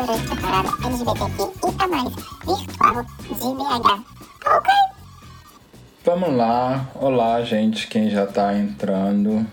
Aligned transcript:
virtual 0.00 0.62
de 3.28 3.34
BH. 3.34 4.04
Ok? 4.46 4.72
Vamos 6.04 6.34
lá. 6.34 6.88
Olá, 6.94 7.42
gente, 7.42 7.86
quem 7.86 8.08
já 8.08 8.26
tá 8.26 8.56
entrando. 8.56 9.46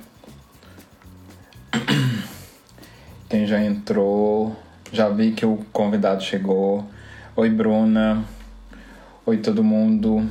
Quem 3.29 3.45
já 3.45 3.61
entrou, 3.61 4.55
já 4.89 5.09
vi 5.09 5.33
que 5.33 5.45
o 5.45 5.57
convidado 5.73 6.23
chegou. 6.23 6.89
Oi, 7.35 7.49
Bruna. 7.49 8.23
Oi, 9.25 9.35
todo 9.37 9.61
mundo 9.61 10.29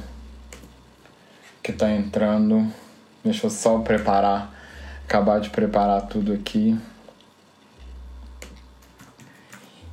que 1.62 1.75
tá 1.75 1.90
entrando. 1.90 2.72
Deixa 3.22 3.46
eu 3.46 3.50
só 3.50 3.80
preparar, 3.80 4.50
acabar 5.04 5.40
de 5.40 5.50
preparar 5.50 6.07
tudo 6.07 6.32
aqui. 6.32 6.75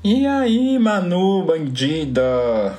E 0.06 0.28
aí, 0.28 0.78
Manu, 0.78 1.46
bandida? 1.46 2.78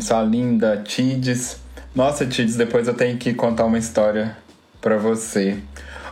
Sua 0.00 0.22
linda 0.22 0.80
Tides. 0.86 1.60
Nossa, 1.92 2.24
Tides, 2.24 2.54
depois 2.54 2.86
eu 2.86 2.94
tenho 2.94 3.18
que 3.18 3.34
contar 3.34 3.64
uma 3.64 3.76
história 3.76 4.36
pra 4.80 4.96
você. 4.96 5.58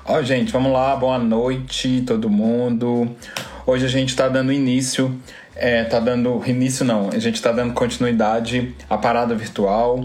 Ó, 0.05 0.21
gente, 0.23 0.51
vamos 0.51 0.73
lá, 0.73 0.97
boa 0.97 1.21
noite, 1.21 2.03
todo 2.05 2.29
mundo. 2.29 3.15
Hoje 3.65 3.87
a 3.87 3.89
gente 3.89 4.17
tá 4.17 4.29
dando 4.29 4.53
início, 4.53 5.17
é, 5.55 5.85
tá 5.85 6.01
dando. 6.01 6.43
Início 6.45 6.85
não, 6.85 7.11
a 7.11 7.19
gente 7.21 7.41
tá 7.41 7.53
dando 7.53 7.75
continuidade 7.75 8.75
à 8.91 8.99
parada 8.99 9.37
virtual. 9.37 10.05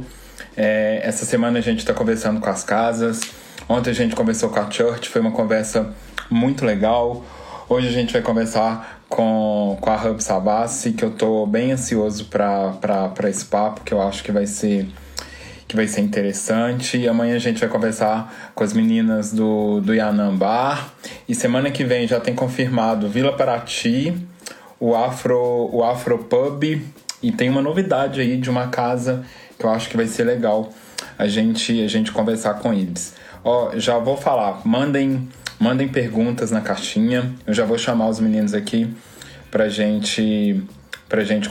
É, 0.55 1.01
essa 1.03 1.25
semana 1.25 1.57
a 1.57 1.61
gente 1.63 1.83
tá 1.83 1.91
conversando 1.91 2.39
com 2.39 2.51
as 2.51 2.63
casas. 2.63 3.19
Ontem 3.67 3.89
a 3.89 3.95
gente 3.95 4.15
conversou 4.15 4.51
com 4.51 4.59
a 4.59 4.69
Church, 4.69 5.09
foi 5.09 5.21
uma 5.21 5.31
conversa 5.31 5.91
muito 6.29 6.63
legal. 6.63 7.25
Hoje 7.67 7.87
a 7.87 7.91
gente 7.91 8.13
vai 8.13 8.21
conversar 8.21 9.02
com, 9.13 9.77
com 9.79 9.91
a 9.91 9.95
Hub 9.95 10.23
Savassi, 10.23 10.91
que 10.91 11.05
eu 11.05 11.11
tô 11.11 11.45
bem 11.45 11.71
ansioso 11.71 12.25
para 12.25 13.29
esse 13.29 13.45
papo, 13.45 13.81
que 13.81 13.93
eu 13.93 14.01
acho 14.01 14.23
que 14.23 14.31
vai 14.31 14.47
ser 14.47 14.87
que 15.67 15.75
vai 15.75 15.87
ser 15.87 16.01
interessante. 16.01 16.97
E 16.97 17.07
amanhã 17.07 17.35
a 17.35 17.39
gente 17.39 17.59
vai 17.59 17.69
conversar 17.69 18.51
com 18.55 18.63
as 18.63 18.73
meninas 18.73 19.31
do, 19.31 19.79
do 19.81 19.93
Yanambá. 19.93 20.87
E 21.29 21.35
semana 21.35 21.69
que 21.69 21.83
vem 21.83 22.07
já 22.07 22.19
tem 22.19 22.33
confirmado 22.33 23.07
Vila 23.07 23.33
Paraty, 23.33 24.15
o 24.79 24.95
Afro, 24.95 25.69
o 25.71 25.83
Afro 25.83 26.17
Pub. 26.17 26.63
E 27.21 27.31
tem 27.31 27.49
uma 27.49 27.61
novidade 27.61 28.19
aí 28.19 28.35
de 28.35 28.49
uma 28.49 28.67
casa 28.67 29.23
que 29.59 29.65
eu 29.65 29.69
acho 29.69 29.89
que 29.89 29.95
vai 29.95 30.07
ser 30.07 30.23
legal 30.23 30.69
a 31.19 31.27
gente, 31.27 31.83
a 31.83 31.87
gente 31.87 32.11
conversar 32.11 32.55
com 32.55 32.73
eles. 32.73 33.13
Ó, 33.43 33.71
já 33.75 33.99
vou 33.99 34.17
falar, 34.17 34.61
mandem 34.65 35.29
Mandem 35.63 35.87
perguntas 35.87 36.51
na 36.51 36.59
caixinha. 36.59 37.33
Eu 37.47 37.53
já 37.53 37.63
vou 37.63 37.77
chamar 37.77 38.09
os 38.09 38.19
meninos 38.19 38.53
aqui 38.53 38.93
pra 39.49 39.69
gente 39.69 40.61
pra 41.07 41.23
gente 41.23 41.47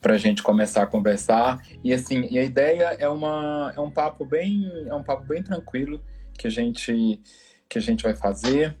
pra 0.00 0.18
gente 0.18 0.42
começar 0.42 0.82
a 0.82 0.86
conversar. 0.88 1.62
E 1.84 1.94
assim, 1.94 2.26
e 2.28 2.36
a 2.36 2.42
ideia 2.42 2.96
é 2.98 3.08
uma 3.08 3.72
é 3.76 3.80
um 3.80 3.92
papo 3.92 4.24
bem 4.24 4.68
é 4.88 4.92
um 4.92 5.04
papo 5.04 5.24
bem 5.24 5.40
tranquilo 5.40 6.00
que 6.36 6.48
a 6.48 6.50
gente 6.50 7.20
que 7.68 7.78
a 7.78 7.80
gente 7.80 8.02
vai 8.02 8.16
fazer. 8.16 8.76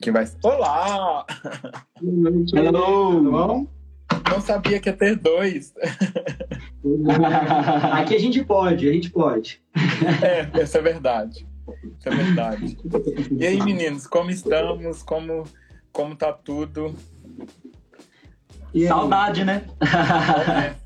Que 0.00 0.10
vai 0.10 0.24
Olá! 0.42 1.26
Hello! 2.54 3.68
Não 4.30 4.40
sabia 4.40 4.80
que 4.80 4.88
ia 4.88 4.96
ter 4.96 5.16
dois. 5.16 5.74
Aqui 7.92 8.16
a 8.16 8.18
gente 8.18 8.42
pode, 8.42 8.88
a 8.88 8.92
gente 8.92 9.10
pode. 9.10 9.62
É, 10.22 10.62
essa 10.62 10.78
é 10.78 10.82
verdade. 10.82 11.46
Isso 11.98 12.08
é 12.08 12.10
verdade. 12.10 12.78
E 13.38 13.46
aí, 13.46 13.62
meninos, 13.62 14.06
como 14.06 14.30
estamos? 14.30 15.02
Como, 15.02 15.44
como 15.92 16.16
tá 16.16 16.32
tudo? 16.32 16.94
Saudade, 18.88 19.44
né? 19.44 19.66
É. 20.70 20.84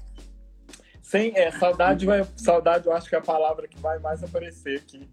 Sem, 1.02 1.32
é, 1.34 1.50
saudade, 1.50 2.04
vai, 2.04 2.22
saudade 2.36 2.86
eu 2.86 2.92
acho 2.92 3.08
que 3.08 3.14
é 3.14 3.18
a 3.18 3.22
palavra 3.22 3.66
que 3.66 3.80
vai 3.80 3.98
mais 3.98 4.22
aparecer 4.22 4.78
aqui 4.78 5.08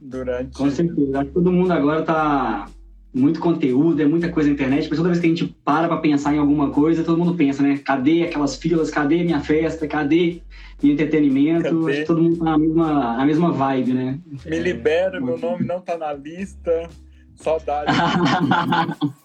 durante. 0.00 0.56
Com 0.56 0.70
certeza. 0.70 1.18
Acho 1.18 1.28
que 1.28 1.34
todo 1.34 1.50
mundo 1.50 1.72
agora 1.72 2.04
tá 2.04 2.66
muito 3.14 3.40
conteúdo, 3.40 4.00
é 4.00 4.06
muita 4.06 4.30
coisa 4.30 4.48
na 4.48 4.54
internet, 4.54 4.88
mas 4.88 4.96
toda 4.96 5.10
vez 5.10 5.20
que 5.20 5.26
a 5.26 5.28
gente 5.28 5.46
para 5.64 5.86
para 5.86 5.98
pensar 5.98 6.34
em 6.34 6.38
alguma 6.38 6.70
coisa, 6.70 7.04
todo 7.04 7.18
mundo 7.18 7.34
pensa, 7.34 7.62
né? 7.62 7.78
Cadê 7.84 8.22
aquelas 8.22 8.56
filas? 8.56 8.90
Cadê 8.90 9.22
minha 9.22 9.40
festa? 9.40 9.86
Cadê 9.86 10.40
meu 10.82 10.94
entretenimento? 10.94 11.64
Cadê? 11.64 11.92
Acho 11.92 12.00
que 12.00 12.06
todo 12.06 12.22
mundo 12.22 12.38
tá 12.38 12.44
na 12.44 12.58
mesma, 12.58 13.16
na 13.16 13.26
mesma 13.26 13.52
vibe, 13.52 13.92
né? 13.92 14.18
Me 14.46 14.58
libera, 14.58 15.20
meu 15.20 15.38
nome 15.38 15.64
não 15.64 15.80
tá 15.80 15.98
na 15.98 16.12
lista. 16.12 16.88
Saudade. 17.36 17.92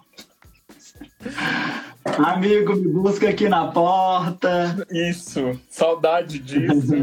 Amigo, 2.18 2.76
me 2.76 2.88
busca 2.88 3.30
aqui 3.30 3.48
na 3.48 3.68
porta. 3.68 4.86
Isso, 4.90 5.60
saudade 5.70 6.40
disso. 6.40 6.96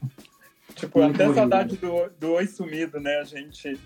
tipo, 0.74 1.00
Muito 1.00 1.22
até 1.22 1.34
saudade 1.34 1.76
do, 1.76 2.10
do 2.20 2.32
Oi 2.32 2.46
Sumido, 2.46 3.00
né? 3.00 3.16
A 3.16 3.24
gente. 3.24 3.78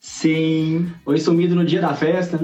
Sim. 0.00 0.90
Oi 1.04 1.20
sumido 1.20 1.54
no 1.54 1.62
dia 1.62 1.82
da 1.82 1.94
festa. 1.94 2.40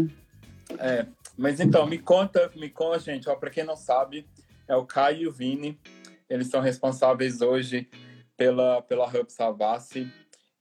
É. 0.79 1.07
Mas 1.39 1.59
então, 1.59 1.87
me 1.87 1.99
conta, 1.99 2.53
me 2.55 2.69
conta, 2.69 2.99
gente, 2.99 3.29
ó, 3.31 3.35
pra 3.35 3.49
quem 3.49 3.65
não 3.65 3.77
sabe, 3.77 4.27
é 4.69 4.77
o 4.77 4.85
Caio 4.85 5.23
e 5.23 5.27
o 5.27 5.33
Vini. 5.33 5.81
Eles 6.29 6.49
são 6.49 6.61
responsáveis 6.61 7.41
hoje 7.41 7.89
pela, 8.37 8.83
pela 8.83 9.09
Hub 9.09 9.33
Savassi. 9.33 10.07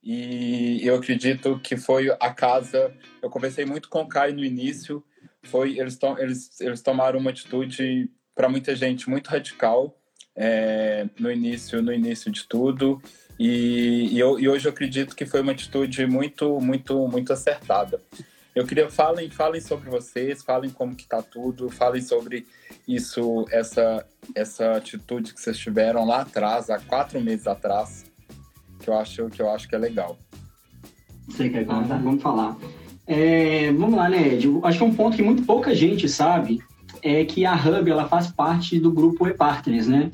E 0.01 0.79
eu 0.83 0.95
acredito 0.95 1.59
que 1.59 1.75
foi 1.75 2.09
a 2.11 2.33
casa. 2.33 2.93
Eu 3.21 3.29
conversei 3.29 3.65
muito 3.65 3.89
com 3.89 4.03
o 4.03 4.07
Caio 4.07 4.33
no 4.33 4.45
início. 4.45 5.03
Foi 5.43 5.77
eles, 5.77 5.97
to, 5.97 6.15
eles, 6.17 6.61
eles 6.61 6.81
tomaram 6.81 7.19
uma 7.19 7.31
atitude 7.31 8.09
para 8.33 8.47
muita 8.47 8.73
gente 8.73 9.09
muito 9.09 9.27
radical 9.27 9.97
é, 10.35 11.07
no 11.17 11.31
início 11.31 11.81
no 11.81 11.93
início 11.93 12.29
de 12.29 12.45
tudo 12.45 13.01
e, 13.39 14.09
e, 14.13 14.19
eu, 14.19 14.39
e, 14.39 14.47
hoje 14.47 14.67
eu 14.67 14.71
acredito 14.71 15.15
que 15.15 15.25
foi 15.25 15.41
uma 15.41 15.51
atitude 15.51 16.05
muito, 16.05 16.59
muito, 16.59 17.07
muito 17.07 17.33
acertada. 17.33 18.01
Eu 18.55 18.65
queria 18.65 18.89
falem, 18.89 19.29
falem 19.29 19.59
sobre 19.59 19.89
vocês, 19.89 20.41
falem 20.41 20.69
como 20.69 20.95
que 20.95 21.05
tá 21.05 21.21
tudo, 21.21 21.69
falem 21.69 22.01
sobre 22.01 22.47
isso, 22.87 23.45
essa, 23.51 24.05
essa 24.33 24.77
atitude 24.77 25.33
que 25.33 25.41
vocês 25.41 25.57
tiveram 25.57 26.05
lá 26.05 26.21
atrás, 26.21 26.69
há 26.69 26.79
quatro 26.79 27.19
meses 27.19 27.47
atrás, 27.47 28.05
que 28.79 28.89
eu 28.89 28.97
acho 28.97 29.29
que 29.29 29.41
eu 29.41 29.49
acho 29.49 29.67
que 29.67 29.75
é 29.75 29.77
legal. 29.77 30.17
Você 31.27 31.49
quer 31.49 31.65
contar? 31.65 31.97
Vamos 31.97 32.21
falar. 32.21 32.55
É, 33.07 33.71
vamos 33.73 33.95
lá, 33.95 34.09
né, 34.09 34.35
Ed? 34.35 34.47
Acho 34.63 34.77
que 34.77 34.83
é 34.83 34.87
um 34.87 34.95
ponto 34.95 35.17
que 35.17 35.23
muito 35.23 35.43
pouca 35.43 35.75
gente 35.75 36.07
sabe 36.07 36.63
é 37.01 37.23
que 37.25 37.45
a 37.45 37.53
Hub 37.53 37.89
ela 37.89 38.07
faz 38.07 38.27
parte 38.27 38.79
do 38.79 38.91
grupo 38.91 39.27
E-Partners, 39.27 39.87
né? 39.87 40.09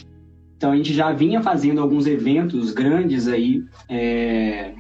Então 0.62 0.74
a 0.74 0.78
gente 0.78 0.94
já 0.94 1.12
vinha 1.12 1.42
fazendo 1.42 1.82
alguns 1.82 2.06
eventos 2.06 2.72
grandes 2.72 3.28
aí, 3.28 3.64
é, 3.90 4.76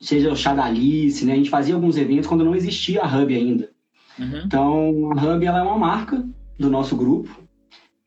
seja 0.00 0.30
o 0.30 0.36
Chá 0.36 0.54
da 0.54 0.66
Alice, 0.66 1.24
né? 1.24 1.32
A 1.32 1.36
gente 1.36 1.50
fazia 1.50 1.74
alguns 1.74 1.96
eventos 1.96 2.28
quando 2.28 2.44
não 2.44 2.54
existia 2.54 3.02
a 3.02 3.06
Hub 3.08 3.34
ainda. 3.34 3.70
Uhum. 4.16 4.42
Então 4.46 5.10
a 5.10 5.34
Hub 5.34 5.44
ela 5.44 5.58
é 5.58 5.62
uma 5.62 5.76
marca 5.76 6.24
do 6.56 6.70
nosso 6.70 6.94
grupo. 6.94 7.28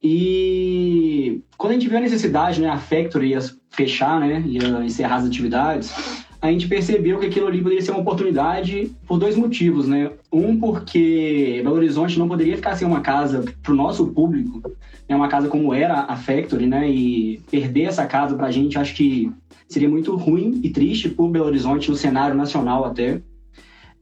E 0.01 1.41
quando 1.57 1.71
a 1.71 1.73
gente 1.73 1.89
viu 1.89 1.97
a 1.97 2.01
necessidade, 2.01 2.61
né, 2.61 2.69
a 2.69 2.77
Factory 2.77 3.31
ia 3.31 3.39
fechar, 3.69 4.21
né, 4.21 4.41
ia 4.47 4.63
encerrar 4.85 5.17
as 5.17 5.25
atividades, 5.25 6.23
a 6.41 6.49
gente 6.49 6.69
percebeu 6.69 7.19
que 7.19 7.25
aquilo 7.25 7.47
ali 7.47 7.61
poderia 7.61 7.81
ser 7.81 7.91
uma 7.91 7.99
oportunidade 7.99 8.95
por 9.05 9.19
dois 9.19 9.35
motivos, 9.35 9.89
né? 9.89 10.09
Um, 10.31 10.57
porque 10.57 11.59
Belo 11.63 11.75
Horizonte 11.75 12.17
não 12.17 12.27
poderia 12.27 12.55
ficar 12.55 12.75
sem 12.75 12.87
uma 12.87 13.01
casa 13.01 13.43
para 13.61 13.73
o 13.73 13.75
nosso 13.75 14.07
público, 14.07 14.61
né? 15.07 15.15
uma 15.15 15.27
casa 15.27 15.49
como 15.49 15.73
era 15.73 16.05
a 16.07 16.15
Factory, 16.15 16.67
né? 16.67 16.89
E 16.89 17.41
perder 17.51 17.83
essa 17.83 18.05
casa 18.05 18.35
para 18.35 18.47
a 18.47 18.51
gente, 18.51 18.77
acho 18.77 18.95
que 18.95 19.31
seria 19.67 19.89
muito 19.89 20.15
ruim 20.15 20.61
e 20.63 20.69
triste 20.69 21.09
por 21.09 21.29
Belo 21.29 21.47
Horizonte 21.47 21.89
no 21.89 21.97
cenário 21.97 22.35
nacional 22.35 22.85
até. 22.85 23.21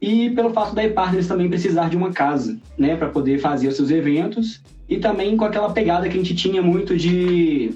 E 0.00 0.30
pelo 0.30 0.50
fato 0.50 0.74
da 0.74 0.84
e-partners 0.84 1.26
também 1.26 1.48
precisar 1.48 1.90
de 1.90 1.96
uma 1.96 2.10
casa, 2.10 2.58
né, 2.78 2.96
para 2.96 3.08
poder 3.08 3.38
fazer 3.38 3.68
os 3.68 3.76
seus 3.76 3.90
eventos 3.90 4.62
e 4.88 4.98
também 4.98 5.36
com 5.36 5.44
aquela 5.44 5.70
pegada 5.72 6.08
que 6.08 6.14
a 6.14 6.16
gente 6.16 6.34
tinha 6.34 6.62
muito 6.62 6.96
de 6.96 7.72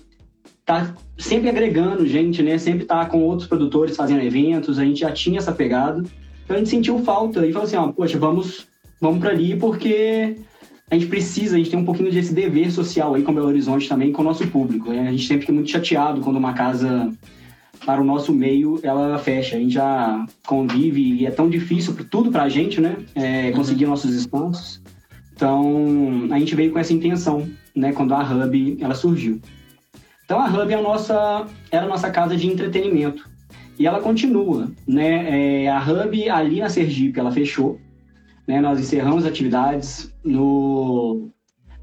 tá 0.64 0.94
sempre 1.18 1.48
agregando 1.48 2.06
gente, 2.06 2.42
né? 2.42 2.56
Sempre 2.56 2.86
tá 2.86 3.04
com 3.04 3.22
outros 3.22 3.46
produtores 3.46 3.96
fazendo 3.96 4.22
eventos, 4.22 4.78
a 4.78 4.84
gente 4.84 5.00
já 5.00 5.12
tinha 5.12 5.38
essa 5.38 5.52
pegada. 5.52 6.02
Então 6.44 6.56
a 6.56 6.58
gente 6.58 6.70
sentiu 6.70 6.98
falta 7.00 7.46
e 7.46 7.52
falou 7.52 7.66
assim, 7.66 7.76
ó, 7.76 7.88
poxa, 7.88 8.18
vamos, 8.18 8.66
vamos 9.00 9.18
para 9.18 9.30
ali 9.30 9.56
porque 9.56 10.36
a 10.90 10.94
gente 10.94 11.06
precisa, 11.06 11.56
a 11.56 11.58
gente 11.58 11.70
tem 11.70 11.78
um 11.78 11.84
pouquinho 11.84 12.12
desse 12.12 12.34
dever 12.34 12.70
social 12.70 13.14
aí 13.14 13.22
com 13.22 13.34
Belo 13.34 13.48
Horizonte 13.48 13.88
também, 13.88 14.12
com 14.12 14.22
o 14.22 14.24
nosso 14.24 14.46
público. 14.48 14.90
Né? 14.90 15.08
A 15.08 15.10
gente 15.10 15.26
sempre 15.26 15.40
fica 15.40 15.52
muito 15.52 15.70
chateado 15.70 16.20
quando 16.20 16.36
uma 16.36 16.52
casa 16.52 17.10
para 17.84 18.00
o 18.00 18.04
nosso 18.04 18.32
meio 18.32 18.78
ela 18.82 19.18
fecha. 19.18 19.56
A 19.56 19.58
gente 19.58 19.74
já 19.74 20.24
convive 20.46 21.00
e 21.00 21.26
é 21.26 21.30
tão 21.30 21.48
difícil 21.48 21.94
tudo 22.10 22.30
para 22.30 22.44
a 22.44 22.48
gente, 22.48 22.80
né? 22.80 22.96
É, 23.14 23.50
conseguir 23.52 23.84
uhum. 23.84 23.90
nossos 23.90 24.14
espaços. 24.14 24.80
Então 25.34 26.28
a 26.30 26.38
gente 26.38 26.54
veio 26.54 26.72
com 26.72 26.78
essa 26.78 26.92
intenção, 26.92 27.48
né? 27.74 27.92
Quando 27.92 28.14
a 28.14 28.22
Hub 28.22 28.78
ela 28.80 28.94
surgiu. 28.94 29.40
Então 30.24 30.40
a 30.40 30.46
Hub 30.46 30.72
é 30.72 30.76
a 30.76 30.82
nossa, 30.82 31.46
era 31.70 31.86
a 31.86 31.88
nossa 31.88 32.10
casa 32.10 32.36
de 32.36 32.46
entretenimento. 32.46 33.28
E 33.78 33.86
ela 33.86 34.00
continua, 34.00 34.70
né? 34.86 35.64
É, 35.64 35.68
a 35.68 35.80
Hub 35.80 36.30
ali 36.30 36.60
na 36.60 36.68
Sergipe, 36.68 37.18
ela 37.18 37.32
fechou. 37.32 37.80
né? 38.46 38.60
Nós 38.60 38.78
encerramos 38.78 39.24
atividades 39.26 40.14
no 40.24 41.30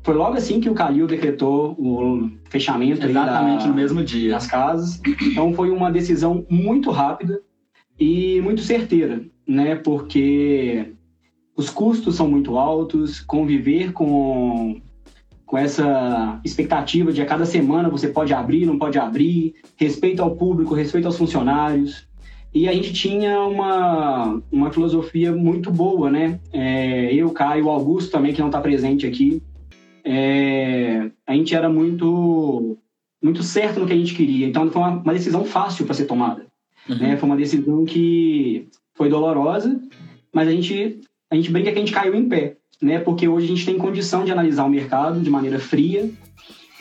foi 0.03 0.15
logo 0.15 0.35
assim 0.35 0.59
que 0.59 0.69
o 0.69 0.73
Calil 0.73 1.05
decretou 1.05 1.75
o 1.77 2.31
fechamento 2.49 3.05
exatamente 3.05 3.63
da, 3.63 3.67
no 3.67 3.75
mesmo 3.75 4.03
dia 4.03 4.31
das 4.31 4.47
casas. 4.47 4.99
Então 5.21 5.53
foi 5.53 5.69
uma 5.69 5.91
decisão 5.91 6.45
muito 6.49 6.89
rápida 6.89 7.39
e 7.99 8.41
muito 8.41 8.61
certeira, 8.61 9.23
né? 9.47 9.75
Porque 9.75 10.93
os 11.55 11.69
custos 11.69 12.15
são 12.15 12.27
muito 12.27 12.57
altos, 12.57 13.19
conviver 13.19 13.91
com 13.91 14.81
com 15.51 15.57
essa 15.57 16.39
expectativa 16.45 17.12
de 17.12 17.21
a 17.21 17.25
cada 17.25 17.45
semana 17.45 17.89
você 17.89 18.07
pode 18.07 18.33
abrir, 18.33 18.65
não 18.65 18.80
pode 18.80 18.98
abrir, 18.98 19.53
respeito 19.75 20.24
ao 20.24 20.33
público, 20.33 20.74
respeito 20.74 21.07
aos 21.07 21.18
funcionários. 21.18 22.07
E 22.53 22.69
a 22.69 22.74
gente 22.74 22.94
tinha 22.94 23.38
uma, 23.42 24.42
uma 24.50 24.71
filosofia 24.71 25.33
muito 25.33 25.69
boa, 25.69 26.09
né? 26.09 26.39
É, 26.53 27.13
eu, 27.13 27.31
Caio, 27.31 27.69
Augusto 27.69 28.12
também, 28.12 28.31
que 28.31 28.39
não 28.39 28.48
está 28.48 28.62
presente 28.62 29.06
aqui, 29.06 29.44
é, 30.06 31.12
a 31.27 31.33
gente 31.33 31.53
era 31.53 31.69
muito 31.69 32.77
muito 33.21 33.44
certo 33.44 33.81
no 33.81 33.86
que 33.86 33.94
a 33.94 33.98
gente 33.98 34.15
queria. 34.15 34.48
Então 34.48 34.71
foi 34.71 34.81
uma, 34.81 35.01
uma 35.01 35.13
decisão 35.13 35.44
fácil 35.44 35.83
para 35.86 35.94
ser 35.94 36.06
tomada. 36.06 36.45
Uhum. 36.88 36.98
Né? 36.98 37.18
Foi 37.18 37.27
uma 37.27 37.36
decisão 37.36 37.83
que 37.83 38.69
foi 38.94 39.09
dolorosa, 39.09 39.81
mas 40.33 40.48
a 40.48 40.51
gente 40.51 41.01
a 41.30 41.36
gente 41.36 41.51
brinca 41.51 41.74
que 41.74 41.77
a 41.77 41.81
gente 41.81 41.94
caiu 41.94 42.15
em 42.15 42.30
pé, 42.30 42.56
né? 42.81 42.99
Porque 42.99 43.27
hoje 43.27 43.45
a 43.45 43.49
gente 43.49 43.65
tem 43.65 43.77
condição 43.77 44.25
de 44.25 44.31
analisar 44.31 44.65
o 44.65 44.69
mercado 44.69 45.19
de 45.19 45.29
maneira 45.29 45.59
fria 45.59 46.09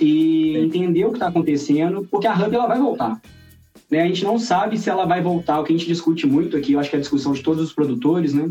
e 0.00 0.56
entender 0.56 1.05
o 1.05 1.11
que 1.11 1.17
está 1.17 1.29
acontecendo, 1.29 2.06
porque 2.11 2.26
a 2.26 2.35
Hub 2.35 2.55
ela 2.55 2.67
vai 2.67 2.79
voltar. 2.79 3.20
Né? 3.91 4.02
A 4.02 4.06
gente 4.06 4.25
não 4.25 4.38
sabe 4.38 4.79
se 4.79 4.88
ela 4.88 5.05
vai 5.05 5.20
voltar. 5.20 5.61
O 5.61 5.64
que 5.64 5.73
a 5.73 5.76
gente 5.76 5.88
discute 5.88 6.26
muito 6.26 6.56
aqui, 6.56 6.73
eu 6.73 6.81
acho 6.81 6.88
que 6.88 6.97
é 6.97 6.99
a 6.99 7.02
discussão 7.02 7.32
de 7.32 7.43
todos 7.43 7.62
os 7.62 7.73
produtores, 7.73 8.32
né? 8.32 8.50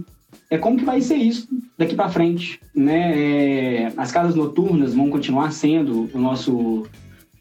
é 0.50 0.58
como 0.58 0.78
que 0.78 0.86
vai 0.86 1.02
ser 1.02 1.16
isso 1.16 1.48
daqui 1.78 1.96
para 1.96 2.10
frente, 2.10 2.60
né? 2.74 3.14
É, 3.16 3.94
as 3.96 4.12
casas 4.12 4.36
noturnas 4.36 4.94
vão 4.94 5.10
continuar 5.10 5.52
sendo 5.52 6.10
o 6.14 6.20
nosso 6.20 6.86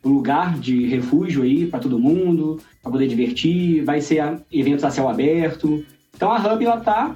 lugar 0.04 0.58
de 0.58 0.86
refúgio 0.86 1.42
aí 1.42 1.66
para 1.66 1.80
todo 1.80 1.98
mundo, 1.98 2.60
para 2.82 2.92
poder 2.92 3.08
divertir, 3.08 3.84
vai 3.84 4.00
ser 4.00 4.40
eventos 4.52 4.84
a 4.84 4.90
céu 4.90 5.08
aberto. 5.08 5.84
Então 6.14 6.30
a 6.30 6.36
Hub 6.36 6.64
ela 6.64 6.80
tá 6.80 7.14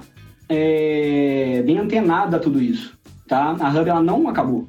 é, 0.49 1.61
bem 1.65 1.77
antenada 1.77 2.37
a 2.37 2.39
tudo 2.39 2.61
isso, 2.61 2.97
tá? 3.27 3.55
A 3.59 3.69
Hub 3.69 3.89
ela 3.89 4.01
não 4.01 4.27
acabou, 4.27 4.67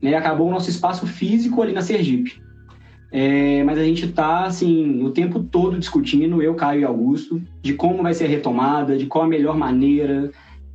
né? 0.00 0.14
Acabou 0.14 0.48
o 0.48 0.50
nosso 0.50 0.70
espaço 0.70 1.06
físico 1.06 1.62
ali 1.62 1.72
na 1.72 1.82
Sergipe. 1.82 2.40
É, 3.10 3.62
mas 3.64 3.78
a 3.78 3.84
gente 3.84 4.06
está 4.06 4.44
assim 4.44 5.04
o 5.04 5.10
tempo 5.10 5.40
todo 5.40 5.78
discutindo, 5.78 6.40
eu, 6.40 6.54
Caio 6.54 6.80
e 6.80 6.84
Augusto, 6.84 7.42
de 7.60 7.74
como 7.74 8.02
vai 8.02 8.14
ser 8.14 8.24
a 8.24 8.28
retomada, 8.28 8.96
de 8.96 9.04
qual 9.04 9.24
a 9.24 9.28
melhor 9.28 9.54
maneira, 9.54 10.30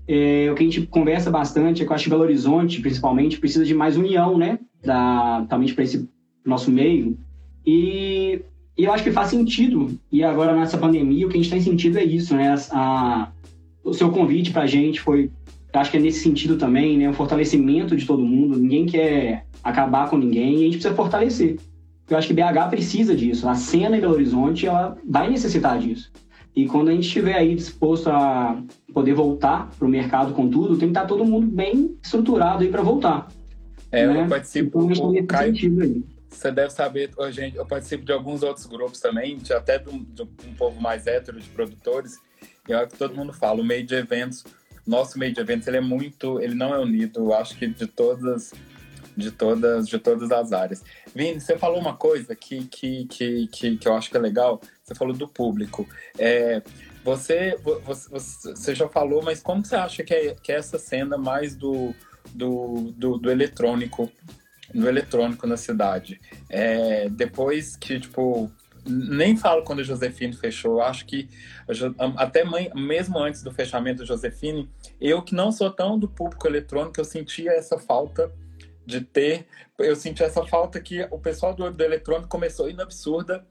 é, 0.07 0.49
o 0.49 0.55
que 0.55 0.63
a 0.63 0.65
gente 0.65 0.87
conversa 0.87 1.29
bastante 1.29 1.81
é 1.81 1.85
que 1.85 1.91
eu 1.91 1.95
acho 1.95 2.05
que 2.05 2.09
Belo 2.09 2.21
Horizonte, 2.21 2.79
principalmente, 2.79 3.39
precisa 3.39 3.65
de 3.65 3.73
mais 3.73 3.97
união, 3.97 4.37
né? 4.37 4.57
Da, 4.83 5.45
também 5.49 5.71
para 5.73 5.83
esse 5.83 6.07
nosso 6.45 6.71
meio. 6.71 7.17
E, 7.65 8.41
e, 8.77 8.85
eu 8.85 8.93
acho 8.93 9.03
que 9.03 9.11
faz 9.11 9.27
sentido. 9.27 9.99
E 10.09 10.23
agora, 10.23 10.55
nessa 10.55 10.77
pandemia, 10.77 11.27
o 11.27 11.29
que 11.29 11.37
a 11.37 11.41
gente 11.41 11.51
tem 11.51 11.59
sentido 11.59 11.97
é 11.97 12.03
isso, 12.05 12.33
né? 12.33 12.55
A, 12.71 13.29
o 13.87 13.93
seu 13.93 14.11
convite 14.11 14.51
para 14.51 14.63
a 14.63 14.67
gente 14.67 14.99
foi, 14.99 15.31
acho 15.73 15.89
que 15.89 15.97
é 15.97 15.99
nesse 15.99 16.19
sentido 16.19 16.57
também, 16.57 16.97
né? 16.97 17.09
O 17.09 17.13
fortalecimento 17.13 17.95
de 17.95 18.05
todo 18.05 18.23
mundo. 18.23 18.59
Ninguém 18.59 18.85
quer 18.85 19.45
acabar 19.63 20.09
com 20.09 20.17
ninguém 20.17 20.53
e 20.53 20.55
a 20.55 20.63
gente 20.65 20.73
precisa 20.73 20.95
fortalecer. 20.95 21.57
Eu 22.09 22.17
acho 22.17 22.27
que 22.27 22.33
BH 22.33 22.69
precisa 22.69 23.15
disso. 23.15 23.47
A 23.47 23.55
cena 23.55 23.97
em 23.97 24.01
Belo 24.01 24.13
Horizonte, 24.13 24.65
ela 24.65 24.97
vai 25.07 25.29
necessitar 25.29 25.77
disso. 25.79 26.11
E 26.55 26.65
quando 26.65 26.89
a 26.89 26.91
gente 26.91 27.05
estiver 27.05 27.35
aí 27.35 27.53
disposto 27.53 28.09
a 28.09 28.61
poder 28.93 29.13
voltar 29.13 29.69
para 29.77 29.87
o 29.87 29.89
mercado 29.89 30.33
com 30.33 30.49
tudo, 30.49 30.77
tem 30.77 30.87
que 30.87 30.91
estar 30.91 31.01
tá 31.01 31.07
todo 31.07 31.23
mundo 31.23 31.47
bem 31.47 31.95
estruturado 32.01 32.63
aí 32.63 32.69
para 32.69 32.81
voltar. 32.81 33.27
É, 33.91 34.07
né? 34.07 34.23
eu 34.23 34.27
participo 34.27 34.91
então, 34.91 35.11
o 35.11 35.27
Caio. 35.27 36.03
Você 36.29 36.51
deve 36.51 36.71
saber, 36.71 37.09
gente, 37.31 37.55
eu 37.57 37.65
participo 37.65 38.05
de 38.05 38.11
alguns 38.11 38.43
outros 38.43 38.65
grupos 38.65 38.99
também, 38.99 39.37
até 39.55 39.79
de 39.79 39.89
um, 39.89 40.03
de 40.03 40.23
um 40.23 40.53
povo 40.57 40.79
mais 40.81 41.07
hétero 41.07 41.39
de 41.39 41.47
produtores, 41.49 42.19
e 42.67 42.73
é 42.73 42.83
o 42.83 42.87
que 42.87 42.97
todo 42.97 43.15
mundo 43.15 43.33
fala, 43.33 43.61
o 43.61 43.65
meio 43.65 43.85
de 43.85 43.95
eventos, 43.95 44.43
nosso 44.85 45.17
meio 45.19 45.33
de 45.33 45.39
eventos, 45.39 45.67
ele 45.67 45.77
é 45.77 45.81
muito, 45.81 46.39
ele 46.39 46.55
não 46.55 46.73
é 46.73 46.79
unido, 46.79 47.33
acho 47.33 47.57
que 47.57 47.67
de 47.67 47.87
todas 47.87 48.53
de 49.15 49.31
todas 49.31 49.87
de 49.87 49.97
todas 49.97 50.31
as 50.31 50.53
áreas. 50.53 50.83
Vini, 51.13 51.41
você 51.41 51.57
falou 51.57 51.79
uma 51.79 51.95
coisa 51.95 52.35
que, 52.35 52.65
que, 52.65 53.05
que, 53.05 53.47
que, 53.47 53.77
que 53.77 53.87
eu 53.87 53.95
acho 53.95 54.11
que 54.11 54.17
é 54.17 54.19
legal, 54.19 54.61
você 54.83 54.93
falou 54.93 55.13
do 55.13 55.27
público. 55.27 55.87
É, 56.17 56.61
você, 57.03 57.57
você, 57.83 58.09
você, 58.53 58.75
já 58.75 58.87
falou, 58.87 59.23
mas 59.23 59.41
como 59.41 59.65
você 59.65 59.75
acha 59.75 60.03
que 60.03 60.13
é, 60.13 60.35
que 60.35 60.51
é 60.51 60.55
essa 60.55 60.77
cena 60.77 61.17
mais 61.17 61.55
do, 61.55 61.95
do, 62.33 62.93
do, 62.95 63.17
do 63.17 63.31
eletrônico, 63.31 64.11
do 64.73 64.87
eletrônico 64.87 65.47
na 65.47 65.57
cidade? 65.57 66.19
É, 66.49 67.09
depois 67.09 67.75
que, 67.75 67.99
tipo, 67.99 68.51
nem 68.87 69.35
falo 69.35 69.63
quando 69.63 69.79
a 69.79 69.83
Josefine 69.83 70.33
fechou, 70.33 70.81
acho 70.81 71.05
que 71.05 71.29
até 72.15 72.43
mesmo 72.73 73.19
antes 73.19 73.43
do 73.43 73.51
fechamento 73.51 73.99
da 73.99 74.05
Josefine, 74.05 74.69
eu 74.99 75.21
que 75.21 75.35
não 75.35 75.51
sou 75.51 75.69
tão 75.69 75.97
do 75.97 76.07
público 76.07 76.47
eletrônico, 76.47 76.99
eu 76.99 77.05
sentia 77.05 77.51
essa 77.51 77.77
falta 77.77 78.31
de 78.85 79.01
ter. 79.01 79.45
Eu 79.77 79.95
senti 79.95 80.23
essa 80.23 80.45
falta 80.45 80.79
que 80.79 81.05
o 81.11 81.19
pessoal 81.19 81.53
do, 81.53 81.69
do 81.69 81.83
eletrônico 81.83 82.29
começou 82.29 82.69
indo 82.69 82.81
absurda, 82.81 83.45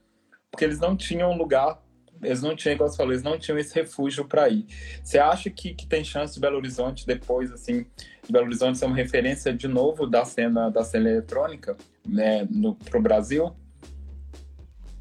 porque 0.51 0.65
eles 0.65 0.81
não 0.81 0.97
tinham 0.97 1.37
lugar, 1.37 1.81
eles 2.23 2.41
não 2.41 2.57
tinham, 2.57 2.75
igual 2.75 2.89
você 2.89 2.97
falou, 2.97 3.13
eles 3.13 3.23
não 3.23 3.39
tinham 3.39 3.59
esse 3.59 3.75
refúgio 3.75 4.25
para 4.25 4.49
ir. 4.49 4.67
Você 5.03 5.19
acha 5.19 5.51
que, 5.51 5.75
que 5.75 5.87
tem 5.87 6.03
chance 6.03 6.35
de 6.35 6.41
Belo 6.41 6.57
Horizonte 6.57 7.07
depois, 7.07 7.53
assim, 7.53 7.87
de 8.25 8.33
Belo 8.33 8.47
Horizonte 8.47 8.79
ser 8.79 8.87
uma 8.87 8.97
referência 8.97 9.53
de 9.53 9.69
novo 9.69 10.07
da 10.07 10.25
cena 10.25 10.71
da 10.71 10.83
cena 10.83 11.11
eletrônica 11.11 11.77
né, 12.07 12.49
para 12.89 12.99
o 12.99 13.03
Brasil? 13.03 13.55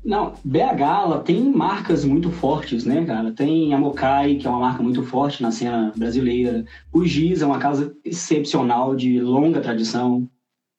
Não, 0.06 0.36
BH 0.46 0.82
ela 0.82 1.20
tem 1.20 1.42
marcas 1.52 2.06
muito 2.06 2.30
fortes, 2.30 2.86
né, 2.86 3.04
cara? 3.06 3.32
Tem 3.32 3.74
a 3.74 3.78
Mokai, 3.80 4.36
que 4.36 4.46
é 4.46 4.50
uma 4.52 4.60
marca 4.60 4.84
muito 4.84 5.02
forte 5.02 5.42
na 5.42 5.50
cena 5.50 5.92
brasileira. 5.96 6.64
O 6.94 7.04
Giz 7.04 7.42
é 7.42 7.46
uma 7.48 7.58
casa 7.58 7.98
excepcional 8.06 8.96
de 8.96 9.20
longa 9.20 9.60
tradição. 9.60 10.30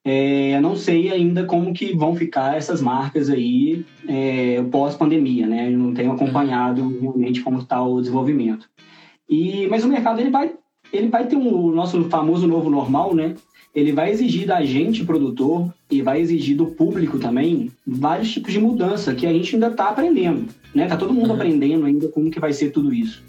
É, 0.04 0.60
não 0.60 0.76
sei 0.76 1.10
ainda 1.10 1.44
como 1.44 1.74
que 1.74 1.92
vão 1.92 2.14
ficar 2.14 2.56
essas 2.56 2.80
marcas 2.80 3.28
aí 3.28 3.84
é, 4.06 4.62
pós-pandemia, 4.70 5.48
né? 5.48 5.72
Eu 5.72 5.76
não 5.76 5.92
tenho 5.92 6.12
acompanhado 6.12 6.96
realmente 7.00 7.40
como 7.40 7.58
está 7.58 7.82
o 7.82 8.00
desenvolvimento. 8.00 8.70
E, 9.28 9.66
mas 9.66 9.84
o 9.84 9.88
mercado 9.88 10.20
ele 10.20 10.30
vai, 10.30 10.54
ele 10.92 11.08
vai 11.08 11.26
ter 11.26 11.34
um, 11.34 11.52
o 11.52 11.72
nosso 11.72 12.04
famoso 12.04 12.46
novo 12.46 12.70
normal, 12.70 13.12
né? 13.12 13.34
ele 13.76 13.92
vai 13.92 14.10
exigir 14.10 14.46
da 14.46 14.64
gente, 14.64 15.04
produtor, 15.04 15.70
e 15.90 16.02
vai 16.02 16.20
exigir 16.20 16.56
do 16.56 16.66
público 16.66 17.18
também, 17.18 17.70
vários 17.86 18.32
tipos 18.32 18.52
de 18.52 18.58
mudança 18.58 19.14
que 19.14 19.26
a 19.26 19.32
gente 19.32 19.54
ainda 19.54 19.68
está 19.68 19.88
aprendendo, 19.88 20.46
né? 20.74 20.86
Tá 20.86 20.96
todo 20.96 21.14
mundo 21.14 21.30
uhum. 21.30 21.36
aprendendo 21.36 21.86
ainda 21.86 22.08
como 22.08 22.30
que 22.30 22.40
vai 22.40 22.52
ser 22.52 22.70
tudo 22.70 22.92
isso. 22.92 23.22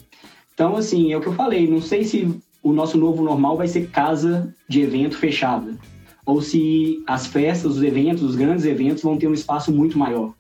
Então, 0.54 0.76
assim, 0.76 1.14
é 1.14 1.18
o 1.18 1.22
que 1.22 1.28
eu 1.28 1.34
falei, 1.34 1.70
não 1.70 1.82
sei 1.82 2.04
se 2.04 2.28
o 2.64 2.74
nosso 2.74 2.98
novo 2.98 3.24
normal 3.24 3.56
vai 3.56 3.68
ser 3.68 3.90
casa 3.90 4.54
de 4.68 4.82
evento 4.82 5.18
fechada, 5.18 5.78
ou 6.26 6.42
se 6.42 7.04
as 7.06 7.28
festas, 7.28 7.78
os 7.78 7.84
eventos, 7.84 8.24
os 8.24 8.36
grandes 8.36 8.66
eventos 8.66 9.04
vão 9.04 9.18
ter 9.18 9.28
um 9.28 9.34
espaço 9.34 9.72
muito 9.72 9.98
maior. 9.98 10.34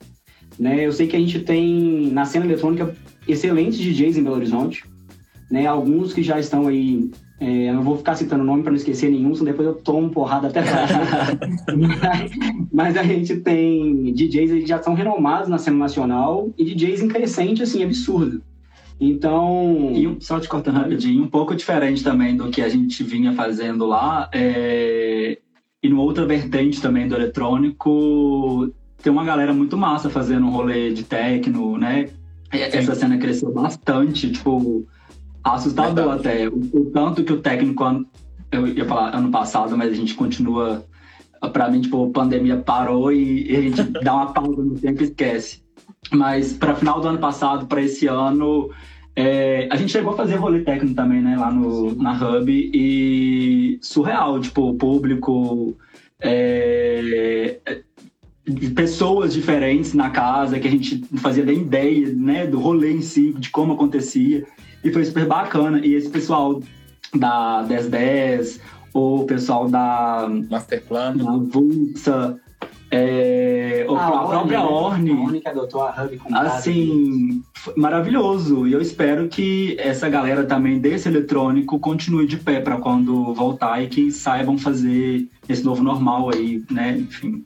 Né? 0.60 0.86
Eu 0.86 0.92
sei 0.92 1.08
que 1.08 1.16
a 1.16 1.20
gente 1.20 1.40
tem, 1.40 2.10
na 2.12 2.26
cena 2.26 2.46
eletrônica, 2.46 2.96
excelentes 3.28 3.78
DJs 3.78 4.18
em 4.18 4.24
Belo 4.24 4.36
Horizonte, 4.36 4.84
né? 5.50 5.66
Alguns 5.66 6.14
que 6.14 6.24
já 6.24 6.40
estão 6.40 6.68
aí 6.68 7.10
é, 7.40 7.70
eu 7.70 7.74
não 7.76 7.84
vou 7.84 7.98
ficar 7.98 8.16
citando 8.16 8.44
nome 8.44 8.64
para 8.64 8.72
não 8.72 8.78
esquecer 8.78 9.12
nenhum, 9.12 9.34
senão 9.36 9.52
depois 9.52 9.68
eu 9.68 9.76
tomo 9.76 10.10
porrada 10.10 10.48
até 10.48 10.62
mas, 11.76 12.32
mas 12.74 12.98
a 12.98 13.04
gente 13.04 13.38
tem 13.38 14.12
DJs 14.12 14.52
que 14.52 14.66
já 14.66 14.82
são 14.82 14.96
renomados 14.96 15.48
na 15.48 15.60
cena 15.60 15.78
nacional 15.78 16.50
e 16.58 16.66
DJs 16.66 17.04
em 17.04 17.08
crescente, 17.08 17.62
assim, 17.62 17.84
absurdo. 17.84 18.42
Então. 19.00 19.92
E 19.94 20.18
só 20.20 20.40
te 20.40 20.50
cortando 20.50 20.78
rapidinho, 20.78 21.24
um 21.24 21.28
pouco 21.28 21.56
diferente 21.56 22.04
também 22.04 22.36
do 22.36 22.50
que 22.50 22.62
a 22.62 22.70
gente 22.70 23.04
vinha 23.04 23.32
fazendo 23.34 23.86
lá. 23.86 24.28
É... 24.34 25.38
E 25.84 25.90
numa 25.90 26.02
outra 26.02 26.26
vertente 26.26 26.82
também 26.82 27.08
do 27.08 27.14
eletrônico, 27.14 28.74
tem 29.02 29.12
uma 29.12 29.24
galera 29.24 29.54
muito 29.54 29.78
massa 29.78 30.10
fazendo 30.10 30.48
um 30.48 30.50
rolê 30.50 30.92
de 30.92 31.04
techno, 31.04 31.78
né? 31.78 32.10
Essa 32.52 32.96
cena 32.96 33.20
cresceu 33.20 33.54
bastante, 33.54 34.32
tipo 34.32 34.88
Assustador 35.56 36.14
até. 36.14 36.48
O, 36.48 36.56
o, 36.74 36.92
tanto 36.92 37.24
que 37.24 37.34
o 37.34 37.42
técnico, 37.42 37.84
eu 38.52 38.68
ia 38.68 38.86
falar 38.86 39.16
ano 39.16 39.30
passado, 39.32 39.78
mas 39.78 39.92
a 39.92 39.96
gente 39.96 40.14
continua. 40.14 40.86
Pra 41.54 41.70
mim, 41.70 41.82
tipo, 41.82 42.08
a 42.08 42.10
pandemia 42.10 42.58
parou 42.58 43.12
e, 43.12 43.52
e 43.52 43.56
a 43.56 43.62
gente 43.62 43.84
dá 44.04 44.14
uma 44.14 44.34
pausa 44.34 44.64
no 44.64 44.80
tempo 44.80 45.02
e 45.02 45.06
esquece. 45.06 45.62
Mas 46.12 46.54
para 46.54 46.76
final 46.76 47.00
do 47.00 47.08
ano 47.08 47.20
passado, 47.20 47.68
para 47.68 47.82
esse 47.82 48.08
ano, 48.08 48.72
é, 49.16 49.68
a 49.72 49.76
gente 49.76 49.92
chegou 49.92 50.14
a 50.14 50.16
fazer 50.16 50.36
rolê 50.36 50.62
técnico 50.62 50.96
também, 50.96 51.22
né, 51.22 51.36
lá 51.36 51.52
no, 51.52 51.96
na 51.96 52.14
Hub, 52.14 52.52
e 52.52 53.80
surreal, 53.82 54.40
tipo, 54.40 54.70
o 54.70 54.76
público, 54.76 55.76
é, 56.22 57.58
pessoas 58.76 59.34
diferentes 59.34 59.94
na 59.94 60.12
casa, 60.12 60.60
que 60.60 60.68
a 60.68 60.72
gente 60.72 61.04
não 61.12 61.20
fazia 61.20 61.44
nem 61.44 61.62
ideia, 61.62 62.14
né, 62.14 62.46
do 62.46 62.60
rolê 62.60 62.94
em 62.94 63.02
si, 63.02 63.34
de 63.34 63.50
como 63.50 63.74
acontecia. 63.74 64.46
E 64.88 64.94
foi 64.94 65.04
super 65.04 65.26
bacana. 65.26 65.86
E 65.86 65.94
esse 65.96 66.10
pessoal 66.10 66.62
da 67.14 67.66
1010, 67.68 68.62
o 68.94 69.26
pessoal 69.26 69.68
da 69.68 70.30
Masterplan. 70.50 71.18
da 71.18 71.26
Vulsa, 71.26 72.40
é, 72.90 73.86
Ah, 73.90 74.08
a 74.08 74.28
própria 74.28 74.60
né? 74.60 74.66
Orne. 74.66 75.12
A 75.12 75.16
Orne 75.16 75.42
que 75.42 75.48
adotou 75.50 75.82
a 75.82 76.04
Hub 76.04 76.18
com 76.18 76.34
Assim, 76.36 77.44
foi 77.54 77.74
maravilhoso. 77.76 78.66
E 78.66 78.72
eu 78.72 78.80
espero 78.80 79.28
que 79.28 79.76
essa 79.78 80.08
galera 80.08 80.46
também 80.46 80.80
desse 80.80 81.10
eletrônico 81.10 81.78
continue 81.80 82.26
de 82.26 82.38
pé 82.38 82.62
para 82.62 82.78
quando 82.78 83.34
voltar 83.34 83.84
e 83.84 83.88
que 83.88 84.10
saibam 84.10 84.58
fazer 84.58 85.28
esse 85.50 85.64
novo 85.66 85.84
normal 85.84 86.30
aí, 86.34 86.64
né? 86.72 86.98
Enfim. 86.98 87.44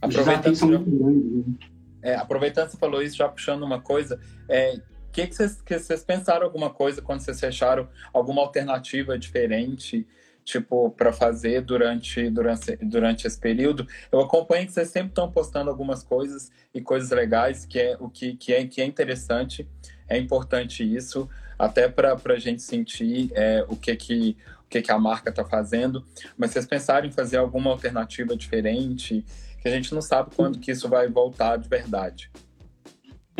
Aproveitando, 0.00 0.56
muito 0.68 0.90
grandes. 0.90 1.46
né? 1.46 1.54
é, 2.02 2.14
aproveitando 2.14 2.66
que 2.66 2.72
você 2.72 2.78
falou 2.78 3.02
isso, 3.02 3.16
já 3.16 3.28
puxando 3.28 3.64
uma 3.64 3.80
coisa, 3.80 4.18
é, 4.48 4.80
vocês, 5.12 5.60
que 5.60 5.78
vocês 5.78 6.04
pensaram 6.04 6.44
alguma 6.44 6.70
coisa 6.70 7.02
quando 7.02 7.20
vocês 7.20 7.38
fecharam 7.38 7.88
alguma 8.12 8.42
alternativa 8.42 9.18
diferente, 9.18 10.06
tipo, 10.44 10.90
para 10.90 11.12
fazer 11.12 11.62
durante, 11.62 12.30
durante, 12.30 12.76
durante 12.76 13.26
esse 13.26 13.38
período? 13.38 13.86
Eu 14.10 14.20
acompanho 14.20 14.66
que 14.66 14.72
vocês 14.72 14.88
sempre 14.88 15.10
estão 15.10 15.30
postando 15.30 15.70
algumas 15.70 16.02
coisas 16.02 16.50
e 16.72 16.80
coisas 16.80 17.10
legais, 17.10 17.66
que 17.66 17.78
é 17.78 17.96
o 17.98 18.08
que, 18.08 18.36
que, 18.36 18.52
é, 18.52 18.66
que 18.66 18.80
é 18.80 18.84
interessante, 18.84 19.68
é 20.08 20.18
importante 20.18 20.82
isso, 20.82 21.28
até 21.58 21.88
para 21.88 22.16
a 22.24 22.38
gente 22.38 22.62
sentir 22.62 23.30
é, 23.34 23.64
o 23.68 23.76
que 23.76 23.94
que 23.96 24.36
o 24.64 24.70
que, 24.70 24.82
que 24.82 24.92
a 24.92 24.98
marca 25.00 25.30
está 25.30 25.44
fazendo, 25.44 26.06
mas 26.38 26.52
vocês 26.52 26.64
pensaram 26.64 27.04
em 27.04 27.10
fazer 27.10 27.38
alguma 27.38 27.72
alternativa 27.72 28.36
diferente, 28.36 29.24
que 29.60 29.66
a 29.66 29.70
gente 29.72 29.92
não 29.92 30.00
sabe 30.00 30.30
quando 30.34 30.60
que 30.60 30.70
isso 30.70 30.88
vai 30.88 31.08
voltar 31.08 31.56
de 31.56 31.68
verdade. 31.68 32.30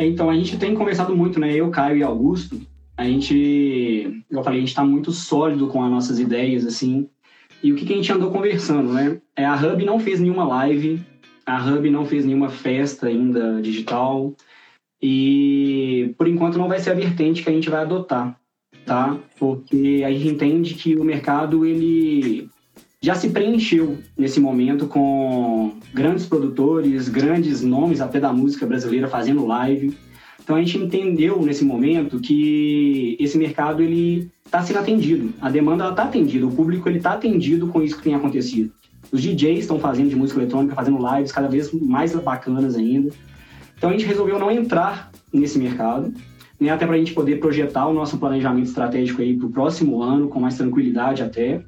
Então, 0.05 0.29
a 0.29 0.35
gente 0.35 0.57
tem 0.57 0.73
conversado 0.73 1.15
muito, 1.15 1.39
né? 1.39 1.53
Eu, 1.53 1.69
Caio 1.69 1.97
e 1.97 2.03
Augusto, 2.03 2.61
a 2.97 3.05
gente, 3.05 4.23
eu 4.29 4.43
falei, 4.43 4.59
a 4.59 4.61
gente 4.61 4.75
tá 4.75 4.83
muito 4.83 5.11
sólido 5.11 5.67
com 5.67 5.83
as 5.83 5.89
nossas 5.89 6.19
ideias, 6.19 6.65
assim. 6.65 7.09
E 7.63 7.71
o 7.71 7.75
que, 7.75 7.85
que 7.85 7.93
a 7.93 7.95
gente 7.95 8.11
andou 8.11 8.31
conversando, 8.31 8.93
né? 8.93 9.19
É, 9.35 9.45
a 9.45 9.55
Hub 9.55 9.83
não 9.83 9.99
fez 9.99 10.19
nenhuma 10.19 10.43
live, 10.45 11.01
a 11.45 11.63
Hub 11.63 11.89
não 11.89 12.05
fez 12.05 12.25
nenhuma 12.25 12.49
festa 12.49 13.07
ainda 13.07 13.61
digital. 13.61 14.35
E, 15.01 16.13
por 16.17 16.27
enquanto, 16.27 16.57
não 16.57 16.67
vai 16.67 16.79
ser 16.79 16.91
a 16.91 16.95
vertente 16.95 17.43
que 17.43 17.49
a 17.49 17.53
gente 17.53 17.69
vai 17.69 17.81
adotar, 17.81 18.39
tá? 18.85 19.17
Porque 19.39 20.03
a 20.05 20.11
gente 20.11 20.27
entende 20.27 20.75
que 20.75 20.95
o 20.95 21.03
mercado, 21.03 21.65
ele 21.65 22.49
já 23.03 23.15
se 23.15 23.29
preencheu 23.29 23.97
nesse 24.15 24.39
momento 24.39 24.85
com 24.85 25.73
grandes 25.91 26.27
produtores, 26.27 27.09
grandes 27.09 27.63
nomes 27.63 27.99
até 27.99 28.19
da 28.19 28.31
música 28.31 28.65
brasileira 28.65 29.07
fazendo 29.07 29.45
live. 29.47 29.97
Então 30.43 30.55
a 30.55 30.59
gente 30.59 30.77
entendeu 30.77 31.41
nesse 31.41 31.65
momento 31.65 32.19
que 32.19 33.17
esse 33.19 33.39
mercado 33.39 33.81
ele 33.81 34.29
está 34.45 34.61
sendo 34.61 34.79
atendido, 34.79 35.33
a 35.41 35.49
demanda 35.49 35.89
está 35.89 36.03
atendida, 36.03 36.45
o 36.45 36.51
público 36.51 36.87
ele 36.87 36.97
está 36.97 37.13
atendido 37.13 37.67
com 37.67 37.81
isso 37.81 37.97
que 37.97 38.03
tem 38.03 38.13
acontecido. 38.13 38.71
Os 39.11 39.21
DJs 39.21 39.61
estão 39.61 39.79
fazendo 39.79 40.09
de 40.09 40.15
música 40.15 40.39
eletrônica, 40.39 40.75
fazendo 40.75 40.99
lives 41.15 41.31
cada 41.31 41.47
vez 41.47 41.71
mais 41.73 42.13
bacanas 42.15 42.75
ainda. 42.75 43.11
Então 43.77 43.89
a 43.89 43.93
gente 43.93 44.05
resolveu 44.05 44.37
não 44.37 44.51
entrar 44.51 45.11
nesse 45.33 45.57
mercado, 45.57 46.13
né, 46.59 46.69
até 46.69 46.85
para 46.85 46.95
a 46.95 46.99
gente 46.99 47.13
poder 47.13 47.39
projetar 47.39 47.87
o 47.87 47.93
nosso 47.93 48.19
planejamento 48.19 48.67
estratégico 48.67 49.23
aí 49.23 49.35
para 49.35 49.47
o 49.47 49.51
próximo 49.51 50.03
ano 50.03 50.27
com 50.27 50.39
mais 50.39 50.55
tranquilidade 50.55 51.23
até. 51.23 51.63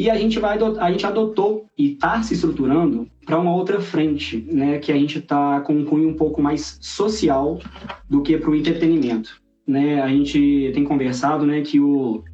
E 0.00 0.08
a 0.08 0.16
gente 0.16 0.38
vai 0.38 0.58
a 0.78 0.90
gente 0.90 1.04
adotou 1.04 1.66
e 1.76 1.92
está 1.92 2.22
se 2.22 2.32
estruturando 2.32 3.06
para 3.26 3.38
uma 3.38 3.54
outra 3.54 3.82
frente, 3.82 4.42
né, 4.50 4.78
que 4.78 4.90
a 4.90 4.96
gente 4.96 5.18
está 5.18 5.60
com 5.60 5.74
um 5.74 5.84
cunho 5.84 6.08
um 6.08 6.14
pouco 6.14 6.40
mais 6.40 6.78
social 6.80 7.60
do 8.08 8.22
que 8.22 8.38
para 8.38 8.48
o 8.48 8.56
entretenimento, 8.56 9.42
né? 9.66 10.00
A 10.00 10.08
gente 10.08 10.70
tem 10.72 10.84
conversado, 10.84 11.44
né, 11.44 11.60
que 11.60 11.78
o 11.78 12.24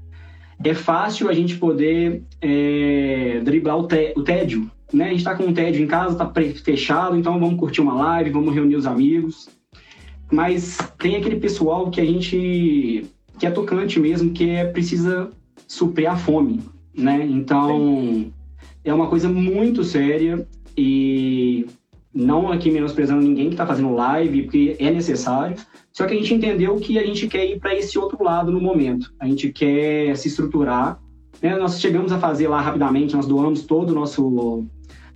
é 0.62 0.74
fácil 0.74 1.28
a 1.28 1.32
gente 1.32 1.56
poder 1.56 2.22
é, 2.40 3.40
driblar 3.42 3.78
o, 3.78 3.88
o 4.16 4.22
tédio, 4.22 4.70
né? 4.92 5.06
A 5.06 5.08
gente 5.08 5.18
está 5.18 5.34
com 5.34 5.42
um 5.42 5.52
tédio 5.52 5.82
em 5.82 5.88
casa, 5.88 6.12
está 6.12 6.32
fechado, 6.62 7.16
então 7.16 7.40
vamos 7.40 7.58
curtir 7.58 7.80
uma 7.80 7.94
live, 7.94 8.30
vamos 8.30 8.54
reunir 8.54 8.76
os 8.76 8.86
amigos. 8.86 9.48
Mas 10.30 10.78
tem 11.00 11.16
aquele 11.16 11.40
pessoal 11.40 11.90
que 11.90 12.00
a 12.00 12.04
gente 12.04 13.06
que 13.40 13.44
é 13.44 13.50
tocante 13.50 13.98
mesmo, 13.98 14.30
que 14.30 14.50
é 14.50 14.64
precisa 14.64 15.30
suprir 15.66 16.08
a 16.08 16.14
fome, 16.14 16.60
né? 16.96 17.26
Então 17.26 18.32
é 18.84 18.94
uma 18.94 19.08
coisa 19.08 19.28
muito 19.28 19.84
séria 19.84 20.46
e 20.76 21.66
não 22.14 22.50
aqui 22.50 22.70
menosprezando 22.70 23.20
ninguém 23.22 23.48
que 23.48 23.54
está 23.54 23.66
fazendo 23.66 23.94
live, 23.94 24.42
porque 24.44 24.76
é 24.78 24.90
necessário. 24.90 25.56
Só 25.92 26.06
que 26.06 26.14
a 26.14 26.16
gente 26.16 26.32
entendeu 26.32 26.76
que 26.76 26.98
a 26.98 27.06
gente 27.06 27.26
quer 27.26 27.44
ir 27.44 27.58
para 27.58 27.74
esse 27.74 27.98
outro 27.98 28.22
lado 28.22 28.50
no 28.50 28.60
momento. 28.60 29.12
A 29.20 29.26
gente 29.26 29.50
quer 29.52 30.16
se 30.16 30.28
estruturar. 30.28 30.98
né? 31.42 31.56
Nós 31.56 31.80
chegamos 31.80 32.12
a 32.12 32.18
fazer 32.18 32.48
lá 32.48 32.60
rapidamente, 32.60 33.14
nós 33.14 33.26
doamos 33.26 33.62
todo 33.62 33.90
o 33.90 33.94
nosso 33.94 34.64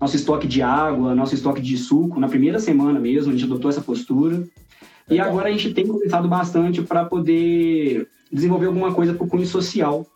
nosso 0.01 0.17
estoque 0.17 0.49
de 0.49 0.63
água, 0.63 1.15
nosso 1.15 1.35
estoque 1.35 1.61
de 1.61 1.77
suco 1.77 2.19
na 2.19 2.29
primeira 2.29 2.59
semana 2.59 2.99
mesmo. 2.99 3.31
A 3.31 3.35
gente 3.35 3.45
adotou 3.45 3.71
essa 3.71 3.83
postura. 3.83 4.43
E 5.11 5.21
agora 5.21 5.49
a 5.49 5.53
gente 5.53 5.75
tem 5.75 5.87
conversado 5.87 6.29
bastante 6.29 6.81
para 6.81 7.05
poder 7.05 8.09
desenvolver 8.33 8.67
alguma 8.67 8.95
coisa 8.95 9.13
para 9.13 9.25
o 9.25 9.29
cunho 9.29 9.45
social, 9.45 10.07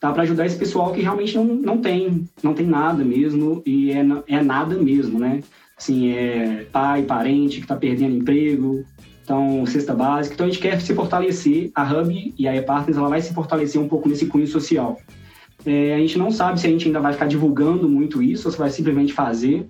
tá? 0.00 0.12
Para 0.12 0.22
ajudar 0.22 0.46
esse 0.46 0.56
pessoal 0.56 0.92
que 0.92 1.00
realmente 1.00 1.36
não, 1.36 1.44
não 1.44 1.78
tem, 1.78 2.28
não 2.42 2.54
tem 2.54 2.66
nada 2.66 3.04
mesmo 3.04 3.62
e 3.64 3.92
é, 3.92 4.04
é 4.26 4.42
nada 4.42 4.76
mesmo, 4.76 5.18
né? 5.18 5.40
Assim, 5.76 6.10
é 6.10 6.66
pai, 6.70 7.02
parente 7.02 7.56
que 7.56 7.62
está 7.62 7.76
perdendo 7.76 8.16
emprego, 8.16 8.84
então 9.22 9.64
cesta 9.66 9.94
básica. 9.94 10.34
Então 10.34 10.46
a 10.46 10.50
gente 10.50 10.60
quer 10.60 10.80
se 10.80 10.94
fortalecer, 10.94 11.70
a 11.74 11.82
Hub 11.82 12.34
e 12.38 12.48
a 12.48 12.54
E-Partners, 12.54 12.96
ela 12.96 13.08
vai 13.08 13.20
se 13.20 13.32
fortalecer 13.32 13.80
um 13.80 13.88
pouco 13.88 14.08
nesse 14.08 14.26
cunho 14.26 14.46
social. 14.46 14.98
É, 15.64 15.94
a 15.94 15.98
gente 15.98 16.18
não 16.18 16.30
sabe 16.30 16.60
se 16.60 16.66
a 16.66 16.70
gente 16.70 16.86
ainda 16.86 17.00
vai 17.00 17.12
ficar 17.12 17.26
divulgando 17.26 17.88
muito 17.88 18.22
isso 18.22 18.48
ou 18.48 18.52
se 18.52 18.58
vai 18.58 18.70
simplesmente 18.70 19.12
fazer, 19.12 19.68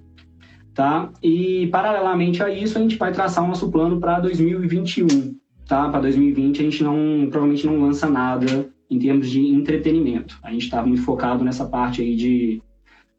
tá? 0.74 1.10
E 1.22 1.66
paralelamente 1.68 2.42
a 2.42 2.50
isso, 2.50 2.78
a 2.78 2.80
gente 2.80 2.96
vai 2.96 3.12
traçar 3.12 3.44
o 3.44 3.48
nosso 3.48 3.70
plano 3.70 4.00
para 4.00 4.20
2021, 4.20 5.36
tá? 5.66 5.88
Para 5.90 6.00
2020 6.00 6.60
a 6.60 6.64
gente 6.64 6.82
não 6.82 7.28
provavelmente 7.30 7.66
não 7.66 7.80
lança 7.80 8.08
nada 8.08 8.71
em 8.92 8.98
termos 8.98 9.30
de 9.30 9.40
entretenimento. 9.40 10.38
A 10.42 10.52
gente 10.52 10.64
está 10.64 10.84
muito 10.84 11.02
focado 11.02 11.42
nessa 11.42 11.64
parte 11.66 12.02
aí 12.02 12.14
de 12.14 12.62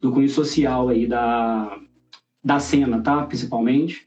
do 0.00 0.12
cunho 0.12 0.28
social 0.28 0.88
aí 0.88 1.06
da 1.06 1.78
da 2.44 2.60
cena, 2.60 3.00
tá? 3.00 3.22
Principalmente. 3.22 4.06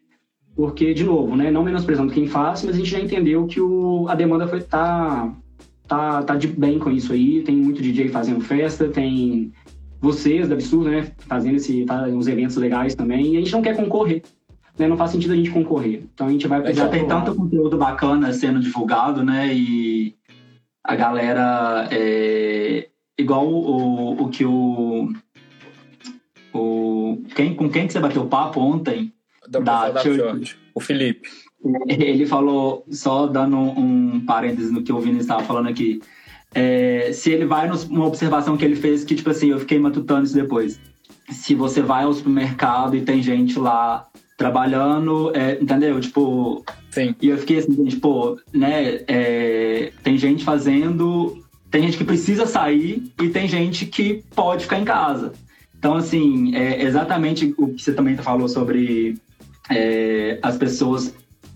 Porque, 0.56 0.94
de 0.94 1.04
novo, 1.04 1.36
né? 1.36 1.52
Não 1.52 1.64
menosprezando 1.64 2.14
quem 2.14 2.28
faz, 2.28 2.64
mas 2.64 2.76
a 2.76 2.78
gente 2.78 2.90
já 2.90 3.00
entendeu 3.00 3.46
que 3.48 3.60
o, 3.60 4.08
a 4.08 4.16
demanda 4.16 4.48
foi, 4.48 4.62
tá, 4.62 5.32
tá, 5.88 6.24
tá 6.24 6.36
de 6.36 6.48
bem 6.48 6.80
com 6.80 6.92
isso 6.92 7.14
aí. 7.14 7.42
Tem 7.44 7.56
muito 7.56 7.82
DJ 7.82 8.10
fazendo 8.10 8.42
festa, 8.42 8.88
tem 8.88 9.52
vocês 10.00 10.48
da 10.48 10.54
Absurdo, 10.54 10.90
né? 10.90 11.12
Fazendo 11.20 11.56
esse, 11.56 11.86
fazendo 11.86 12.18
uns 12.18 12.28
eventos 12.28 12.56
legais 12.58 12.96
também. 12.96 13.34
E 13.34 13.38
a 13.38 13.40
gente 13.40 13.52
não 13.52 13.62
quer 13.62 13.76
concorrer. 13.76 14.24
Né? 14.78 14.88
Não 14.88 14.98
faz 14.98 15.12
sentido 15.12 15.34
a 15.34 15.36
gente 15.36 15.52
concorrer. 15.52 16.04
Então 16.14 16.28
a 16.28 16.32
gente 16.32 16.48
vai 16.48 16.74
Já 16.74 16.88
pro 16.88 16.92
tem 16.92 17.08
tanto 17.08 17.36
conteúdo 17.36 17.78
bacana 17.78 18.32
sendo 18.32 18.60
divulgado, 18.60 19.24
né? 19.24 19.54
E 19.54 20.16
a 20.88 20.96
galera 20.96 21.89
é 21.91 22.88
igual 23.17 23.46
o, 23.46 24.24
o 24.24 24.29
que 24.29 24.46
o, 24.46 25.12
o 26.53 27.22
quem, 27.36 27.53
com 27.53 27.70
quem 27.70 27.86
que 27.86 27.94
você 27.94 28.00
bateu 28.00 28.25
papo 28.25 28.62
ontem? 28.62 29.13
Da, 29.50 29.60
Da 29.60 30.01
Church. 30.01 30.17
Church. 30.17 30.60
O 30.74 30.79
Felipe. 30.79 31.27
Ele 31.89 32.25
falou, 32.25 32.86
só 32.89 33.27
dando 33.27 33.58
um 33.58 34.25
parênteses 34.25 34.72
no 34.72 34.82
que 34.82 34.94
o 34.94 35.00
Vini 35.00 35.20
estava 35.20 35.44
falando 35.44 35.67
aqui, 35.67 36.00
é, 36.56 37.12
se 37.12 37.32
ele 37.32 37.46
vai 37.46 37.67
numa 37.67 38.06
observação 38.06 38.56
que 38.56 38.63
ele 38.63 38.75
fez, 38.75 39.03
que 39.03 39.15
tipo 39.15 39.29
assim, 39.29 39.50
eu 39.50 39.60
fiquei 39.60 39.77
matutando 39.77 40.24
isso 40.24 40.34
depois. 40.34 40.79
Se 41.29 41.53
você 41.53 41.82
vai 41.82 42.03
ao 42.03 42.13
supermercado 42.13 42.96
e 42.96 43.01
tem 43.01 43.22
gente 43.22 43.60
lá 43.60 44.08
trabalhando, 44.38 45.36
é, 45.36 45.58
entendeu? 45.62 46.00
Tipo, 46.00 46.63
Sim. 46.98 47.16
e 47.22 47.30
eu 47.30 47.38
fiquei 47.38 47.60
assim, 47.60 48.00
pô, 48.00 48.39
né? 48.54 49.01
é, 49.08 49.92
tem 50.04 50.18
gente 50.18 50.44
fazendo. 50.44 51.44
Tem 51.70 51.84
gente 51.84 51.98
que 51.98 52.04
precisa 52.04 52.46
sair 52.46 53.12
e 53.22 53.30
tem 53.30 53.48
gente 53.48 53.86
que 53.86 54.24
pode 54.34 54.63
ficar 54.63 54.80
em 54.80 54.86
casa. 54.86 55.34
Então, 55.77 55.96
assim, 55.96 56.56
é 56.56 56.82
exatamente 56.82 57.54
o 57.58 57.68
que 57.68 57.84
você 57.84 57.94
também 57.94 58.16
falou 58.16 58.48
sobre 58.48 59.18
é, 59.70 60.39
as 60.42 60.58
pessoas 60.58 61.13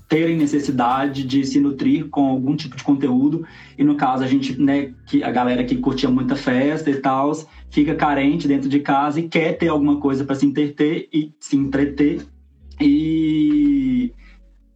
terem 0.08 0.36
necessidade 0.36 1.24
de 1.24 1.46
se 1.46 1.58
nutrir 1.62 2.10
com 2.10 2.28
algum 2.28 2.54
tipo 2.56 2.76
de 2.76 2.84
conteúdo. 2.84 3.48
E 3.78 3.84
no 3.84 3.96
caso, 3.96 4.24
a 4.24 4.28
gente, 4.28 4.62
né, 4.62 4.92
que 5.08 5.24
a 5.24 5.32
galera 5.32 5.64
que 5.64 5.78
curtia 5.78 6.10
muita 6.10 6.36
festa 6.36 6.92
e 6.92 6.98
tal, 6.98 7.32
fica 7.70 7.96
carente 7.96 8.46
dentro 8.46 8.68
de 8.68 8.82
casa 8.82 9.22
e 9.22 9.30
quer 9.30 9.58
ter 9.58 9.70
alguma 9.70 9.96
coisa 10.02 10.26
para 10.26 10.36
se 10.36 10.46
entreter 10.46 11.08
e 11.14 11.32
se 11.40 11.56
entreter. 11.56 12.26
E 12.82 14.12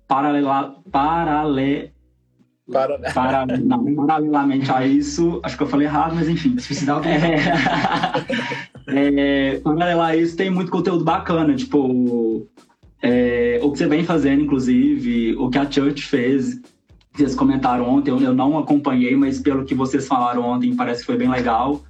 paralela, 0.07 0.75
parale, 0.91 1.91
Para... 2.71 2.97
para, 3.13 3.45
não, 3.45 3.95
paralelamente 3.95 4.71
a 4.71 4.85
isso, 4.85 5.39
acho 5.43 5.57
que 5.57 5.63
eu 5.63 5.67
falei 5.67 5.87
errado, 5.87 6.15
mas 6.15 6.27
enfim. 6.27 6.57
Suicidar 6.57 6.99
o 6.99 7.03
É, 8.87 9.53
é, 9.53 9.59
paralelo 9.59 10.01
a 10.01 10.15
isso, 10.15 10.37
tem 10.37 10.49
muito 10.49 10.71
conteúdo 10.71 11.03
bacana, 11.03 11.55
tipo, 11.55 12.47
é, 13.01 13.59
o 13.61 13.71
que 13.71 13.79
você 13.79 13.87
vem 13.87 14.03
fazendo, 14.03 14.43
inclusive, 14.43 15.35
o 15.37 15.49
que 15.49 15.57
a 15.57 15.69
Church 15.69 16.03
fez, 16.03 16.61
vocês 17.13 17.33
comentaram 17.33 17.89
ontem, 17.89 18.11
eu, 18.11 18.21
eu 18.21 18.33
não 18.33 18.57
acompanhei, 18.57 19.15
mas 19.15 19.39
pelo 19.39 19.65
que 19.65 19.73
vocês 19.73 20.07
falaram 20.07 20.43
ontem, 20.43 20.75
parece 20.75 21.01
que 21.01 21.07
foi 21.07 21.17
bem 21.17 21.29
legal. 21.29 21.83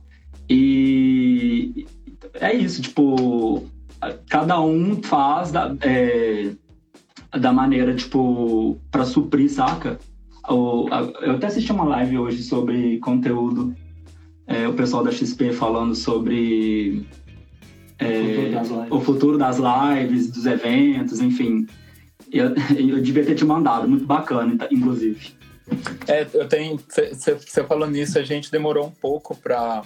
E 0.50 1.86
é 2.36 2.53
isso, 2.53 2.81
tipo, 2.81 3.63
cada 4.29 4.62
um 4.62 5.01
faz 5.01 5.51
é, 5.81 6.51
da 7.39 7.51
maneira, 7.51 7.94
tipo, 7.94 8.77
para 8.92 9.06
suprir, 9.06 9.50
saca? 9.50 10.00
O, 10.48 10.88
eu 11.22 11.34
até 11.34 11.48
assisti 11.48 11.72
uma 11.72 11.86
live 11.86 12.20
hoje 12.20 12.44
sobre 12.44 13.00
conteúdo, 13.00 13.75
é, 14.48 14.68
o 14.68 14.74
pessoal 14.74 15.04
da 15.04 15.12
XP 15.12 15.51
falando 15.54 15.96
sobre 15.96 17.06
é, 17.98 18.51
o 18.92 19.00
futuro 19.00 19.38
das 19.38 19.58
lives, 19.58 20.30
dos 20.30 20.46
eventos, 20.46 21.20
enfim. 21.20 21.65
Eu, 22.32 22.54
eu 22.77 23.01
devia 23.01 23.25
ter 23.25 23.36
te 23.36 23.46
mandado, 23.46 23.88
muito 23.88 24.06
bacana, 24.06 24.56
inclusive. 24.72 25.34
É, 26.08 26.27
eu 26.34 26.48
tenho. 26.48 26.77
Você 26.77 27.63
falou 27.63 27.89
nisso, 27.89 28.20
a 28.20 28.24
gente 28.24 28.51
demorou 28.51 28.86
um 28.86 28.92
pouco 28.92 29.36
para 29.36 29.82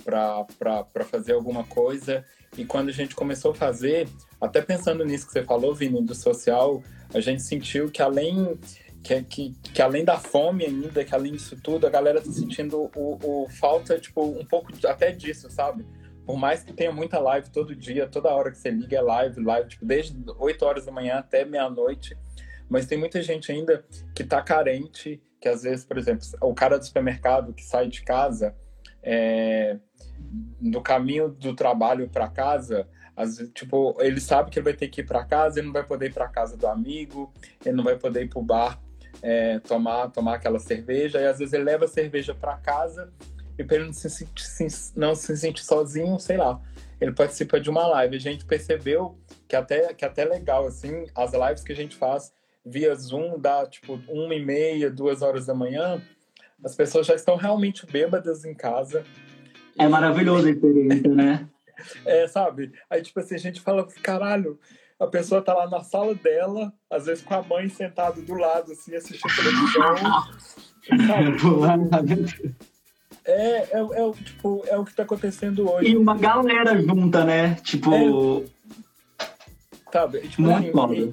para 0.00 1.04
fazer 1.04 1.32
alguma 1.32 1.64
coisa. 1.64 2.24
E 2.56 2.64
quando 2.64 2.88
a 2.88 2.92
gente 2.92 3.14
começou 3.14 3.52
a 3.52 3.54
fazer, 3.54 4.08
até 4.40 4.60
pensando 4.60 5.04
nisso 5.04 5.26
que 5.26 5.32
você 5.32 5.42
falou, 5.42 5.74
Vini, 5.74 6.02
do 6.02 6.14
social, 6.14 6.82
a 7.14 7.20
gente 7.20 7.42
sentiu 7.42 7.90
que 7.90 8.02
além 8.02 8.58
que, 9.02 9.22
que, 9.22 9.54
que 9.62 9.82
além 9.82 10.04
da 10.04 10.18
fome 10.18 10.64
ainda, 10.64 11.04
que 11.04 11.14
além 11.14 11.32
disso 11.32 11.56
tudo, 11.62 11.86
a 11.86 11.90
galera 11.90 12.20
tá 12.20 12.30
sentindo 12.30 12.90
o, 12.94 13.44
o 13.44 13.48
falta, 13.48 13.98
tipo, 13.98 14.22
um 14.22 14.44
pouco 14.44 14.72
até 14.86 15.10
disso, 15.10 15.50
sabe? 15.50 15.86
Por 16.26 16.36
mais 16.36 16.62
que 16.62 16.72
tenha 16.72 16.92
muita 16.92 17.18
live 17.18 17.50
todo 17.50 17.74
dia, 17.74 18.06
toda 18.06 18.28
hora 18.28 18.50
que 18.50 18.58
você 18.58 18.70
liga 18.70 18.98
é 18.98 19.00
live, 19.00 19.42
live, 19.42 19.68
tipo, 19.68 19.84
desde 19.84 20.14
8 20.38 20.64
horas 20.64 20.84
da 20.86 20.92
manhã 20.92 21.16
até 21.16 21.44
meia-noite. 21.44 22.16
Mas 22.68 22.86
tem 22.86 22.98
muita 22.98 23.20
gente 23.22 23.50
ainda 23.50 23.84
que 24.14 24.22
tá 24.22 24.40
carente, 24.40 25.20
que 25.40 25.48
às 25.48 25.62
vezes, 25.62 25.84
por 25.84 25.98
exemplo, 25.98 26.24
o 26.42 26.54
cara 26.54 26.78
do 26.78 26.84
supermercado 26.84 27.52
que 27.52 27.64
sai 27.64 27.88
de 27.88 28.02
casa, 28.02 28.54
é, 29.02 29.78
no 30.60 30.80
caminho 30.80 31.28
do 31.28 31.54
trabalho 31.54 32.08
para 32.08 32.28
casa, 32.28 32.88
as, 33.16 33.36
tipo, 33.54 33.96
ele 34.00 34.20
sabe 34.20 34.50
que 34.50 34.58
ele 34.58 34.64
vai 34.64 34.74
ter 34.74 34.88
que 34.88 35.00
ir 35.00 35.04
para 35.04 35.24
casa, 35.24 35.58
ele 35.58 35.66
não 35.66 35.72
vai 35.72 35.84
poder 35.84 36.06
ir 36.06 36.14
para 36.14 36.28
casa 36.28 36.56
do 36.56 36.66
amigo, 36.66 37.32
ele 37.64 37.76
não 37.76 37.84
vai 37.84 37.96
poder 37.96 38.22
ir 38.24 38.28
pro 38.28 38.42
bar 38.42 38.80
é, 39.22 39.58
tomar 39.60 40.08
tomar 40.10 40.34
aquela 40.36 40.58
cerveja, 40.58 41.20
e 41.20 41.26
às 41.26 41.38
vezes 41.38 41.52
ele 41.52 41.64
leva 41.64 41.84
a 41.84 41.88
cerveja 41.88 42.34
para 42.34 42.56
casa 42.56 43.12
e 43.58 43.64
para 43.64 43.76
ele 43.76 43.86
não 43.86 43.92
se, 43.92 44.08
se, 44.08 44.92
não 44.96 45.14
se 45.14 45.36
sentir 45.36 45.64
sozinho, 45.64 46.18
sei 46.18 46.36
lá, 46.36 46.60
ele 47.00 47.12
participa 47.12 47.60
de 47.60 47.68
uma 47.68 47.86
live. 47.86 48.16
A 48.16 48.20
gente 48.20 48.44
percebeu 48.44 49.18
que 49.46 49.56
até 49.56 49.92
que 49.92 50.04
até 50.04 50.24
legal 50.24 50.66
assim, 50.66 51.06
as 51.14 51.32
lives 51.32 51.62
que 51.62 51.72
a 51.72 51.76
gente 51.76 51.96
faz 51.96 52.32
via 52.64 52.94
Zoom 52.94 53.38
dá 53.38 53.66
tipo 53.66 54.00
uma 54.08 54.34
e 54.34 54.44
meia, 54.44 54.90
duas 54.90 55.22
horas 55.22 55.46
da 55.46 55.54
manhã, 55.54 56.02
as 56.64 56.74
pessoas 56.74 57.06
já 57.06 57.14
estão 57.14 57.36
realmente 57.36 57.86
bêbadas 57.86 58.44
em 58.44 58.54
casa 58.54 59.04
é 59.78 59.88
maravilhoso 59.88 60.46
a 60.46 60.50
experiência, 60.50 61.14
né? 61.14 61.46
É, 62.04 62.28
sabe? 62.28 62.70
Aí, 62.90 63.00
tipo 63.00 63.18
assim, 63.20 63.36
a 63.36 63.38
gente 63.38 63.58
fala, 63.58 63.88
caralho, 64.02 64.60
a 64.98 65.06
pessoa 65.06 65.40
tá 65.40 65.54
lá 65.54 65.66
na 65.66 65.82
sala 65.82 66.14
dela, 66.14 66.70
às 66.90 67.06
vezes 67.06 67.24
com 67.24 67.32
a 67.32 67.42
mãe 67.42 67.70
sentada 67.70 68.20
do 68.20 68.34
lado, 68.34 68.70
assim, 68.70 68.94
assistindo 68.94 69.34
televisão. 69.34 69.94
é, 73.24 73.32
é, 73.32 73.80
é, 73.80 74.12
tipo, 74.22 74.62
é 74.66 74.76
o 74.76 74.84
que 74.84 74.94
tá 74.94 75.04
acontecendo 75.04 75.70
hoje. 75.70 75.88
E 75.88 75.96
uma 75.96 76.14
galera 76.18 76.78
junta, 76.82 77.24
né? 77.24 77.54
Tipo. 77.64 78.44
É, 79.18 79.26
sabe? 79.90 80.20
Tipo, 80.28 80.42
muito 80.42 80.78
assim, 80.78 81.12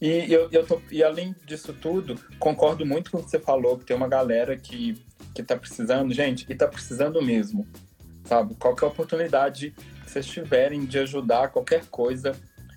e, 0.00 0.32
eu, 0.32 0.48
eu 0.52 0.66
tô, 0.66 0.80
e 0.90 1.02
além 1.02 1.34
disso 1.46 1.72
tudo, 1.72 2.18
concordo 2.38 2.84
muito 2.84 3.10
com 3.10 3.18
o 3.18 3.24
que 3.24 3.30
você 3.30 3.38
falou, 3.38 3.78
que 3.78 3.84
tem 3.84 3.96
uma 3.96 4.08
galera 4.08 4.56
que, 4.56 5.02
que 5.34 5.42
tá 5.42 5.56
precisando, 5.56 6.12
gente, 6.12 6.46
e 6.48 6.54
tá 6.54 6.68
precisando 6.68 7.22
mesmo 7.22 7.66
sabe? 8.26 8.54
Qualquer 8.56 8.86
oportunidade 8.86 9.74
que 10.04 10.10
vocês 10.10 10.26
tiverem 10.26 10.84
de 10.84 10.98
ajudar 10.98 11.48
qualquer 11.48 11.86
coisa, 11.86 12.32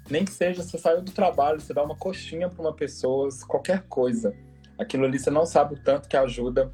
nem 0.09 0.23
que 0.23 0.31
seja 0.31 0.63
você 0.63 0.77
saiu 0.77 1.01
do 1.01 1.11
trabalho, 1.11 1.59
você 1.59 1.73
dá 1.73 1.83
uma 1.83 1.95
coxinha 1.95 2.49
para 2.49 2.61
uma 2.61 2.73
pessoa, 2.73 3.29
qualquer 3.47 3.83
coisa. 3.89 4.33
Aquilo 4.77 5.05
ali 5.05 5.19
você 5.19 5.29
não 5.29 5.45
sabe 5.45 5.73
o 5.73 5.83
tanto 5.83 6.07
que 6.07 6.15
ajuda, 6.15 6.71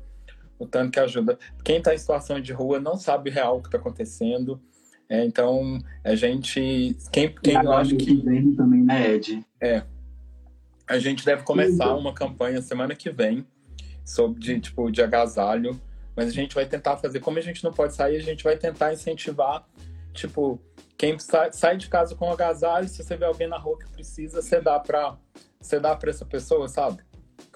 o 0.60 0.68
tanto 0.68 0.92
que 0.92 1.00
ajuda. 1.00 1.40
Quem 1.64 1.78
está 1.78 1.94
em 1.94 1.98
situação 1.98 2.40
de 2.40 2.54
rua 2.54 2.80
não 2.80 2.98
sabe 2.98 3.30
o 3.30 3.34
real 3.34 3.62
que 3.62 3.68
está 3.68 3.78
acontecendo. 3.78 4.62
É, 5.08 5.24
então, 5.24 5.80
a 6.04 6.16
gente. 6.16 6.96
Quem, 7.12 7.34
quem 7.36 7.54
eu 7.56 7.72
acho 7.72 7.96
que. 7.96 8.16
Vem 8.22 8.56
também, 8.56 8.84
né, 8.84 9.12
Ed? 9.12 9.46
É. 9.62 9.84
A 10.88 11.00
gente 11.00 11.26
deve 11.26 11.44
começar 11.44 11.94
uma 11.96 12.14
campanha 12.14 12.62
semana 12.62 12.96
que 12.96 13.10
vem 13.10 13.46
sobre 14.04 14.40
de, 14.40 14.60
tipo, 14.60 14.92
de 14.92 15.02
agasalho 15.02 15.80
mas 16.16 16.30
a 16.30 16.32
gente 16.32 16.56
vai 16.56 16.66
tentar 16.66 16.98
fazer, 16.98 17.20
como 17.20 17.38
a 17.38 17.42
gente 17.42 17.64
não 17.64 17.74
pode 17.74 17.94
sair, 17.94 18.16
a 18.16 18.22
gente 18.22 18.44
vai 18.44 18.56
tentar 18.56 18.94
incentivar, 18.94 19.68
tipo, 20.14 20.60
quem 20.98 21.20
sai, 21.20 21.52
sai 21.52 21.78
de 21.78 21.90
casa 21.90 22.16
com 22.16 22.32
agasalho, 22.32 22.88
se 22.88 23.04
você 23.04 23.18
vê 23.18 23.26
alguém 23.26 23.48
na 23.48 23.58
rua 23.58 23.78
que 23.78 23.90
precisa, 23.90 24.42
você 24.42 24.62
dá 24.62 24.80
para 24.80 25.18
você 25.60 25.80
dá 25.80 25.96
para 25.96 26.10
essa 26.12 26.26
pessoa, 26.26 26.68
sabe? 26.68 27.02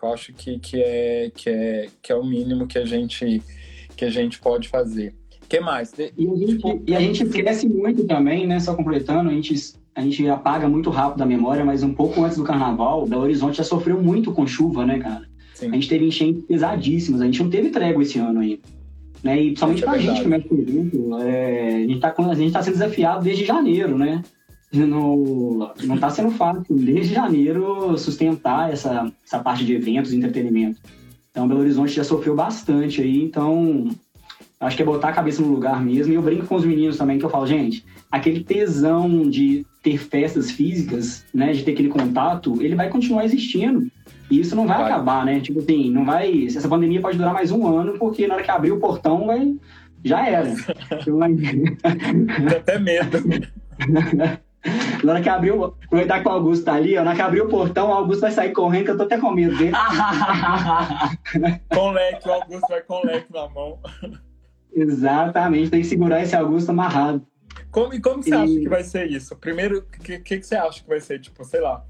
Eu 0.02 0.14
acho 0.14 0.34
que, 0.34 0.60
que, 0.60 0.82
é, 0.82 1.32
que, 1.34 1.50
é, 1.50 1.88
que 2.02 2.12
é 2.12 2.16
o 2.16 2.24
mínimo 2.24 2.68
que 2.68 2.80
a 2.80 2.86
gente, 2.86 3.42
que 3.96 4.04
a 4.04 4.10
gente 4.10 4.40
pode 4.40 4.68
fazer. 4.68 5.16
O 5.44 5.48
que 5.48 5.60
mais? 5.60 5.94
E 5.98 6.04
a, 6.04 6.36
gente, 6.36 6.56
tipo, 6.56 6.84
e 6.88 6.96
a 6.96 7.00
gente 7.00 7.26
cresce 7.26 7.68
muito 7.68 8.06
também, 8.06 8.48
né? 8.48 8.60
Só 8.60 8.76
completando, 8.76 9.30
a 9.30 9.34
gente, 9.34 9.54
a 10.00 10.02
gente 10.02 10.26
apaga 10.30 10.68
muito 10.70 10.90
rápido 10.90 11.22
a 11.22 11.26
memória, 11.26 11.66
mas 11.66 11.84
um 11.84 11.94
pouco 11.94 12.24
antes 12.24 12.38
do 12.38 12.44
carnaval, 12.46 13.06
Belo 13.06 13.24
Horizonte 13.24 13.58
já 13.58 13.66
sofreu 13.66 14.02
muito 14.02 14.32
com 14.32 14.48
chuva, 14.48 14.86
né, 14.86 14.98
cara? 14.98 15.28
Sim. 15.54 15.68
A 15.68 15.74
gente 15.74 15.90
teve 15.90 16.06
enchentes 16.06 16.46
pesadíssimas, 16.46 17.20
a 17.22 17.26
gente 17.26 17.44
não 17.44 17.50
teve 17.50 17.70
trégua 17.70 18.02
esse 18.02 18.18
ano 18.18 18.40
ainda. 18.40 18.62
Né? 19.22 19.42
E 19.42 19.46
principalmente 19.48 19.86
é 19.86 20.00
gente 20.00 20.22
que 20.22 20.28
mexe 20.30 20.48
com 20.48 20.56
evento, 20.56 21.18
é, 21.18 21.76
a 21.76 21.80
gente 21.80 21.96
está 21.96 22.16
a 22.18 22.34
gente 22.34 22.54
tá 22.54 22.64
sendo 22.64 22.74
desafiado 22.76 23.24
desde 23.26 23.44
janeiro, 23.44 23.98
né? 23.98 24.24
No, 24.72 25.74
não 25.84 25.96
está 25.96 26.10
sendo 26.10 26.32
fácil, 26.32 26.64
desde 26.70 27.14
janeiro, 27.14 27.98
sustentar 27.98 28.72
essa, 28.72 29.12
essa 29.26 29.40
parte 29.40 29.66
de 29.66 29.74
eventos 29.74 30.14
e 30.14 30.16
entretenimento. 30.16 30.80
Então, 31.30 31.46
Belo 31.46 31.60
Horizonte 31.60 31.92
já 31.92 32.06
sofreu 32.06 32.36
bastante 32.36 33.02
aí, 33.02 33.22
então 33.22 33.90
acho 34.62 34.78
que 34.78 34.82
é 34.82 34.86
botar 34.86 35.10
a 35.10 35.14
cabeça 35.14 35.42
no 35.42 35.52
lugar 35.52 35.84
mesmo. 35.84 36.14
E 36.14 36.16
eu 36.16 36.22
brinco 36.22 36.48
com 36.48 36.56
os 36.56 36.64
meninos 36.64 36.98
também, 36.98 37.20
que 37.20 37.26
eu 37.26 37.30
falo, 37.30 37.48
gente, 37.48 37.84
aquele 38.10 38.44
tesão 38.44 39.30
de 39.30 39.66
ter 39.82 39.98
festas 39.98 40.52
físicas, 40.52 41.26
né, 41.34 41.54
de 41.54 41.64
ter 41.64 41.72
aquele 41.72 41.90
contato, 41.90 42.62
ele 42.62 42.76
vai 42.76 42.90
continuar 42.90 43.26
existindo. 43.26 43.90
E 44.30 44.40
isso 44.40 44.56
não 44.56 44.68
vai, 44.68 44.78
vai, 44.78 44.92
acabar, 44.92 45.26
né? 45.26 45.40
Tipo 45.40 45.60
assim, 45.60 45.90
não 45.90 46.06
vai. 46.06 46.46
Essa 46.46 46.68
pandemia 46.68 47.02
pode 47.02 47.18
durar 47.18 47.34
mais 47.34 47.52
um 47.52 47.68
ano, 47.68 47.98
porque 47.98 48.28
na 48.28 48.36
hora 48.36 48.44
que 48.44 48.52
abrir 48.52 48.72
o 48.72 48.80
portão 48.80 49.26
vai. 49.26 49.56
Já 50.04 50.28
era. 50.28 50.54
Dá 52.46 52.58
até 52.58 52.80
medo. 52.80 53.18
Na 55.04 55.14
hora 55.14 55.22
que 55.22 55.30
abriu, 55.30 55.64
aproveitar 55.64 56.22
que 56.22 56.28
o 56.28 56.32
Augusto 56.32 56.66
tá 56.66 56.74
ali, 56.74 56.98
ó, 56.98 57.02
na 57.02 57.12
hora 57.12 57.16
que 57.16 57.22
abrir 57.22 57.42
o 57.42 57.48
portão, 57.48 57.90
o 57.90 57.94
Augusto 57.94 58.22
vai 58.22 58.32
sair 58.32 58.52
correndo, 58.52 58.86
que 58.86 58.92
eu 58.92 58.98
tô 58.98 59.04
até 59.04 59.18
com 59.18 59.32
medo 59.32 59.58
dele. 59.58 59.72
com 61.74 61.92
leque, 61.92 62.28
o 62.28 62.34
Augusto 62.34 62.68
vai 62.68 62.82
com 62.82 63.06
leque 63.06 63.32
na 63.32 63.48
mão. 63.48 63.80
Exatamente, 64.76 65.70
tem 65.70 65.82
que 65.82 65.88
segurar 65.88 66.22
esse 66.22 66.36
Augusto 66.36 66.72
amarrado. 66.72 67.26
Como, 67.72 67.94
e 67.94 68.02
como 68.02 68.24
você 68.24 68.32
e... 68.32 68.34
acha 68.34 68.60
que 68.60 68.70
vai 68.70 68.84
ser 68.84 69.10
isso? 69.10 69.36
Primeiro, 69.36 69.80
o 69.80 69.82
que, 69.84 70.20
que, 70.20 70.40
que 70.40 70.46
você 70.46 70.56
acha 70.56 70.82
que 70.82 70.90
vai 70.90 71.00
ser? 71.00 71.20
Tipo, 71.20 71.44
sei 71.44 71.62
lá, 71.62 71.84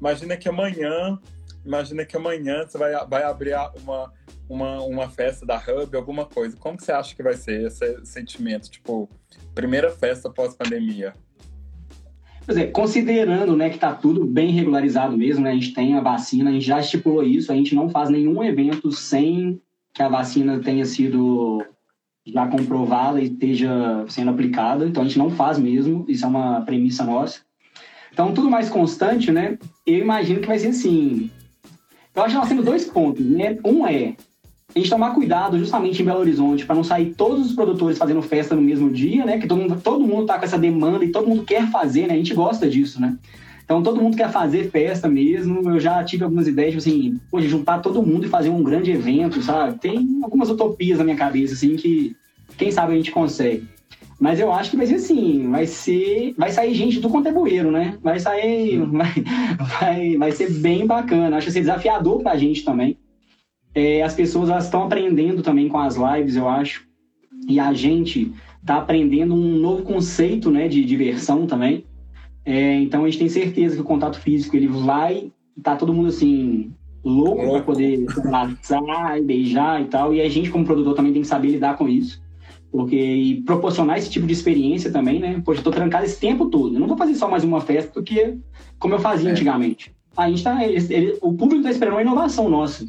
imagina 0.00 0.36
que 0.36 0.48
amanhã 0.48 1.18
imagina 1.66 2.04
que 2.04 2.16
amanhã 2.16 2.64
você 2.66 2.78
vai, 2.78 2.92
vai 3.06 3.24
abrir 3.24 3.54
uma, 3.82 4.12
uma, 4.48 4.82
uma 4.82 5.10
festa 5.10 5.44
da 5.44 5.56
Hub, 5.56 5.94
alguma 5.96 6.24
coisa. 6.24 6.56
Como 6.56 6.76
que 6.76 6.84
você 6.84 6.92
acha 6.92 7.14
que 7.14 7.22
vai 7.22 7.34
ser 7.34 7.66
esse 7.66 8.06
sentimento? 8.06 8.70
Tipo, 8.70 9.10
primeira 9.54 9.90
festa 9.90 10.30
pós-pandemia. 10.30 11.12
Pois 12.46 12.56
é, 12.56 12.66
considerando 12.68 13.56
né, 13.56 13.68
que 13.68 13.74
está 13.74 13.92
tudo 13.92 14.24
bem 14.24 14.52
regularizado 14.52 15.16
mesmo, 15.18 15.42
né, 15.42 15.50
a 15.50 15.54
gente 15.54 15.74
tem 15.74 15.96
a 15.96 16.00
vacina, 16.00 16.50
a 16.50 16.52
gente 16.52 16.64
já 16.64 16.78
estipulou 16.78 17.24
isso, 17.24 17.50
a 17.50 17.56
gente 17.56 17.74
não 17.74 17.88
faz 17.88 18.08
nenhum 18.08 18.42
evento 18.44 18.92
sem 18.92 19.60
que 19.92 20.00
a 20.00 20.08
vacina 20.08 20.60
tenha 20.60 20.84
sido 20.84 21.64
já 22.26 22.46
comprovada 22.46 23.20
e 23.20 23.26
esteja 23.26 24.04
sendo 24.08 24.30
aplicada, 24.30 24.86
então 24.86 25.02
a 25.02 25.06
gente 25.06 25.18
não 25.18 25.30
faz 25.30 25.58
mesmo, 25.58 26.04
isso 26.08 26.24
é 26.24 26.28
uma 26.28 26.60
premissa 26.62 27.04
nossa. 27.04 27.40
Então, 28.12 28.32
tudo 28.32 28.50
mais 28.50 28.68
constante, 28.68 29.30
né? 29.30 29.58
Eu 29.86 29.98
imagino 29.98 30.40
que 30.40 30.46
vai 30.46 30.58
ser 30.58 30.68
assim: 30.68 31.30
eu 32.14 32.22
acho 32.22 32.34
que 32.34 32.40
nós 32.40 32.48
temos 32.48 32.64
dois 32.64 32.84
pontos, 32.84 33.24
né? 33.24 33.58
Um 33.64 33.86
é 33.86 34.14
a 34.74 34.78
gente 34.78 34.90
tomar 34.90 35.14
cuidado 35.14 35.58
justamente 35.58 36.02
em 36.02 36.04
Belo 36.04 36.20
Horizonte 36.20 36.66
para 36.66 36.74
não 36.74 36.84
sair 36.84 37.14
todos 37.14 37.46
os 37.46 37.54
produtores 37.54 37.96
fazendo 37.96 38.20
festa 38.20 38.54
no 38.54 38.62
mesmo 38.62 38.90
dia, 38.90 39.24
né? 39.24 39.38
Que 39.38 39.46
todo 39.46 39.60
mundo, 39.60 39.80
todo 39.80 40.06
mundo 40.06 40.26
tá 40.26 40.38
com 40.38 40.44
essa 40.44 40.58
demanda 40.58 41.04
e 41.04 41.12
todo 41.12 41.28
mundo 41.28 41.44
quer 41.44 41.70
fazer, 41.70 42.06
né? 42.06 42.14
A 42.14 42.16
gente 42.16 42.34
gosta 42.34 42.68
disso, 42.68 43.00
né? 43.00 43.16
Então 43.66 43.82
todo 43.82 44.00
mundo 44.00 44.16
quer 44.16 44.30
fazer 44.30 44.70
festa 44.70 45.08
mesmo. 45.08 45.68
Eu 45.68 45.80
já 45.80 46.02
tive 46.04 46.22
algumas 46.22 46.46
ideias, 46.46 46.70
tipo 46.70 46.88
assim, 46.88 47.20
pô, 47.28 47.40
juntar 47.40 47.80
todo 47.80 48.02
mundo 48.02 48.24
e 48.24 48.30
fazer 48.30 48.48
um 48.48 48.62
grande 48.62 48.92
evento, 48.92 49.42
sabe? 49.42 49.80
Tem 49.80 50.20
algumas 50.22 50.48
utopias 50.48 50.98
na 50.98 51.04
minha 51.04 51.16
cabeça, 51.16 51.54
assim, 51.54 51.74
que 51.74 52.14
quem 52.56 52.70
sabe 52.70 52.92
a 52.92 52.96
gente 52.96 53.10
consegue. 53.10 53.66
Mas 54.20 54.38
eu 54.38 54.52
acho 54.52 54.70
que 54.70 54.76
vai 54.76 54.86
ser 54.86 54.94
assim, 54.94 55.50
vai 55.50 55.66
ser, 55.66 56.32
vai 56.38 56.52
sair 56.52 56.74
gente 56.74 57.00
do 57.00 57.10
contemporâneo, 57.10 57.72
né? 57.72 57.98
Vai 58.00 58.20
sair, 58.20 58.78
vai, 58.86 59.12
vai, 59.58 60.16
vai 60.16 60.32
ser 60.32 60.50
bem 60.52 60.86
bacana. 60.86 61.36
Acho 61.36 61.46
que 61.46 61.52
vai 61.52 61.62
ser 61.62 61.68
desafiador 61.68 62.22
pra 62.22 62.36
gente 62.36 62.64
também. 62.64 62.96
É, 63.74 64.02
as 64.02 64.14
pessoas 64.14 64.64
estão 64.64 64.84
aprendendo 64.84 65.42
também 65.42 65.68
com 65.68 65.78
as 65.78 65.96
lives, 65.96 66.36
eu 66.36 66.48
acho. 66.48 66.86
E 67.48 67.58
a 67.58 67.72
gente 67.72 68.32
está 68.60 68.78
aprendendo 68.78 69.34
um 69.34 69.58
novo 69.58 69.82
conceito 69.82 70.52
né, 70.52 70.68
de 70.68 70.84
diversão 70.84 71.46
também. 71.46 71.84
É, 72.46 72.74
então 72.76 73.02
a 73.02 73.06
gente 73.06 73.18
tem 73.18 73.28
certeza 73.28 73.74
que 73.74 73.82
o 73.82 73.84
contato 73.84 74.20
físico 74.20 74.56
ele 74.56 74.68
vai 74.68 75.32
tá 75.62 75.74
todo 75.74 75.92
mundo 75.92 76.08
assim 76.08 76.72
louco, 77.04 77.50
para 77.50 77.62
poder 77.62 78.06
abraçar 78.18 79.18
e 79.18 79.22
beijar 79.22 79.82
e 79.82 79.86
tal. 79.86 80.14
E 80.14 80.20
a 80.20 80.28
gente 80.28 80.50
como 80.50 80.64
produtor 80.64 80.94
também 80.94 81.12
tem 81.12 81.22
que 81.22 81.28
saber 81.28 81.48
lidar 81.48 81.76
com 81.76 81.88
isso. 81.88 82.22
Porque 82.70 82.96
e 82.96 83.42
proporcionar 83.42 83.98
esse 83.98 84.10
tipo 84.10 84.26
de 84.26 84.32
experiência 84.32 84.92
também, 84.92 85.18
né? 85.18 85.40
Poxa, 85.44 85.60
eu 85.60 85.64
tô 85.64 85.70
trancado 85.70 86.04
esse 86.04 86.20
tempo 86.20 86.46
todo. 86.46 86.74
Eu 86.74 86.80
não 86.80 86.88
vou 86.88 86.96
fazer 86.96 87.14
só 87.14 87.28
mais 87.28 87.42
uma 87.42 87.60
festa 87.60 87.90
porque 87.92 88.36
como 88.78 88.94
eu 88.94 88.98
fazia 88.98 89.28
é. 89.28 89.32
antigamente. 89.32 89.94
A 90.16 90.28
gente 90.28 90.42
tá, 90.42 90.64
ele, 90.64 90.94
ele, 90.94 91.18
o 91.20 91.32
público 91.32 91.58
está 91.58 91.70
esperando 91.70 91.94
uma 91.94 92.02
inovação 92.02 92.48
nossa. 92.48 92.86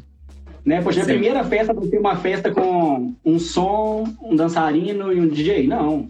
Né? 0.68 0.82
Poxa, 0.82 1.00
a 1.00 1.06
primeira 1.06 1.42
festa 1.44 1.72
vai 1.72 1.88
ser 1.88 1.98
uma 1.98 2.14
festa 2.16 2.50
com 2.50 3.14
um 3.24 3.38
som, 3.38 4.04
um 4.20 4.36
dançarino 4.36 5.10
e 5.10 5.18
um 5.18 5.26
DJ. 5.26 5.66
Não. 5.66 6.06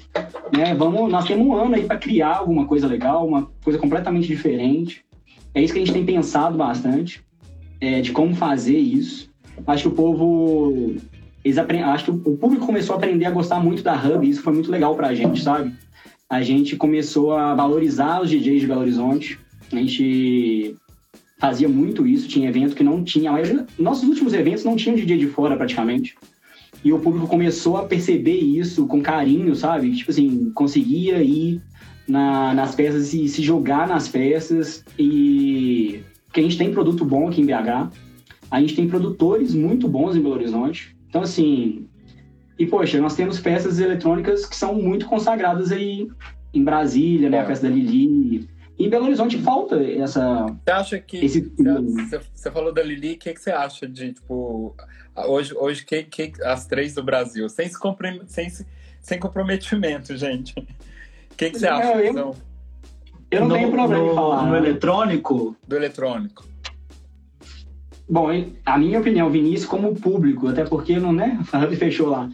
Né? 0.53 0.75
Vamos, 0.75 1.09
nós 1.13 1.27
temos 1.27 1.47
um 1.47 1.55
ano 1.55 1.77
aí 1.77 1.85
para 1.85 1.97
criar 1.97 2.39
alguma 2.39 2.67
coisa 2.67 2.89
legal, 2.89 3.25
uma 3.25 3.49
coisa 3.63 3.79
completamente 3.79 4.27
diferente. 4.27 5.05
É 5.55 5.63
isso 5.63 5.73
que 5.73 5.79
a 5.79 5.85
gente 5.85 5.95
tem 5.95 6.05
pensado 6.05 6.59
bastante, 6.59 7.23
é, 7.81 8.01
de 8.01 8.11
como 8.11 8.35
fazer 8.35 8.77
isso. 8.77 9.31
Acho 9.65 9.85
que 9.85 9.89
o 9.91 9.93
povo. 9.93 10.97
Eles 11.45 11.57
aprend... 11.57 11.85
Acho 11.85 12.07
que 12.07 12.11
o 12.11 12.37
público 12.37 12.67
começou 12.67 12.97
a 12.97 12.99
aprender 12.99 13.27
a 13.27 13.31
gostar 13.31 13.61
muito 13.61 13.85
da 13.85 13.95
Hub, 13.95 14.27
e 14.27 14.31
isso 14.31 14.43
foi 14.43 14.53
muito 14.53 14.73
legal 14.73 14.97
pra 14.97 15.15
gente, 15.15 15.41
sabe? 15.41 15.73
A 16.29 16.43
gente 16.43 16.75
começou 16.75 17.33
a 17.33 17.55
valorizar 17.55 18.21
os 18.21 18.29
DJs 18.29 18.63
de 18.63 18.67
Belo 18.67 18.81
Horizonte. 18.81 19.39
A 19.73 19.77
gente 19.77 20.75
fazia 21.39 21.69
muito 21.69 22.07
isso, 22.07 22.29
tinha 22.29 22.49
evento 22.49 22.75
que 22.75 22.83
não 22.83 23.03
tinha. 23.03 23.33
Maioria, 23.33 23.67
nossos 23.79 24.09
últimos 24.09 24.35
eventos 24.35 24.65
não 24.65 24.77
tinham 24.77 24.97
DJ 24.97 25.19
de 25.19 25.27
fora 25.29 25.57
praticamente. 25.57 26.17
E 26.85 26.93
o 26.93 26.99
público 26.99 27.27
começou 27.27 27.77
a 27.77 27.85
perceber 27.85 28.39
isso 28.39 28.87
com 28.87 29.01
carinho, 29.01 29.55
sabe? 29.55 29.95
Tipo 29.97 30.11
assim, 30.11 30.51
conseguia 30.55 31.23
ir 31.23 31.61
na, 32.07 32.55
nas 32.55 32.75
peças 32.75 33.13
e 33.15 33.29
se 33.29 33.43
jogar 33.43 33.89
nas 33.89 34.09
peças. 34.09 34.85
E 34.99 36.01
que 36.33 36.41
a 36.41 36.43
gente 36.43 36.59
tem 36.59 36.73
produto 36.73 37.05
bom 37.05 37.29
aqui 37.29 37.41
em 37.41 37.47
BH. 37.47 37.91
A 38.51 38.61
gente 38.61 38.75
tem 38.75 38.89
produtores 38.89 39.55
muito 39.55 39.89
bons 39.89 40.17
em 40.17 40.21
Belo 40.21 40.35
Horizonte. 40.35 40.97
Então, 41.09 41.23
assim. 41.23 41.87
E, 42.59 42.67
poxa, 42.67 43.01
nós 43.01 43.15
temos 43.15 43.39
peças 43.39 43.79
eletrônicas 43.79 44.45
que 44.45 44.57
são 44.57 44.75
muito 44.75 45.07
consagradas 45.07 45.71
aí 45.71 46.09
em 46.53 46.65
Brasília, 46.65 47.31
né? 47.31 47.41
A 47.41 47.47
festa 47.47 47.69
da 47.69 47.75
Lili, 47.75 48.49
em 48.79 48.89
Belo 48.89 49.07
Horizonte 49.07 49.39
falta 49.39 49.83
essa. 49.83 50.47
Você 50.47 50.71
acha 50.71 50.99
que. 51.01 51.25
Esse... 51.25 51.53
Você, 51.57 52.21
você 52.33 52.51
falou 52.51 52.73
da 52.73 52.83
Lili, 52.83 53.15
o 53.15 53.19
que, 53.19 53.35
que 53.35 53.41
você 53.41 53.51
acha 53.51 53.89
de, 53.89 54.13
tipo, 54.13 54.75
hoje, 55.27 55.53
hoje 55.57 55.85
que, 55.85 56.05
que, 56.05 56.33
as 56.45 56.67
três 56.67 56.95
do 56.95 57.03
Brasil? 57.03 57.49
Sem, 57.49 57.69
se 57.69 57.79
sem, 58.27 58.49
sem 59.01 59.19
comprometimento, 59.19 60.17
gente. 60.17 60.55
O 60.59 61.37
que, 61.37 61.51
que 61.51 61.59
você 61.59 61.67
acha? 61.67 61.93
Eu, 61.99 62.17
eu, 62.17 62.37
eu 63.33 63.41
não 63.41 63.49
no, 63.49 63.55
tenho 63.55 63.71
problema 63.73 64.05
no, 64.05 64.13
em 64.13 64.15
falar. 64.15 64.47
No 64.47 64.57
eletrônico? 64.57 65.57
Do 65.67 65.77
eletrônico. 65.77 66.47
Bom, 68.09 68.29
a 68.65 68.79
minha 68.79 69.01
opinião, 69.01 69.29
Vinícius, 69.29 69.67
como 69.67 69.95
público, 69.95 70.49
até 70.49 70.65
porque 70.65 70.99
não, 70.99 71.13
né? 71.13 71.39
A 71.53 71.59
Hub 71.67 71.77
fechou 71.77 72.09
lá. 72.09 72.31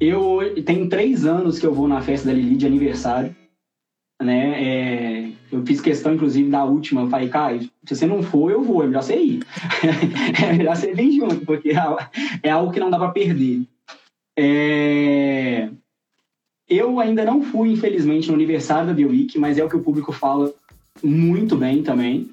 Eu 0.00 0.62
tenho 0.64 0.88
três 0.88 1.26
anos 1.26 1.58
que 1.58 1.66
eu 1.66 1.74
vou 1.74 1.88
na 1.88 2.00
festa 2.00 2.28
da 2.28 2.34
Lili 2.34 2.56
de 2.56 2.66
aniversário 2.66 3.34
né? 4.20 4.62
É, 4.62 5.30
eu 5.50 5.64
fiz 5.64 5.80
questão, 5.80 6.14
inclusive, 6.14 6.50
da 6.50 6.64
última. 6.64 7.02
Eu 7.02 7.08
falei, 7.08 7.28
cara, 7.28 7.58
se 7.60 7.70
você 7.96 8.06
não 8.06 8.22
for, 8.22 8.50
eu 8.50 8.62
vou. 8.62 8.82
É 8.82 8.86
melhor 8.86 9.02
você 9.02 9.16
ir. 9.16 9.42
é 10.42 10.52
melhor 10.52 10.76
você 10.76 10.92
vir 10.92 11.12
junto, 11.12 11.44
porque 11.46 11.70
é, 11.70 11.96
é 12.42 12.50
algo 12.50 12.72
que 12.72 12.80
não 12.80 12.90
dá 12.90 12.98
para 12.98 13.10
perder. 13.10 13.62
É... 14.36 15.68
Eu 16.68 17.00
ainda 17.00 17.24
não 17.24 17.42
fui, 17.42 17.72
infelizmente, 17.72 18.28
no 18.28 18.34
aniversário 18.34 18.88
da 18.88 18.92
Bioweek, 18.92 19.38
mas 19.38 19.56
é 19.56 19.64
o 19.64 19.68
que 19.68 19.76
o 19.76 19.82
público 19.82 20.12
fala 20.12 20.52
muito 21.02 21.56
bem 21.56 21.82
também. 21.82 22.30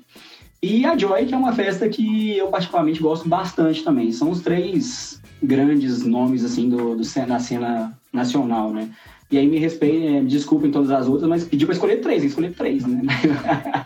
E 0.61 0.85
a 0.85 0.97
Joy, 0.97 1.25
que 1.25 1.33
é 1.33 1.37
uma 1.37 1.53
festa 1.53 1.87
que 1.87 2.35
eu 2.37 2.47
particularmente 2.47 2.99
gosto 2.99 3.29
bastante 3.29 3.83
também. 3.83 4.11
São 4.11 4.31
os 4.31 4.41
três 4.41 5.21
grandes 5.41 6.03
nomes, 6.03 6.43
assim, 6.43 6.67
do, 6.67 6.95
do 6.95 7.27
da 7.27 7.39
cena 7.39 7.97
nacional, 8.11 8.73
né? 8.73 8.89
E 9.35 9.37
aí 9.37 9.47
me 9.47 9.59
respeitem, 9.59 10.15
é, 10.15 10.21
me 10.21 10.29
desculpem 10.29 10.71
todas 10.71 10.89
as 10.89 11.09
outras, 11.09 11.27
mas 11.27 11.43
pediu 11.43 11.67
pra 11.67 11.73
escolher 11.73 11.97
três, 11.97 12.23
escolher 12.23 12.53
três, 12.53 12.85
né? 12.85 13.01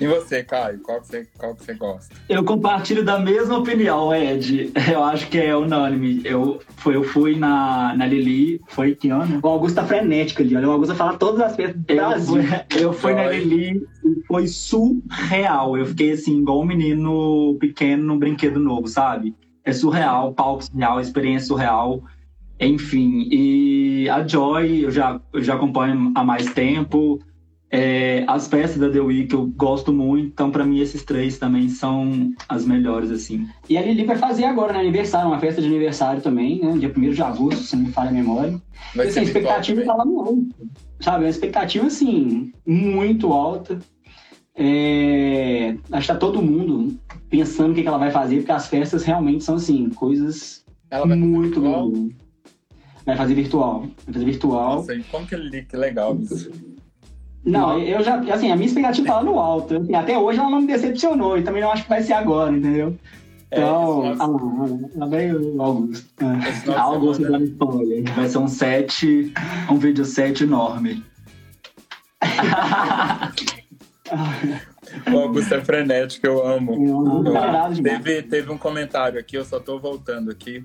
E 0.00 0.06
você, 0.06 0.42
Caio, 0.42 0.80
qual 0.80 1.00
que 1.00 1.06
você, 1.06 1.28
qual 1.38 1.54
que 1.54 1.64
você 1.64 1.74
gosta? 1.74 2.14
Eu 2.28 2.42
compartilho 2.42 3.04
da 3.04 3.20
mesma 3.20 3.58
opinião, 3.58 4.12
Ed. 4.12 4.72
Eu 4.90 5.04
acho 5.04 5.28
que 5.28 5.38
é 5.38 5.56
unânime. 5.56 6.22
Eu, 6.24 6.60
foi, 6.76 6.96
eu 6.96 7.04
fui 7.04 7.36
na, 7.36 7.94
na 7.96 8.06
Lili, 8.06 8.60
foi 8.68 8.96
que 8.96 9.10
ano? 9.10 9.38
O 9.40 9.48
Augusto 9.48 9.76
tá 9.76 9.84
frenético 9.84 10.42
ali, 10.42 10.56
olha. 10.56 10.68
O 10.68 10.72
Augusto 10.72 10.94
fala 10.96 11.16
todas 11.16 11.40
as 11.40 11.54
festas 11.54 11.76
do 11.76 11.94
Brasil. 11.94 12.42
Eu 12.76 12.92
fui 12.92 13.14
na 13.14 13.28
Lili 13.28 13.86
e 14.04 14.26
foi 14.26 14.48
surreal. 14.48 15.76
Eu 15.76 15.86
fiquei 15.86 16.12
assim, 16.12 16.40
igual 16.40 16.62
um 16.62 16.66
menino 16.66 17.56
pequeno 17.60 18.02
num 18.02 18.18
brinquedo 18.18 18.58
novo, 18.58 18.88
sabe? 18.88 19.36
É 19.64 19.72
surreal, 19.72 20.32
palco 20.32 20.64
surreal, 20.64 21.00
experiência 21.00 21.46
surreal. 21.46 22.02
Enfim, 22.62 23.28
e 23.28 24.08
a 24.08 24.26
Joy 24.26 24.84
eu 24.84 24.90
já, 24.90 25.20
eu 25.32 25.42
já 25.42 25.54
acompanho 25.54 26.12
há 26.14 26.22
mais 26.22 26.46
tempo. 26.52 27.18
É, 27.74 28.22
as 28.28 28.46
peças 28.46 28.76
da 28.76 28.88
The 28.88 29.00
Week 29.00 29.32
eu 29.32 29.46
gosto 29.46 29.92
muito, 29.92 30.26
então 30.26 30.50
para 30.50 30.64
mim 30.64 30.78
esses 30.78 31.02
três 31.02 31.38
também 31.38 31.70
são 31.70 32.30
as 32.48 32.66
melhores, 32.66 33.10
assim. 33.10 33.48
E 33.68 33.78
a 33.78 33.82
Lili 33.82 34.04
vai 34.04 34.16
fazer 34.16 34.44
agora, 34.44 34.74
né, 34.74 34.80
aniversário, 34.80 35.28
uma 35.28 35.40
festa 35.40 35.60
de 35.60 35.66
aniversário 35.68 36.20
também, 36.20 36.60
né, 36.60 36.76
dia 36.76 36.92
1 36.94 37.10
de 37.10 37.22
agosto, 37.22 37.62
se 37.62 37.74
não 37.74 37.84
me 37.86 37.90
falha 37.90 38.10
a 38.10 38.12
memória. 38.12 38.60
Vai 38.94 39.06
e, 39.06 39.08
assim, 39.08 39.20
a 39.20 39.22
expectativa 39.22 39.82
tá 39.82 39.94
lá 39.94 40.04
no 40.04 40.20
alto, 40.20 40.48
sabe, 41.00 41.24
uma 41.24 41.30
expectativa, 41.30 41.86
assim, 41.86 42.52
muito 42.66 43.32
alta. 43.32 43.78
É, 44.54 45.74
acho 45.92 46.06
que 46.06 46.12
tá 46.12 46.18
todo 46.18 46.42
mundo 46.42 46.94
pensando 47.30 47.72
o 47.72 47.74
que, 47.74 47.80
que 47.80 47.88
ela 47.88 47.96
vai 47.96 48.10
fazer, 48.10 48.36
porque 48.36 48.52
as 48.52 48.68
festas 48.68 49.02
realmente 49.02 49.42
são, 49.42 49.54
assim, 49.54 49.88
coisas 49.88 50.62
muito... 51.06 51.58
Muito 51.58 52.22
Vai 53.04 53.16
fazer 53.16 53.34
virtual. 53.34 53.80
Vai 53.80 54.14
fazer 54.14 54.24
virtual. 54.24 54.76
Nossa, 54.76 54.94
e 54.94 55.02
como 55.04 55.26
que 55.26 55.34
ele 55.34 55.62
que 55.62 55.76
legal 55.76 56.16
isso. 56.16 56.50
Não, 57.44 57.78
eu 57.78 58.02
já, 58.04 58.20
assim, 58.32 58.52
a 58.52 58.56
minha 58.56 58.68
expectativa 58.68 59.06
tá 59.06 59.16
lá 59.16 59.24
no 59.24 59.38
alto. 59.38 59.76
Assim, 59.76 59.94
até 59.94 60.16
hoje 60.16 60.38
ela 60.38 60.50
não 60.50 60.60
me 60.60 60.66
decepcionou 60.68 61.36
e 61.36 61.42
também 61.42 61.60
não 61.60 61.72
acho 61.72 61.82
que 61.82 61.88
vai 61.88 62.02
ser 62.02 62.12
agora, 62.12 62.52
entendeu? 62.52 62.96
É, 63.50 63.58
então, 63.58 64.06
é, 64.06 64.14
lá 64.96 65.06
vem 65.06 65.34
o 65.34 65.60
Augusto. 65.60 66.08
É. 66.20 66.72
Augusto 66.72 67.36
spoiler. 67.36 68.04
Vai 68.14 68.28
ser 68.28 68.38
um 68.38 68.48
set, 68.48 69.32
um 69.68 69.76
vídeo 69.76 70.04
set 70.04 70.44
enorme. 70.44 71.02
o 75.12 75.18
Augusto 75.18 75.54
é 75.54 75.60
frenético, 75.60 76.26
eu 76.26 76.46
amo. 76.46 77.26
Eu, 77.26 77.82
teve, 77.82 78.22
teve 78.22 78.52
um 78.52 78.58
comentário 78.58 79.18
aqui, 79.18 79.36
eu 79.36 79.44
só 79.44 79.58
tô 79.58 79.80
voltando 79.80 80.30
aqui 80.30 80.62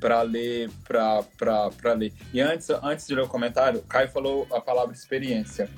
para 0.00 0.22
ler, 0.22 0.70
para 0.84 1.92
ler. 1.94 2.12
E 2.32 2.40
antes, 2.40 2.70
antes 2.70 3.06
de 3.06 3.14
ler 3.14 3.22
o 3.22 3.28
comentário, 3.28 3.80
o 3.80 3.82
Caio 3.84 4.08
falou 4.08 4.46
a 4.52 4.60
palavra 4.60 4.94
experiência. 4.94 5.68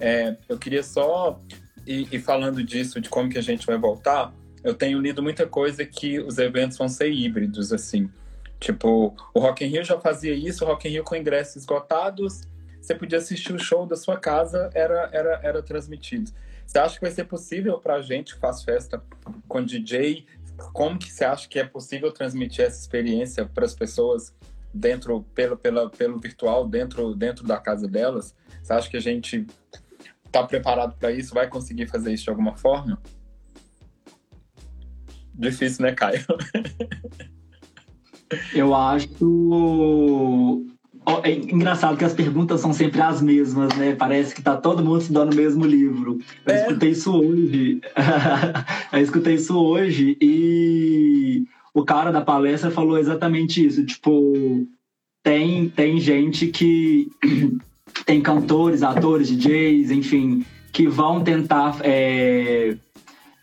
É, 0.00 0.36
eu 0.48 0.58
queria 0.58 0.82
só 0.82 1.40
e, 1.88 2.18
falando 2.18 2.62
disso, 2.62 3.00
de 3.00 3.08
como 3.08 3.30
que 3.30 3.38
a 3.38 3.42
gente 3.42 3.66
vai 3.66 3.78
voltar, 3.78 4.32
eu 4.62 4.74
tenho 4.74 5.00
lido 5.00 5.22
muita 5.22 5.46
coisa 5.46 5.84
que 5.86 6.20
os 6.20 6.36
eventos 6.36 6.76
vão 6.76 6.88
ser 6.88 7.10
híbridos, 7.10 7.72
assim. 7.72 8.10
Tipo, 8.60 9.16
o 9.32 9.40
Rock 9.40 9.64
in 9.64 9.68
Rio 9.68 9.84
já 9.84 9.98
fazia 9.98 10.34
isso, 10.34 10.64
o 10.64 10.68
Rock 10.68 10.86
in 10.86 10.92
Rio 10.92 11.04
com 11.04 11.16
ingressos 11.16 11.56
esgotados, 11.56 12.42
você 12.80 12.94
podia 12.94 13.18
assistir 13.18 13.54
o 13.54 13.58
show 13.58 13.86
da 13.86 13.96
sua 13.96 14.18
casa, 14.18 14.70
era, 14.74 15.08
era, 15.12 15.40
era 15.42 15.62
transmitido. 15.62 16.30
Você 16.66 16.78
acha 16.78 16.96
que 16.96 17.00
vai 17.00 17.10
ser 17.10 17.24
possível 17.24 17.78
para 17.78 17.94
a 17.94 18.02
gente 18.02 18.34
que 18.34 18.40
faz 18.40 18.62
festa 18.62 19.02
com 19.48 19.64
DJ 19.64 20.26
como 20.72 20.98
que 20.98 21.10
você 21.10 21.24
acha 21.24 21.48
que 21.48 21.58
é 21.58 21.64
possível 21.64 22.12
transmitir 22.12 22.64
essa 22.64 22.80
experiência 22.80 23.46
para 23.46 23.64
as 23.64 23.74
pessoas 23.74 24.34
dentro 24.72 25.22
pelo, 25.34 25.56
pela, 25.56 25.90
pelo 25.90 26.18
virtual 26.18 26.68
dentro 26.68 27.14
dentro 27.14 27.46
da 27.46 27.58
casa 27.58 27.88
delas? 27.88 28.34
Você 28.62 28.72
acha 28.72 28.90
que 28.90 28.96
a 28.96 29.00
gente 29.00 29.46
está 30.24 30.46
preparado 30.46 30.96
para 30.96 31.10
isso? 31.12 31.34
Vai 31.34 31.48
conseguir 31.48 31.86
fazer 31.86 32.12
isso 32.12 32.24
de 32.24 32.30
alguma 32.30 32.56
forma? 32.56 33.00
Difícil, 35.34 35.84
né, 35.84 35.92
Caio? 35.92 36.24
Eu 38.54 38.74
acho 38.74 39.08
é 41.24 41.32
engraçado 41.32 41.96
que 41.96 42.04
as 42.04 42.12
perguntas 42.12 42.60
são 42.60 42.72
sempre 42.72 43.00
as 43.00 43.20
mesmas, 43.20 43.74
né? 43.76 43.94
Parece 43.94 44.34
que 44.34 44.42
tá 44.42 44.56
todo 44.56 44.84
mundo 44.84 45.00
estudando 45.00 45.32
o 45.32 45.36
mesmo 45.36 45.64
livro. 45.64 46.18
Eu 46.46 46.54
é. 46.54 46.62
escutei 46.62 46.90
isso 46.90 47.12
hoje. 47.12 47.80
eu 48.92 49.00
escutei 49.00 49.34
isso 49.34 49.58
hoje 49.58 50.16
e 50.20 51.44
o 51.72 51.84
cara 51.84 52.10
da 52.10 52.20
palestra 52.20 52.70
falou 52.70 52.98
exatamente 52.98 53.64
isso. 53.64 53.84
Tipo, 53.84 54.66
tem, 55.22 55.68
tem 55.68 55.98
gente 56.00 56.48
que. 56.48 57.10
tem 58.04 58.20
cantores, 58.20 58.82
atores, 58.82 59.28
DJs, 59.28 59.90
enfim, 59.90 60.44
que 60.72 60.86
vão 60.86 61.22
tentar 61.22 61.78
é, 61.82 62.76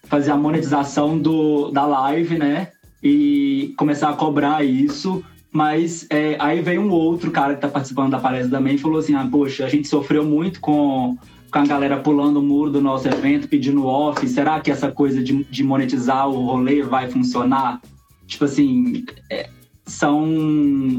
fazer 0.04 0.32
a 0.32 0.38
monetização 0.38 1.17
do, 1.17 1.71
da 1.71 1.86
live, 1.86 2.38
né? 2.38 2.69
e 3.06 3.75
começar 3.78 4.10
a 4.10 4.13
cobrar 4.13 4.65
isso. 4.65 5.23
Mas 5.56 6.06
é, 6.10 6.36
aí 6.38 6.60
veio 6.60 6.82
um 6.82 6.91
outro 6.91 7.32
cara 7.32 7.56
que 7.56 7.62
tá 7.62 7.70
participando 7.70 8.12
da 8.12 8.20
palestra 8.20 8.58
também 8.58 8.76
e 8.76 8.78
falou 8.78 9.00
assim: 9.00 9.15
ah, 9.15 9.26
poxa, 9.26 9.63
a 9.65 9.70
gente 9.70 9.88
sofreu 9.88 10.26
muito 10.26 10.60
com, 10.60 11.18
com 11.50 11.60
a 11.60 11.65
galera 11.65 11.98
pulando 11.98 12.41
o 12.41 12.44
muro 12.44 12.70
do 12.70 12.82
nosso 12.82 13.08
evento, 13.08 13.48
pedindo 13.48 13.86
off. 13.86 14.28
Será 14.28 14.60
que 14.60 14.70
essa 14.70 14.91
coisa 14.91 15.24
de, 15.24 15.46
de 15.46 15.63
monetizar 15.63 16.28
o 16.28 16.46
rolê 16.46 16.84
vai 16.84 17.10
funcionar? 17.10 17.82
Tipo 18.28 18.44
assim, 18.44 19.06
é, 19.32 19.50
são 19.86 20.28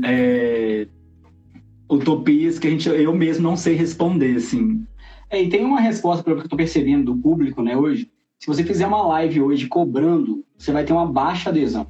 é, 0.03 0.89
utopias 1.87 2.59
que 2.59 2.67
a 2.67 2.71
gente, 2.71 2.89
eu 2.89 3.15
mesmo 3.15 3.43
não 3.43 3.59
sei 3.59 3.75
responder, 3.75 4.37
assim. 4.37 4.87
É, 5.29 5.43
e 5.43 5.51
tem 5.51 5.67
uma 5.67 5.83
resposta 5.83 6.25
para 6.25 6.33
o 6.33 6.37
que 6.39 6.45
eu 6.45 6.49
tô 6.49 6.57
percebendo 6.57 7.13
do 7.13 7.21
público, 7.21 7.61
né, 7.61 7.77
hoje. 7.77 8.11
Se 8.39 8.47
você 8.47 8.65
fizer 8.65 8.87
uma 8.87 9.07
live 9.07 9.43
hoje 9.43 9.67
cobrando, 9.67 10.43
você 10.57 10.73
vai 10.73 10.83
ter 10.83 10.95
uma 10.95 11.05
baixa 11.05 11.51
adesão. 11.51 11.89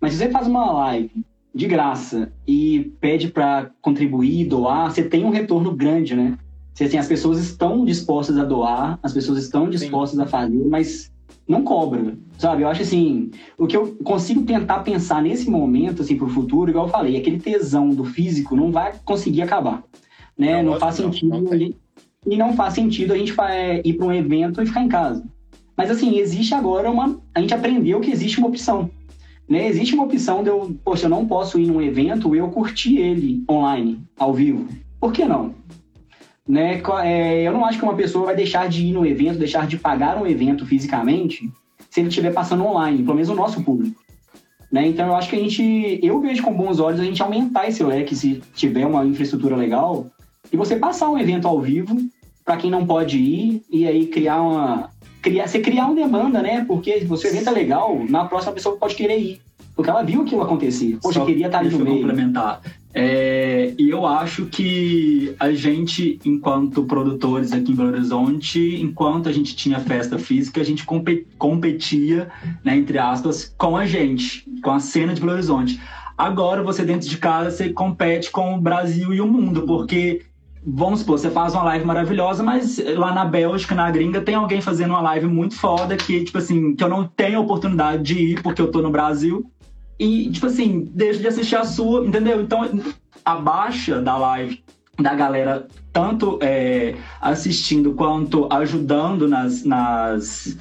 Mas 0.00 0.12
se 0.12 0.18
você 0.18 0.30
faz 0.30 0.46
uma 0.46 0.70
live 0.70 1.26
de 1.56 1.66
graça 1.66 2.30
e 2.46 2.92
pede 3.00 3.28
para 3.28 3.70
contribuir, 3.80 4.46
doar, 4.46 4.90
você 4.90 5.02
tem 5.02 5.24
um 5.24 5.30
retorno 5.30 5.74
grande, 5.74 6.14
né? 6.14 6.36
Você, 6.74 6.84
assim, 6.84 6.98
as 6.98 7.08
pessoas 7.08 7.38
estão 7.38 7.82
dispostas 7.82 8.36
a 8.36 8.44
doar, 8.44 8.98
as 9.02 9.14
pessoas 9.14 9.38
estão 9.38 9.70
dispostas 9.70 10.18
Sim. 10.18 10.24
a 10.24 10.26
fazer, 10.26 10.68
mas 10.68 11.10
não 11.48 11.62
cobra, 11.62 12.14
sabe? 12.36 12.62
Eu 12.62 12.68
acho 12.68 12.82
assim, 12.82 13.30
o 13.56 13.66
que 13.66 13.74
eu 13.74 13.96
consigo 14.04 14.42
tentar 14.42 14.80
pensar 14.80 15.22
nesse 15.22 15.48
momento, 15.48 16.02
assim, 16.02 16.18
pro 16.18 16.28
futuro, 16.28 16.70
igual 16.70 16.86
eu 16.86 16.92
falei, 16.92 17.16
aquele 17.16 17.38
tesão 17.38 17.88
do 17.88 18.04
físico 18.04 18.54
não 18.54 18.70
vai 18.70 18.92
conseguir 19.02 19.40
acabar, 19.40 19.82
né? 20.36 20.62
Não, 20.62 20.72
não 20.72 20.78
faz 20.78 20.96
sentido 20.96 21.30
não, 21.30 21.40
não 21.40 21.74
e 22.26 22.36
não 22.36 22.54
faz 22.54 22.74
sentido 22.74 23.14
a 23.14 23.16
gente 23.16 23.32
é, 23.40 23.80
ir 23.82 23.94
para 23.94 24.06
um 24.06 24.12
evento 24.12 24.60
e 24.60 24.66
ficar 24.66 24.82
em 24.82 24.88
casa. 24.88 25.24
Mas 25.74 25.90
assim, 25.90 26.18
existe 26.18 26.54
agora 26.54 26.90
uma. 26.90 27.18
A 27.34 27.40
gente 27.40 27.54
aprendeu 27.54 28.00
que 28.00 28.10
existe 28.10 28.38
uma 28.38 28.48
opção. 28.48 28.90
Né? 29.48 29.66
Existe 29.66 29.94
uma 29.94 30.04
opção 30.04 30.42
de 30.42 30.48
eu, 30.48 30.76
poxa, 30.84 31.06
eu 31.06 31.10
não 31.10 31.26
posso 31.26 31.58
ir 31.58 31.66
num 31.66 31.80
evento 31.80 32.34
e 32.34 32.38
eu 32.38 32.48
curtir 32.48 32.98
ele 32.98 33.44
online, 33.48 34.00
ao 34.18 34.34
vivo. 34.34 34.66
Por 35.00 35.12
que 35.12 35.24
não? 35.24 35.54
Né? 36.46 36.82
É, 37.04 37.42
eu 37.42 37.52
não 37.52 37.64
acho 37.64 37.78
que 37.78 37.84
uma 37.84 37.94
pessoa 37.94 38.26
vai 38.26 38.36
deixar 38.36 38.68
de 38.68 38.86
ir 38.86 38.92
no 38.92 39.06
evento, 39.06 39.38
deixar 39.38 39.66
de 39.66 39.78
pagar 39.78 40.20
um 40.20 40.26
evento 40.26 40.66
fisicamente, 40.66 41.50
se 41.90 42.00
ele 42.00 42.08
estiver 42.08 42.32
passando 42.32 42.64
online, 42.64 43.02
pelo 43.02 43.14
menos 43.14 43.30
o 43.30 43.34
nosso 43.34 43.62
público. 43.62 44.00
Né? 44.70 44.88
Então 44.88 45.06
eu 45.06 45.14
acho 45.14 45.30
que 45.30 45.36
a 45.36 45.38
gente, 45.38 46.00
eu 46.02 46.20
vejo 46.20 46.42
com 46.42 46.52
bons 46.52 46.80
olhos 46.80 47.00
a 47.00 47.04
gente 47.04 47.22
aumentar 47.22 47.68
esse 47.68 47.82
leque 47.82 48.16
se 48.16 48.42
tiver 48.54 48.86
uma 48.86 49.04
infraestrutura 49.04 49.56
legal 49.56 50.06
e 50.52 50.56
você 50.56 50.76
passar 50.76 51.08
um 51.08 51.18
evento 51.18 51.46
ao 51.46 51.60
vivo 51.60 51.96
para 52.44 52.56
quem 52.56 52.70
não 52.70 52.86
pode 52.86 53.18
ir 53.18 53.62
e 53.70 53.86
aí 53.86 54.06
criar 54.06 54.42
uma 54.42 54.90
criar 55.26 55.48
você 55.48 55.58
criar 55.58 55.86
uma 55.86 55.94
demanda, 55.96 56.40
né? 56.40 56.64
Porque 56.66 57.04
você 57.04 57.28
evento 57.28 57.48
é 57.48 57.52
legal, 57.52 57.98
na 58.08 58.24
próxima 58.24 58.52
pessoa 58.52 58.76
pode 58.76 58.94
querer 58.94 59.18
ir. 59.18 59.40
Porque 59.74 59.90
ela 59.90 60.02
viu 60.02 60.22
aquilo 60.22 60.42
acontecer. 60.42 60.96
Poxa, 61.02 61.18
Só 61.18 61.26
queria 61.26 61.46
estar 61.46 61.58
ali 61.58 61.68
no 61.70 61.80
meio. 61.80 61.96
complementar. 61.96 62.62
É, 62.94 63.74
e 63.76 63.90
eu 63.90 64.06
acho 64.06 64.46
que 64.46 65.34
a 65.38 65.52
gente, 65.52 66.18
enquanto 66.24 66.84
produtores 66.84 67.52
aqui 67.52 67.72
em 67.72 67.74
Belo 67.74 67.90
Horizonte, 67.90 68.80
enquanto 68.80 69.28
a 69.28 69.32
gente 69.32 69.54
tinha 69.54 69.80
festa 69.80 70.18
física, 70.18 70.60
a 70.60 70.64
gente 70.64 70.86
competia, 71.36 72.28
né, 72.64 72.76
entre 72.76 72.98
aspas, 72.98 73.52
com 73.58 73.76
a 73.76 73.84
gente, 73.84 74.46
com 74.62 74.70
a 74.70 74.80
cena 74.80 75.12
de 75.12 75.20
Belo 75.20 75.32
Horizonte. 75.32 75.78
Agora, 76.16 76.62
você 76.62 76.84
dentro 76.84 77.06
de 77.06 77.18
casa, 77.18 77.50
você 77.50 77.68
compete 77.68 78.30
com 78.30 78.54
o 78.54 78.60
Brasil 78.60 79.12
e 79.12 79.20
o 79.20 79.26
mundo, 79.26 79.62
porque 79.66 80.22
vamos 80.66 81.00
supor, 81.00 81.16
você 81.16 81.30
faz 81.30 81.54
uma 81.54 81.62
live 81.62 81.84
maravilhosa, 81.84 82.42
mas 82.42 82.78
lá 82.96 83.14
na 83.14 83.24
Bélgica, 83.24 83.74
na 83.74 83.88
gringa, 83.88 84.20
tem 84.20 84.34
alguém 84.34 84.60
fazendo 84.60 84.90
uma 84.90 85.00
live 85.00 85.26
muito 85.26 85.54
foda 85.54 85.96
que, 85.96 86.24
tipo 86.24 86.38
assim, 86.38 86.74
que 86.74 86.82
eu 86.82 86.88
não 86.88 87.06
tenho 87.06 87.40
oportunidade 87.40 88.02
de 88.02 88.18
ir 88.18 88.42
porque 88.42 88.60
eu 88.60 88.70
tô 88.70 88.82
no 88.82 88.90
Brasil. 88.90 89.48
E, 89.98 90.28
tipo 90.30 90.46
assim, 90.46 90.90
deixa 90.92 91.20
de 91.20 91.28
assistir 91.28 91.54
a 91.54 91.64
sua, 91.64 92.04
entendeu? 92.04 92.42
Então, 92.42 92.68
a 93.24 93.36
baixa 93.36 94.00
da 94.00 94.16
live 94.16 94.62
da 94.98 95.14
galera, 95.14 95.68
tanto 95.92 96.38
é, 96.42 96.96
assistindo 97.20 97.92
quanto 97.92 98.48
ajudando 98.52 99.28
nas, 99.28 99.62
nas, 99.62 100.56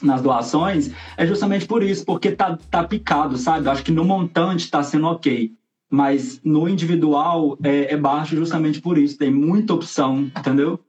nas 0.00 0.22
doações, 0.22 0.92
é 1.16 1.26
justamente 1.26 1.66
por 1.66 1.82
isso, 1.82 2.04
porque 2.04 2.30
tá, 2.30 2.56
tá 2.70 2.84
picado, 2.84 3.36
sabe? 3.36 3.68
Acho 3.68 3.82
que 3.82 3.90
no 3.90 4.04
montante 4.04 4.70
tá 4.70 4.82
sendo 4.82 5.06
ok 5.08 5.52
mas 5.92 6.40
no 6.42 6.66
individual 6.66 7.58
é, 7.62 7.92
é, 7.92 7.96
baixo 7.98 8.34
justamente 8.34 8.80
por 8.80 8.96
isso, 8.96 9.18
tem 9.18 9.30
muita 9.30 9.74
opção, 9.74 10.30
entendeu? 10.38 10.80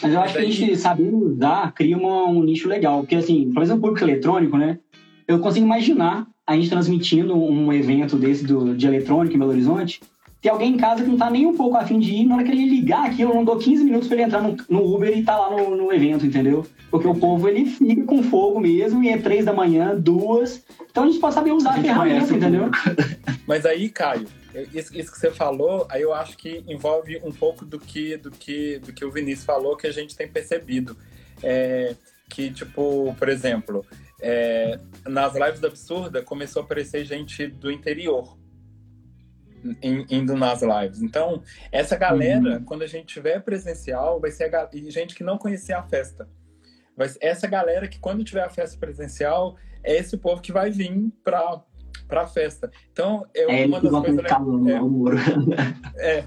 Mas 0.00 0.14
eu 0.14 0.20
acho 0.20 0.34
que 0.34 0.38
a 0.38 0.44
gente 0.44 0.76
saber 0.76 1.12
usar 1.12 1.72
cria 1.72 1.98
uma, 1.98 2.28
um 2.28 2.44
nicho 2.44 2.68
legal, 2.68 3.00
porque 3.00 3.16
assim, 3.16 3.50
por 3.52 3.60
exemplo, 3.60 3.80
o 3.80 3.82
público 3.82 4.08
eletrônico, 4.08 4.56
né? 4.56 4.78
Eu 5.26 5.40
consigo 5.40 5.66
imaginar 5.66 6.28
a 6.46 6.54
gente 6.54 6.70
transmitindo 6.70 7.34
um 7.34 7.72
evento 7.72 8.16
desse 8.16 8.44
do, 8.44 8.76
de 8.76 8.86
eletrônico 8.86 9.34
em 9.34 9.38
Belo 9.40 9.50
Horizonte, 9.50 10.00
tem 10.40 10.50
alguém 10.50 10.74
em 10.74 10.76
casa 10.76 11.02
que 11.02 11.10
não 11.10 11.16
tá 11.16 11.28
nem 11.28 11.44
um 11.44 11.56
pouco 11.56 11.76
afim 11.76 11.98
de 11.98 12.14
ir, 12.14 12.24
na 12.24 12.36
hora 12.36 12.44
que 12.44 12.52
ele 12.52 12.68
ligar 12.68 13.06
aquilo, 13.06 13.32
eu 13.32 13.34
não 13.36 13.44
dou 13.44 13.56
15 13.56 13.82
minutos 13.82 14.06
para 14.06 14.16
ele 14.16 14.26
entrar 14.26 14.42
no, 14.42 14.56
no, 14.68 14.94
Uber 14.94 15.16
e 15.16 15.24
tá 15.24 15.36
lá 15.36 15.50
no, 15.50 15.76
no, 15.76 15.92
evento, 15.92 16.24
entendeu? 16.24 16.64
Porque 16.88 17.06
o 17.06 17.14
povo, 17.14 17.48
ele 17.48 17.64
fica 17.64 18.04
com 18.04 18.22
fogo 18.22 18.60
mesmo, 18.60 19.02
e 19.02 19.08
é 19.08 19.18
três 19.18 19.44
da 19.44 19.52
manhã, 19.52 19.96
duas. 19.96 20.64
Então 20.90 21.04
a 21.04 21.06
gente 21.06 21.18
pode 21.18 21.34
saber 21.34 21.52
usar 21.52 21.70
a, 21.70 21.74
a 21.74 21.80
ferramenta, 21.80 22.34
entendeu? 22.34 22.70
Mas 23.46 23.64
aí, 23.64 23.88
Caio, 23.88 24.26
isso, 24.72 24.96
isso, 24.96 25.12
que 25.12 25.18
você 25.18 25.30
falou, 25.30 25.86
aí 25.90 26.02
eu 26.02 26.12
acho 26.12 26.36
que 26.36 26.64
envolve 26.66 27.20
um 27.24 27.32
pouco 27.32 27.64
do 27.64 27.78
que, 27.78 28.16
do 28.16 28.30
que, 28.30 28.78
do 28.78 28.92
que 28.92 29.04
o 29.04 29.10
Vinícius 29.10 29.44
falou, 29.44 29.76
que 29.76 29.86
a 29.86 29.92
gente 29.92 30.16
tem 30.16 30.28
percebido. 30.28 30.96
É, 31.42 31.94
que, 32.28 32.50
tipo, 32.50 33.14
por 33.18 33.28
exemplo, 33.28 33.84
é, 34.20 34.78
nas 35.06 35.34
lives 35.34 35.60
da 35.60 35.68
Absurda 35.68 36.22
começou 36.22 36.62
a 36.62 36.64
aparecer 36.64 37.04
gente 37.04 37.46
do 37.46 37.70
interior 37.70 38.38
indo 39.82 40.34
nas 40.34 40.60
lives. 40.62 41.02
Então, 41.02 41.42
essa 41.70 41.96
galera, 41.96 42.58
uhum. 42.58 42.64
quando 42.64 42.82
a 42.82 42.86
gente 42.86 43.06
tiver 43.06 43.40
presencial, 43.40 44.20
vai 44.20 44.30
ser 44.30 44.54
a, 44.54 44.68
gente 44.88 45.14
que 45.14 45.22
não 45.22 45.38
conhecia 45.38 45.78
a 45.78 45.82
festa. 45.82 46.28
Vai, 46.96 47.08
essa 47.20 47.46
galera 47.46 47.86
que 47.86 47.98
quando 47.98 48.24
tiver 48.24 48.42
a 48.42 48.50
festa 48.50 48.78
presencial, 48.78 49.56
é 49.84 49.96
esse 49.96 50.16
povo 50.16 50.42
que 50.42 50.52
vai 50.52 50.70
vir 50.70 51.12
para 51.22 51.62
para 52.12 52.24
a 52.24 52.26
festa. 52.26 52.70
Então, 52.92 53.24
é, 53.34 53.62
é 53.62 53.66
uma 53.66 53.80
das 53.80 53.90
coisas. 53.90 54.16
Né? 54.16 54.72
É, 54.74 54.80
o 54.82 54.88
muro. 54.88 55.16
É. 55.96 56.24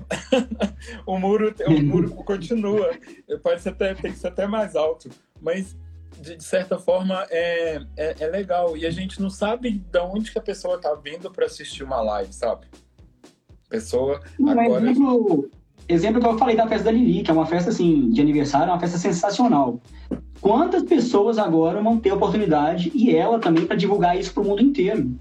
o 1.06 1.20
muro, 1.20 1.54
o 1.68 1.84
muro 1.84 2.10
continua. 2.12 2.92
Pode 3.44 3.62
ser 3.62 3.70
até, 3.70 3.94
tem 3.94 4.12
que 4.12 4.18
ser 4.18 4.28
até 4.28 4.48
mais 4.48 4.76
alto. 4.76 5.10
Mas, 5.40 5.78
de, 6.20 6.38
de 6.38 6.44
certa 6.44 6.80
forma, 6.80 7.26
é, 7.30 7.82
é, 7.98 8.16
é, 8.20 8.28
legal. 8.28 8.76
E 8.76 8.86
a 8.86 8.90
gente 8.90 9.22
não 9.22 9.30
sabe 9.30 9.72
de 9.72 10.00
onde 10.00 10.32
que 10.32 10.40
a 10.40 10.42
pessoa 10.42 10.78
está 10.78 10.96
vindo 10.96 11.30
para 11.30 11.46
assistir 11.46 11.84
uma 11.84 12.02
live, 12.02 12.34
sabe? 12.34 12.66
Pessoa. 13.70 14.22
agora... 14.40 14.90
exemplo, 14.90 15.50
exemplo 15.88 16.22
que 16.22 16.28
eu 16.28 16.38
falei 16.38 16.56
da 16.56 16.68
festa 16.68 16.86
da 16.86 16.92
Lili, 16.92 17.22
que 17.22 17.30
é 17.30 17.34
uma 17.34 17.46
festa 17.46 17.70
assim, 17.70 18.10
de 18.10 18.22
aniversário, 18.22 18.70
é 18.70 18.74
uma 18.74 18.80
festa 18.80 18.98
sensacional. 18.98 19.80
Quantas 20.42 20.84
pessoas 20.84 21.38
agora 21.38 21.82
vão 21.82 22.00
ter 22.00 22.12
a 22.12 22.16
oportunidade, 22.16 22.92
e 22.96 23.16
ela 23.16 23.40
também, 23.40 23.66
para 23.66 23.76
divulgar 23.76 24.18
isso 24.18 24.34
para 24.34 24.44
o 24.44 24.46
mundo 24.46 24.62
inteiro? 24.62 25.12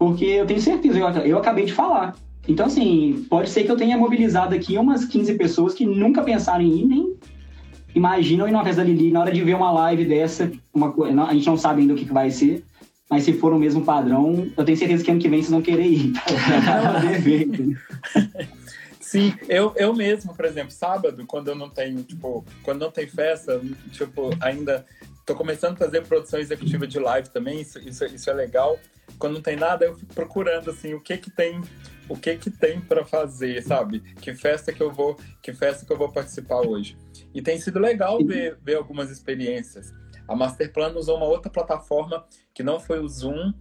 Porque 0.00 0.24
eu 0.24 0.46
tenho 0.46 0.62
certeza, 0.62 0.98
eu, 0.98 1.08
eu 1.26 1.36
acabei 1.36 1.66
de 1.66 1.74
falar. 1.74 2.16
Então, 2.48 2.64
assim, 2.64 3.26
pode 3.28 3.50
ser 3.50 3.64
que 3.64 3.70
eu 3.70 3.76
tenha 3.76 3.98
mobilizado 3.98 4.54
aqui 4.54 4.78
umas 4.78 5.04
15 5.04 5.34
pessoas 5.34 5.74
que 5.74 5.84
nunca 5.84 6.22
pensaram 6.22 6.64
em 6.64 6.80
ir, 6.80 6.86
nem 6.86 7.14
imaginam 7.94 8.48
ir 8.48 8.50
na 8.50 8.64
festa 8.64 8.82
da 8.82 8.88
Lili 8.88 9.12
na 9.12 9.20
hora 9.20 9.30
de 9.30 9.44
ver 9.44 9.54
uma 9.54 9.70
live 9.70 10.06
dessa, 10.06 10.50
uma, 10.72 10.94
a 11.28 11.34
gente 11.34 11.46
não 11.46 11.58
sabe 11.58 11.82
ainda 11.82 11.92
o 11.92 11.96
que, 11.96 12.06
que 12.06 12.14
vai 12.14 12.30
ser, 12.30 12.64
mas 13.10 13.24
se 13.24 13.34
for 13.34 13.52
o 13.52 13.58
mesmo 13.58 13.84
padrão, 13.84 14.50
eu 14.56 14.64
tenho 14.64 14.78
certeza 14.78 15.04
que 15.04 15.10
ano 15.10 15.20
que 15.20 15.28
vem 15.28 15.42
vocês 15.42 15.50
vão 15.50 15.60
querer 15.60 15.86
ir. 15.86 16.14
Sim, 19.00 19.34
eu, 19.50 19.74
eu 19.76 19.92
mesmo, 19.92 20.34
por 20.34 20.46
exemplo, 20.46 20.70
sábado, 20.70 21.26
quando 21.26 21.48
eu 21.48 21.54
não 21.54 21.68
tenho, 21.68 22.02
tipo, 22.04 22.42
quando 22.62 22.80
não 22.80 22.90
tem 22.90 23.06
festa, 23.06 23.60
tipo, 23.92 24.30
ainda 24.40 24.86
tô 25.24 25.34
começando 25.34 25.74
a 25.74 25.76
fazer 25.76 26.06
produção 26.06 26.40
executiva 26.40 26.86
de 26.86 26.98
live 26.98 27.28
também, 27.30 27.60
isso, 27.60 27.78
isso, 27.78 28.04
isso 28.04 28.30
é 28.30 28.32
legal 28.32 28.78
quando 29.18 29.34
não 29.34 29.42
tem 29.42 29.56
nada, 29.56 29.84
eu 29.84 29.96
fico 29.96 30.14
procurando 30.14 30.70
assim, 30.70 30.94
o 30.94 31.00
que 31.00 31.16
que 31.16 31.30
tem, 31.30 31.60
o 32.08 32.16
que 32.16 32.36
que 32.36 32.50
tem 32.50 32.80
para 32.80 33.04
fazer, 33.04 33.62
sabe? 33.62 34.00
Que 34.00 34.34
festa 34.34 34.72
que 34.72 34.82
eu 34.82 34.90
vou, 34.90 35.16
que 35.42 35.52
festa 35.52 35.84
que 35.84 35.92
eu 35.92 35.96
vou 35.96 36.12
participar 36.12 36.60
hoje. 36.66 36.96
E 37.34 37.42
tem 37.42 37.58
sido 37.58 37.78
legal 37.78 38.24
ver, 38.24 38.58
ver 38.62 38.76
algumas 38.76 39.10
experiências. 39.10 39.92
A 40.28 40.34
Masterplan 40.34 40.94
usou 40.94 41.16
uma 41.16 41.26
outra 41.26 41.50
plataforma 41.50 42.24
que 42.54 42.62
não 42.62 42.78
foi 42.78 43.00
o 43.00 43.08
Zoom, 43.08 43.52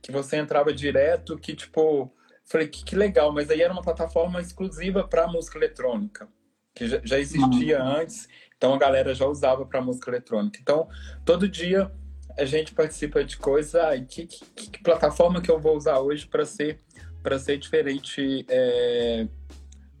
que 0.00 0.12
você 0.12 0.36
entrava 0.36 0.72
direto, 0.72 1.36
que 1.38 1.54
tipo, 1.54 2.12
falei 2.44 2.68
que, 2.68 2.84
que 2.84 2.94
legal, 2.94 3.32
mas 3.32 3.50
aí 3.50 3.62
era 3.62 3.72
uma 3.72 3.82
plataforma 3.82 4.40
exclusiva 4.40 5.06
para 5.06 5.26
música 5.26 5.58
eletrônica, 5.58 6.28
que 6.74 6.88
já, 6.88 7.00
já 7.04 7.18
existia 7.18 7.80
uhum. 7.80 7.96
antes, 7.96 8.28
então 8.64 8.72
a 8.72 8.78
galera 8.78 9.14
já 9.14 9.26
usava 9.26 9.66
para 9.66 9.82
música 9.82 10.10
eletrônica. 10.10 10.58
Então, 10.58 10.88
todo 11.22 11.46
dia 11.46 11.92
a 12.34 12.46
gente 12.46 12.72
participa 12.72 13.22
de 13.22 13.36
coisa, 13.36 13.90
que, 14.08 14.26
que, 14.26 14.70
que, 14.70 14.82
plataforma 14.82 15.42
que 15.42 15.50
eu 15.50 15.60
vou 15.60 15.76
usar 15.76 15.98
hoje 15.98 16.26
para 16.26 16.46
ser 16.46 16.80
para 17.22 17.38
ser 17.38 17.58
diferente 17.58 18.44
é, 18.48 19.26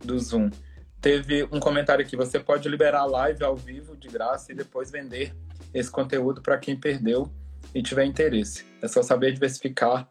do 0.02 0.18
Zoom. 0.18 0.50
Teve 0.98 1.44
um 1.52 1.60
comentário 1.60 2.02
aqui, 2.02 2.16
você 2.16 2.40
pode 2.40 2.66
liberar 2.66 3.00
a 3.00 3.04
live 3.06 3.44
ao 3.44 3.54
vivo 3.54 3.94
de 3.96 4.08
graça 4.08 4.52
e 4.52 4.54
depois 4.54 4.90
vender 4.90 5.34
esse 5.72 5.90
conteúdo 5.90 6.40
para 6.40 6.56
quem 6.56 6.74
perdeu 6.74 7.30
e 7.74 7.82
tiver 7.82 8.04
interesse. 8.06 8.64
É 8.80 8.88
só 8.88 9.02
saber 9.02 9.32
diversificar 9.32 10.08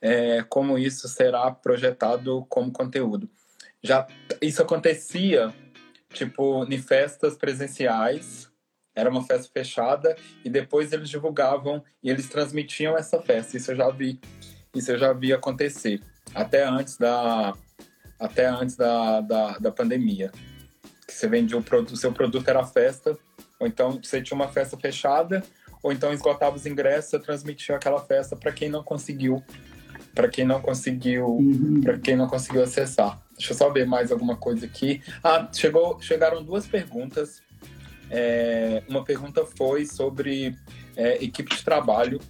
é, 0.00 0.42
como 0.42 0.78
isso 0.78 1.08
será 1.08 1.50
projetado 1.50 2.44
como 2.50 2.70
conteúdo. 2.70 3.30
Já 3.82 4.06
isso 4.40 4.62
acontecia 4.62 5.54
tipo 6.14 6.64
em 6.64 6.78
festas 6.78 7.36
presenciais, 7.36 8.48
era 8.94 9.10
uma 9.10 9.26
festa 9.26 9.50
fechada 9.52 10.16
e 10.44 10.48
depois 10.48 10.92
eles 10.92 11.10
divulgavam 11.10 11.82
e 12.02 12.08
eles 12.08 12.28
transmitiam 12.28 12.96
essa 12.96 13.20
festa. 13.20 13.56
Isso 13.56 13.72
eu 13.72 13.76
já 13.76 13.90
vi, 13.90 14.20
isso 14.74 14.92
eu 14.92 14.98
já 14.98 15.12
vi 15.12 15.32
acontecer 15.32 16.00
até 16.34 16.64
antes 16.64 16.96
da 16.96 17.52
até 18.18 18.46
antes 18.46 18.76
da, 18.76 19.20
da, 19.20 19.58
da 19.58 19.72
pandemia. 19.72 20.30
Que 21.06 21.12
você 21.12 21.28
vendia 21.28 21.58
o, 21.58 21.62
produto, 21.62 21.96
seu 21.96 22.12
produto 22.12 22.48
era 22.48 22.60
a 22.60 22.66
festa, 22.66 23.18
ou 23.58 23.66
então 23.66 24.00
você 24.02 24.22
tinha 24.22 24.36
uma 24.36 24.48
festa 24.48 24.78
fechada, 24.78 25.42
ou 25.82 25.92
então 25.92 26.12
esgotava 26.12 26.56
os 26.56 26.64
ingressos, 26.64 27.12
e 27.12 27.18
transmitia 27.18 27.76
aquela 27.76 28.00
festa 28.00 28.36
para 28.36 28.52
quem 28.52 28.70
não 28.70 28.82
conseguiu, 28.82 29.42
para 30.14 30.28
quem 30.28 30.44
não 30.44 30.62
conseguiu, 30.62 31.26
uhum. 31.26 31.80
para 31.82 31.98
quem 31.98 32.16
não 32.16 32.28
conseguiu 32.28 32.62
acessar. 32.62 33.20
Deixa 33.36 33.52
eu 33.52 33.56
só 33.56 33.70
ver 33.70 33.86
mais 33.86 34.12
alguma 34.12 34.36
coisa 34.36 34.66
aqui. 34.66 35.02
Ah, 35.22 35.48
chegou, 35.52 36.00
chegaram 36.00 36.42
duas 36.42 36.66
perguntas. 36.66 37.42
É, 38.10 38.82
uma 38.88 39.04
pergunta 39.04 39.44
foi 39.44 39.86
sobre 39.86 40.56
é, 40.96 41.22
equipe 41.24 41.54
de 41.54 41.64
trabalho, 41.64 42.20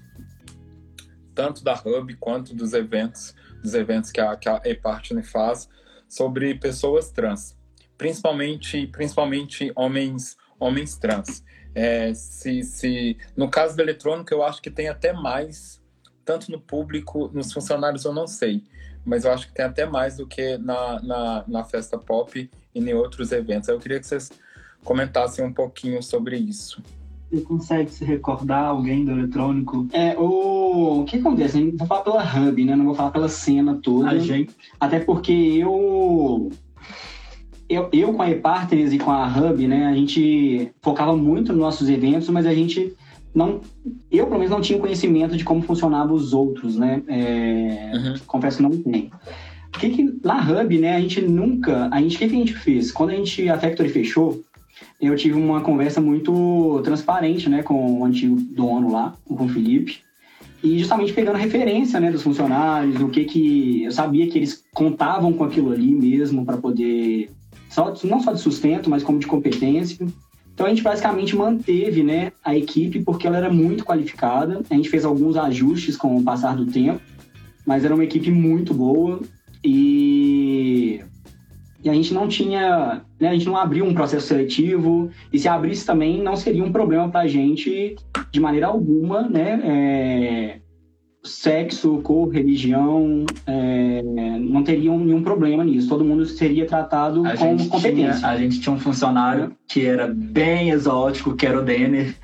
tanto 1.34 1.62
da 1.62 1.74
Hub 1.74 2.14
quanto 2.16 2.54
dos 2.54 2.72
eventos, 2.72 3.34
dos 3.62 3.74
eventos 3.74 4.10
que 4.10 4.20
a, 4.20 4.36
que 4.36 4.48
a 4.48 4.62
e-Partner 4.64 5.24
faz, 5.24 5.68
sobre 6.08 6.54
pessoas 6.54 7.10
trans, 7.10 7.56
principalmente, 7.98 8.86
principalmente 8.86 9.72
homens, 9.74 10.36
homens 10.58 10.96
trans. 10.96 11.44
É, 11.74 12.14
se, 12.14 12.62
se, 12.62 13.18
no 13.36 13.50
caso 13.50 13.76
do 13.76 13.82
eletrônico, 13.82 14.32
eu 14.32 14.44
acho 14.44 14.62
que 14.62 14.70
tem 14.70 14.88
até 14.88 15.12
mais, 15.12 15.82
tanto 16.24 16.50
no 16.52 16.60
público, 16.60 17.28
nos 17.34 17.52
funcionários 17.52 18.04
eu 18.04 18.12
não 18.12 18.28
sei, 18.28 18.62
mas 19.04 19.24
eu 19.24 19.32
acho 19.32 19.48
que 19.48 19.54
tem 19.54 19.64
até 19.64 19.86
mais 19.86 20.16
do 20.16 20.26
que 20.26 20.56
na, 20.58 21.02
na, 21.02 21.44
na 21.46 21.64
festa 21.64 21.98
pop 21.98 22.50
e 22.74 22.78
em 22.78 22.94
outros 22.94 23.32
eventos. 23.32 23.68
Eu 23.68 23.78
queria 23.78 24.00
que 24.00 24.06
vocês 24.06 24.30
comentassem 24.82 25.44
um 25.44 25.52
pouquinho 25.52 26.02
sobre 26.02 26.36
isso. 26.36 26.82
Você 27.30 27.40
consegue 27.40 27.90
se 27.90 28.04
recordar 28.04 28.66
alguém 28.66 29.04
do 29.04 29.12
eletrônico? 29.12 29.88
É, 29.92 30.16
o, 30.16 31.00
o 31.00 31.04
que 31.04 31.18
acontece? 31.18 31.60
Eu 31.60 31.76
vou 31.76 31.86
falar 31.86 32.02
pela 32.02 32.22
hub, 32.22 32.64
né? 32.64 32.76
Não 32.76 32.84
vou 32.84 32.94
falar 32.94 33.10
pela 33.10 33.28
cena 33.28 33.78
toda. 33.82 34.10
A 34.10 34.18
gente... 34.18 34.54
Até 34.78 35.00
porque 35.00 35.32
eu 35.32 36.50
eu, 37.68 37.88
eu 37.92 38.12
com 38.12 38.22
a 38.22 38.30
e-partners 38.30 38.92
e 38.92 38.98
com 38.98 39.10
a 39.10 39.26
Hub, 39.26 39.66
né, 39.66 39.86
a 39.86 39.94
gente 39.94 40.70
focava 40.82 41.16
muito 41.16 41.52
nos 41.52 41.60
nossos 41.60 41.88
eventos, 41.88 42.28
mas 42.28 42.46
a 42.46 42.54
gente 42.54 42.94
não, 43.34 43.60
eu 44.10 44.26
pelo 44.26 44.38
menos 44.38 44.50
não 44.50 44.60
tinha 44.60 44.78
conhecimento 44.78 45.36
de 45.36 45.44
como 45.44 45.62
funcionavam 45.62 46.14
os 46.14 46.32
outros, 46.32 46.76
né? 46.76 47.02
É, 47.08 47.92
uhum. 47.94 48.14
Confesso 48.26 48.58
que 48.58 48.62
não 48.62 48.70
tenho. 48.70 49.10
O 49.74 49.78
que, 49.78 49.90
que 49.90 50.20
na 50.22 50.40
Hub, 50.40 50.78
né, 50.78 50.94
a 50.94 51.00
gente 51.00 51.20
nunca, 51.20 51.88
a 51.90 52.00
gente, 52.00 52.14
o 52.14 52.18
que, 52.20 52.28
que 52.28 52.36
a 52.36 52.38
gente 52.38 52.54
fez? 52.54 52.92
Quando 52.92 53.10
a 53.10 53.14
gente 53.16 53.48
a 53.48 53.58
Factory 53.58 53.88
fechou, 53.88 54.40
eu 55.00 55.16
tive 55.16 55.34
uma 55.34 55.60
conversa 55.62 56.00
muito 56.00 56.80
transparente, 56.84 57.48
né, 57.48 57.62
com 57.64 58.00
o 58.00 58.04
antigo 58.04 58.36
dono 58.36 58.92
lá, 58.92 59.14
com 59.24 59.44
o 59.44 59.48
Felipe, 59.48 59.98
e 60.62 60.78
justamente 60.78 61.12
pegando 61.12 61.36
referência, 61.36 61.98
né, 61.98 62.12
dos 62.12 62.22
funcionários, 62.22 62.94
do 62.98 63.08
que 63.08 63.24
que 63.24 63.84
eu 63.84 63.90
sabia 63.90 64.28
que 64.28 64.38
eles 64.38 64.64
contavam 64.72 65.32
com 65.32 65.42
aquilo 65.42 65.72
ali 65.72 65.92
mesmo 65.92 66.44
para 66.44 66.56
poder 66.56 67.30
só, 67.68 67.92
não 68.04 68.20
só 68.20 68.32
de 68.32 68.40
sustento, 68.40 68.88
mas 68.88 69.02
como 69.02 69.18
de 69.18 69.26
competência. 69.26 70.06
Então 70.54 70.66
a 70.66 70.68
gente 70.68 70.82
basicamente 70.82 71.34
manteve 71.36 72.04
né, 72.04 72.32
a 72.42 72.56
equipe 72.56 73.02
porque 73.02 73.26
ela 73.26 73.36
era 73.36 73.52
muito 73.52 73.84
qualificada. 73.84 74.62
A 74.70 74.74
gente 74.74 74.88
fez 74.88 75.04
alguns 75.04 75.36
ajustes 75.36 75.96
com 75.96 76.16
o 76.16 76.22
passar 76.22 76.56
do 76.56 76.66
tempo, 76.66 77.00
mas 77.66 77.84
era 77.84 77.92
uma 77.92 78.04
equipe 78.04 78.30
muito 78.30 78.72
boa 78.72 79.20
e, 79.64 81.00
e 81.82 81.90
a 81.90 81.92
gente 81.92 82.14
não 82.14 82.28
tinha, 82.28 83.02
né, 83.18 83.28
a 83.28 83.32
gente 83.32 83.46
não 83.46 83.56
abriu 83.56 83.84
um 83.84 83.94
processo 83.94 84.28
seletivo 84.28 85.10
e 85.32 85.38
se 85.38 85.48
abrisse 85.48 85.84
também 85.84 86.22
não 86.22 86.36
seria 86.36 86.62
um 86.62 86.70
problema 86.70 87.08
para 87.08 87.22
a 87.22 87.28
gente 87.28 87.96
de 88.30 88.40
maneira 88.40 88.68
alguma, 88.68 89.22
né, 89.28 89.60
é, 89.64 90.60
sexo, 91.24 92.00
cor, 92.02 92.28
religião, 92.28 93.24
é, 93.46 94.02
não 94.38 94.62
teriam 94.62 94.98
nenhum 94.98 95.22
problema 95.22 95.64
nisso. 95.64 95.88
Todo 95.88 96.04
mundo 96.04 96.26
seria 96.26 96.66
tratado 96.66 97.26
a 97.26 97.36
com 97.36 97.56
competência. 97.68 98.14
Tinha, 98.14 98.28
a 98.28 98.36
gente 98.36 98.60
tinha 98.60 98.74
um 98.74 98.78
funcionário 98.78 99.52
que 99.66 99.86
era 99.86 100.06
bem 100.06 100.70
exótico, 100.70 101.34
que 101.34 101.46
era 101.46 101.58
o 101.58 101.64
Denner, 101.64 102.14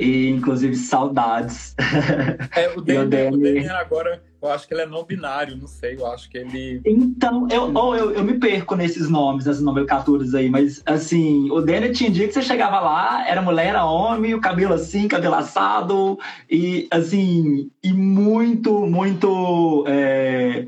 e 0.00 0.30
inclusive 0.30 0.74
saudades. 0.74 1.74
É, 2.56 2.68
o 2.76 2.80
Denner, 2.80 3.74
agora 3.76 4.22
eu 4.42 4.50
acho 4.50 4.66
que 4.66 4.72
ele 4.72 4.82
é 4.82 4.86
não 4.86 5.04
binário, 5.04 5.56
não 5.56 5.66
sei, 5.66 5.96
eu 5.96 6.06
acho 6.06 6.28
que 6.30 6.38
ele. 6.38 6.80
Então, 6.84 7.46
eu, 7.50 7.72
ou 7.74 7.94
eu, 7.94 8.10
eu 8.12 8.24
me 8.24 8.38
perco 8.38 8.74
nesses 8.74 9.08
nomes, 9.08 9.44
nessas 9.44 9.62
nomenclaturas 9.62 10.34
aí, 10.34 10.48
mas 10.48 10.82
assim, 10.86 11.50
o 11.50 11.60
Denner 11.60 11.92
tinha 11.92 12.10
dia 12.10 12.26
que 12.26 12.32
você 12.32 12.42
chegava 12.42 12.80
lá, 12.80 13.28
era 13.28 13.42
mulher, 13.42 13.68
era 13.68 13.84
homem, 13.84 14.34
o 14.34 14.40
cabelo 14.40 14.74
assim, 14.74 15.06
cabelo 15.06 15.34
assado, 15.34 16.18
e 16.50 16.88
assim, 16.90 17.70
e 17.82 17.92
muito, 17.92 18.86
muito. 18.86 19.84
É, 19.86 20.66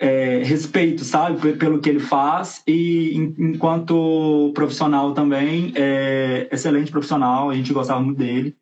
é, 0.00 0.42
respeito, 0.42 1.04
sabe, 1.04 1.52
pelo 1.52 1.78
que 1.78 1.90
ele 1.90 2.00
faz 2.00 2.62
e 2.66 3.14
enquanto 3.38 4.50
profissional 4.54 5.12
também, 5.12 5.74
é 5.76 6.48
excelente 6.50 6.90
profissional, 6.90 7.50
a 7.50 7.54
gente 7.54 7.70
gostava 7.74 8.00
muito 8.00 8.16
dele. 8.16 8.56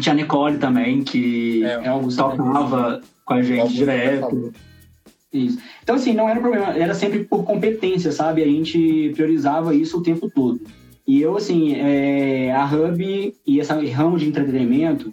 Tinha 0.00 0.14
a 0.14 0.16
Nicole 0.16 0.56
também, 0.56 1.02
que 1.02 1.62
é, 1.62 1.74
é 1.74 2.16
tocava 2.16 3.02
com 3.22 3.34
a 3.34 3.42
gente 3.42 3.74
direto. 3.74 4.50
Isso. 5.30 5.58
Então, 5.82 5.96
assim, 5.96 6.14
não 6.14 6.26
era 6.26 6.38
um 6.38 6.42
problema, 6.42 6.72
era 6.72 6.94
sempre 6.94 7.22
por 7.24 7.44
competência, 7.44 8.10
sabe? 8.10 8.42
A 8.42 8.46
gente 8.46 9.12
priorizava 9.14 9.74
isso 9.74 9.98
o 9.98 10.02
tempo 10.02 10.30
todo. 10.30 10.58
E 11.06 11.20
eu, 11.20 11.36
assim, 11.36 11.74
é, 11.74 12.50
a 12.52 12.64
Hub 12.64 13.34
e 13.46 13.58
esse 13.58 13.86
ramo 13.90 14.16
de 14.16 14.26
entretenimento 14.26 15.12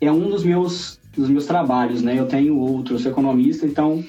é 0.00 0.12
um 0.12 0.28
dos 0.28 0.44
meus, 0.44 1.00
dos 1.16 1.28
meus 1.28 1.46
trabalhos, 1.46 2.00
né? 2.00 2.16
Eu 2.16 2.26
tenho 2.26 2.56
outro, 2.56 2.94
eu 2.94 2.98
sou 3.00 3.10
economista, 3.10 3.66
então 3.66 4.04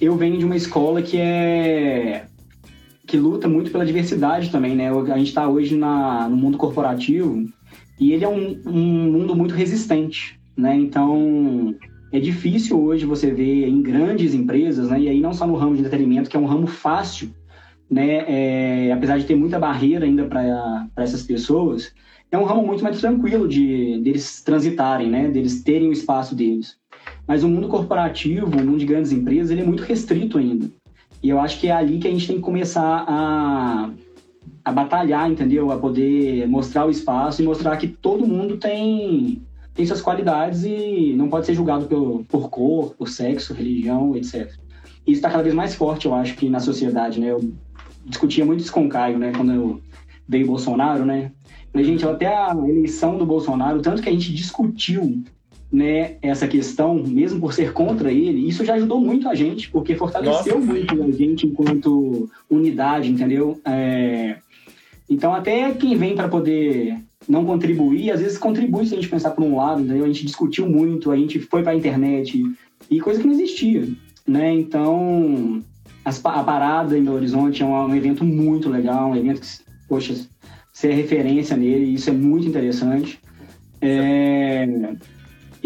eu 0.00 0.16
venho 0.16 0.38
de 0.38 0.44
uma 0.44 0.56
escola 0.56 1.02
que 1.02 1.18
é 1.18 2.26
que 3.06 3.16
luta 3.16 3.48
muito 3.48 3.70
pela 3.70 3.86
diversidade 3.86 4.50
também, 4.50 4.74
né? 4.74 4.90
A 4.90 5.18
gente 5.18 5.28
está 5.28 5.48
hoje 5.48 5.76
na, 5.76 6.28
no 6.28 6.36
mundo 6.36 6.58
corporativo 6.58 7.48
e 8.00 8.12
ele 8.12 8.24
é 8.24 8.28
um, 8.28 8.60
um 8.66 9.12
mundo 9.12 9.34
muito 9.36 9.54
resistente, 9.54 10.40
né? 10.56 10.74
Então, 10.74 11.72
é 12.12 12.20
difícil 12.20 12.80
hoje 12.82 13.04
você 13.04 13.30
ver 13.30 13.68
em 13.68 13.82
grandes 13.82 14.34
empresas, 14.34 14.88
né, 14.88 15.00
e 15.00 15.08
aí 15.08 15.20
não 15.20 15.32
só 15.32 15.46
no 15.46 15.56
ramo 15.56 15.74
de 15.74 15.80
entretenimento, 15.80 16.30
que 16.30 16.36
é 16.36 16.40
um 16.40 16.46
ramo 16.46 16.66
fácil, 16.66 17.30
né, 17.90 18.24
é, 18.88 18.92
apesar 18.92 19.18
de 19.18 19.24
ter 19.24 19.34
muita 19.34 19.58
barreira 19.58 20.04
ainda 20.04 20.24
para 20.24 20.88
essas 20.96 21.22
pessoas, 21.22 21.92
é 22.30 22.38
um 22.38 22.44
ramo 22.44 22.66
muito 22.66 22.82
mais 22.82 23.00
tranquilo 23.00 23.46
de 23.46 24.00
deles 24.00 24.42
transitarem, 24.42 25.10
né, 25.10 25.28
deles 25.28 25.62
terem 25.62 25.88
o 25.88 25.92
espaço 25.92 26.34
deles. 26.34 26.76
Mas 27.26 27.42
o 27.42 27.48
mundo 27.48 27.68
corporativo, 27.68 28.46
o 28.46 28.64
mundo 28.64 28.78
de 28.78 28.86
grandes 28.86 29.12
empresas, 29.12 29.50
ele 29.50 29.62
é 29.62 29.64
muito 29.64 29.82
restrito 29.82 30.38
ainda. 30.38 30.70
E 31.22 31.28
eu 31.28 31.40
acho 31.40 31.58
que 31.58 31.68
é 31.68 31.72
ali 31.72 31.98
que 31.98 32.06
a 32.06 32.10
gente 32.10 32.26
tem 32.26 32.36
que 32.36 32.42
começar 32.42 33.04
a, 33.06 33.90
a 34.64 34.72
batalhar, 34.72 35.30
entendeu? 35.30 35.72
A 35.72 35.78
poder 35.78 36.46
mostrar 36.48 36.86
o 36.86 36.90
espaço 36.90 37.42
e 37.42 37.44
mostrar 37.44 37.76
que 37.76 37.88
todo 37.88 38.26
mundo 38.26 38.56
tem 38.56 39.42
tem 39.74 39.84
suas 39.84 40.00
qualidades 40.00 40.64
e 40.64 41.12
não 41.14 41.28
pode 41.28 41.44
ser 41.44 41.52
julgado 41.52 41.84
pelo, 41.84 42.24
por 42.24 42.48
cor, 42.48 42.94
por 42.94 43.08
sexo, 43.10 43.52
religião, 43.52 44.16
etc. 44.16 44.50
Isso 45.06 45.18
está 45.18 45.30
cada 45.30 45.42
vez 45.42 45.54
mais 45.54 45.74
forte, 45.74 46.06
eu 46.06 46.14
acho, 46.14 46.34
que 46.34 46.48
na 46.48 46.60
sociedade, 46.60 47.20
né? 47.20 47.30
Eu 47.30 47.52
discutia 48.06 48.44
muito 48.44 48.60
isso 48.60 48.72
com 48.72 48.86
o 48.86 48.88
Caio, 48.88 49.18
né? 49.18 49.32
Quando 49.36 49.52
eu 49.52 49.80
veio 50.26 50.46
Bolsonaro, 50.46 51.04
né? 51.04 51.30
Falei, 51.70 51.86
gente, 51.86 52.06
até 52.06 52.26
a 52.26 52.56
eleição 52.56 53.18
do 53.18 53.26
Bolsonaro, 53.26 53.82
tanto 53.82 54.00
que 54.00 54.08
a 54.08 54.12
gente 54.12 54.32
discutiu 54.32 55.22
né, 55.72 56.16
essa 56.22 56.46
questão, 56.46 56.94
mesmo 56.94 57.40
por 57.40 57.52
ser 57.52 57.72
contra 57.72 58.12
ele, 58.12 58.48
isso 58.48 58.64
já 58.64 58.74
ajudou 58.74 59.00
muito 59.00 59.28
a 59.28 59.34
gente, 59.34 59.70
porque 59.70 59.96
fortaleceu 59.96 60.58
Nossa, 60.58 60.72
muito 60.72 61.02
a 61.02 61.10
gente 61.10 61.46
enquanto 61.46 62.28
unidade, 62.48 63.10
entendeu? 63.10 63.60
É... 63.64 64.36
Então, 65.08 65.34
até 65.34 65.72
quem 65.72 65.96
vem 65.96 66.14
para 66.14 66.28
poder 66.28 66.96
não 67.28 67.44
contribuir, 67.44 68.10
às 68.10 68.20
vezes 68.20 68.38
contribui 68.38 68.86
se 68.86 68.94
a 68.94 68.96
gente 68.96 69.08
pensar 69.08 69.30
por 69.30 69.44
um 69.44 69.56
lado, 69.56 69.82
entendeu? 69.82 70.04
A 70.04 70.08
gente 70.08 70.26
discutiu 70.26 70.68
muito, 70.68 71.10
a 71.10 71.16
gente 71.16 71.40
foi 71.40 71.62
para 71.62 71.72
a 71.72 71.76
internet, 71.76 72.42
e 72.90 73.00
coisa 73.00 73.20
que 73.20 73.26
não 73.26 73.34
existia, 73.34 73.88
né? 74.26 74.52
Então, 74.52 75.62
a 76.04 76.44
parada 76.44 76.96
em 76.96 77.02
Belo 77.02 77.16
Horizonte 77.16 77.62
é 77.62 77.66
um, 77.66 77.74
um, 77.74 77.94
evento 77.94 78.24
muito 78.24 78.68
legal, 78.68 79.10
um 79.10 79.16
evento 79.16 79.40
que, 79.40 79.48
poxa, 79.88 80.14
você 80.72 80.88
é 80.88 80.94
referência 80.94 81.56
nele, 81.56 81.94
isso 81.94 82.10
é 82.10 82.12
muito 82.12 82.46
interessante. 82.46 83.18
É, 83.80 84.66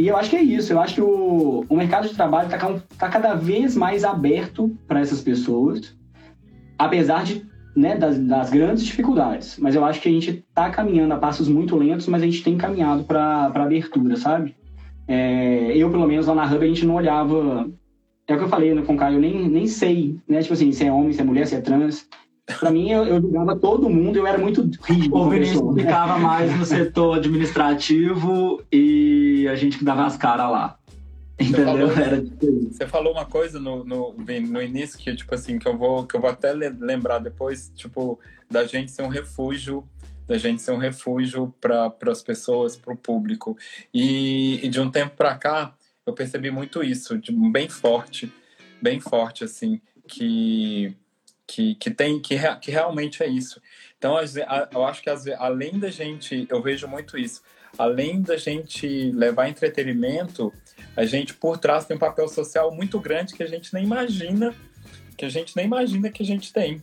e 0.01 0.09
eu 0.09 0.17
acho 0.17 0.31
que 0.31 0.37
é 0.37 0.43
isso, 0.43 0.73
eu 0.73 0.81
acho 0.81 0.95
que 0.95 1.01
o, 1.01 1.65
o 1.69 1.77
mercado 1.77 2.09
de 2.09 2.15
trabalho 2.15 2.47
está 2.47 2.81
tá 2.99 3.09
cada 3.09 3.35
vez 3.35 3.77
mais 3.77 4.05
aberto 4.05 4.77
para 4.87 5.01
essas 5.01 5.21
pessoas, 5.21 5.97
apesar 6.79 7.25
de 7.25 7.47
né, 7.77 7.97
das, 7.97 8.19
das, 8.19 8.51
grandes 8.51 8.85
dificuldades. 8.85 9.59
Mas 9.59 9.75
eu 9.75 9.85
acho 9.85 10.01
que 10.01 10.09
a 10.09 10.13
gente 10.13 10.31
está 10.31 10.71
caminhando 10.71 11.15
a 11.15 11.19
passos 11.19 11.49
muito 11.49 11.77
lentos, 11.77 12.07
mas 12.07 12.23
a 12.23 12.25
gente 12.25 12.43
tem 12.43 12.57
caminhado 12.57 13.05
para 13.05 13.45
abertura, 13.47 14.17
sabe? 14.17 14.57
É, 15.07 15.77
eu, 15.77 15.91
pelo 15.91 16.07
menos, 16.07 16.27
lá 16.27 16.35
na 16.35 16.45
Hub, 16.45 16.65
a 16.65 16.69
gente 16.69 16.87
não 16.87 16.95
olhava 16.95 17.69
é 18.31 18.35
o 18.35 18.39
que 18.39 18.45
eu 18.45 18.49
falei 18.49 18.73
né, 18.73 18.83
com 18.83 18.95
o 18.95 18.97
Caio, 18.97 19.17
eu 19.17 19.21
nem, 19.21 19.49
nem 19.49 19.67
sei, 19.67 20.17
né? 20.29 20.41
Tipo 20.41 20.55
assim, 20.55 20.71
se 20.71 20.85
é 20.85 20.93
homem, 20.93 21.13
se 21.13 21.21
é 21.21 21.25
mulher, 21.25 21.47
se 21.49 21.57
é 21.57 21.61
trans. 21.61 22.09
Pra 22.59 22.71
mim, 22.71 22.91
eu, 22.91 23.05
eu 23.05 23.21
julgava 23.21 23.57
todo 23.57 23.89
mundo, 23.89 24.17
eu 24.17 24.27
era 24.27 24.39
muito 24.39 24.69
rígido. 24.83 25.15
O 25.17 25.29
Vinícius 25.31 25.75
né? 25.75 25.83
ficava 25.83 26.19
mais 26.19 26.57
no 26.59 26.65
setor 26.65 27.19
administrativo 27.19 28.63
e 28.73 29.47
a 29.51 29.55
gente 29.55 29.79
que 29.79 29.85
dava 29.85 30.05
as 30.07 30.17
caras 30.17 30.51
lá. 30.51 30.77
Entendeu? 31.39 31.65
falou- 31.89 31.93
Era 31.93 32.21
tipo 32.23 32.47
isso. 32.47 32.73
Você 32.75 32.87
falou 32.87 33.13
uma 33.13 33.25
coisa 33.25 33.59
no, 33.59 33.85
no, 33.85 34.15
no 34.15 34.63
início 34.63 34.99
que, 34.99 35.15
tipo 35.15 35.35
assim, 35.35 35.59
que 35.59 35.67
eu 35.67 35.77
vou, 35.77 36.05
que 36.07 36.15
eu 36.17 36.21
vou 36.21 36.29
até 36.31 36.53
le- 36.53 36.69
lembrar 36.79 37.19
depois, 37.19 37.73
tipo, 37.75 38.19
da 38.51 38.65
gente 38.67 38.91
ser 38.91 39.03
um 39.03 39.09
refúgio, 39.09 39.85
da 40.27 40.37
gente 40.37 40.61
ser 40.61 40.73
um 40.73 40.77
refúgio 40.79 41.53
para 41.61 41.93
as 42.09 42.23
pessoas, 42.23 42.77
para 42.77 42.93
o 42.93 42.97
público. 42.97 43.57
E, 43.93 44.61
e 44.65 44.69
de 44.69 44.81
um 44.81 44.91
tempo 44.91 45.17
para 45.17 45.35
cá, 45.35 45.75
eu 46.07 46.13
percebi 46.13 46.51
muito 46.51 46.83
isso, 46.83 47.17
de, 47.19 47.33
bem 47.33 47.69
forte, 47.69 48.31
bem 48.83 49.01
forte, 49.01 49.45
assim, 49.45 49.81
que, 50.07 50.95
que, 51.51 51.75
que 51.75 51.91
tem, 51.91 52.21
que, 52.21 52.39
que 52.61 52.71
realmente 52.71 53.25
é 53.25 53.27
isso. 53.27 53.61
Então, 53.99 54.17
eu 54.73 54.85
acho 54.85 55.03
que 55.03 55.11
além 55.37 55.79
da 55.81 55.91
gente, 55.91 56.47
eu 56.49 56.63
vejo 56.63 56.87
muito 56.87 57.19
isso, 57.19 57.43
além 57.77 58.23
da 58.23 58.37
gente 58.37 59.11
levar 59.11 59.49
entretenimento, 59.49 60.53
a 60.97 61.05
gente 61.05 61.35
por 61.35 61.59
trás 61.59 61.85
tem 61.85 61.97
um 61.97 62.01
papel 62.01 62.29
social 62.29 62.73
muito 62.73 63.01
grande 63.01 63.35
que 63.35 63.43
a 63.43 63.49
gente 63.49 63.75
nem 63.75 63.85
imagina, 63.85 64.55
que 65.17 65.25
a 65.25 65.29
gente 65.29 65.57
nem 65.57 65.67
imagina 65.67 66.09
que 66.09 66.23
a 66.23 66.27
gente 66.27 66.53
tem, 66.53 66.81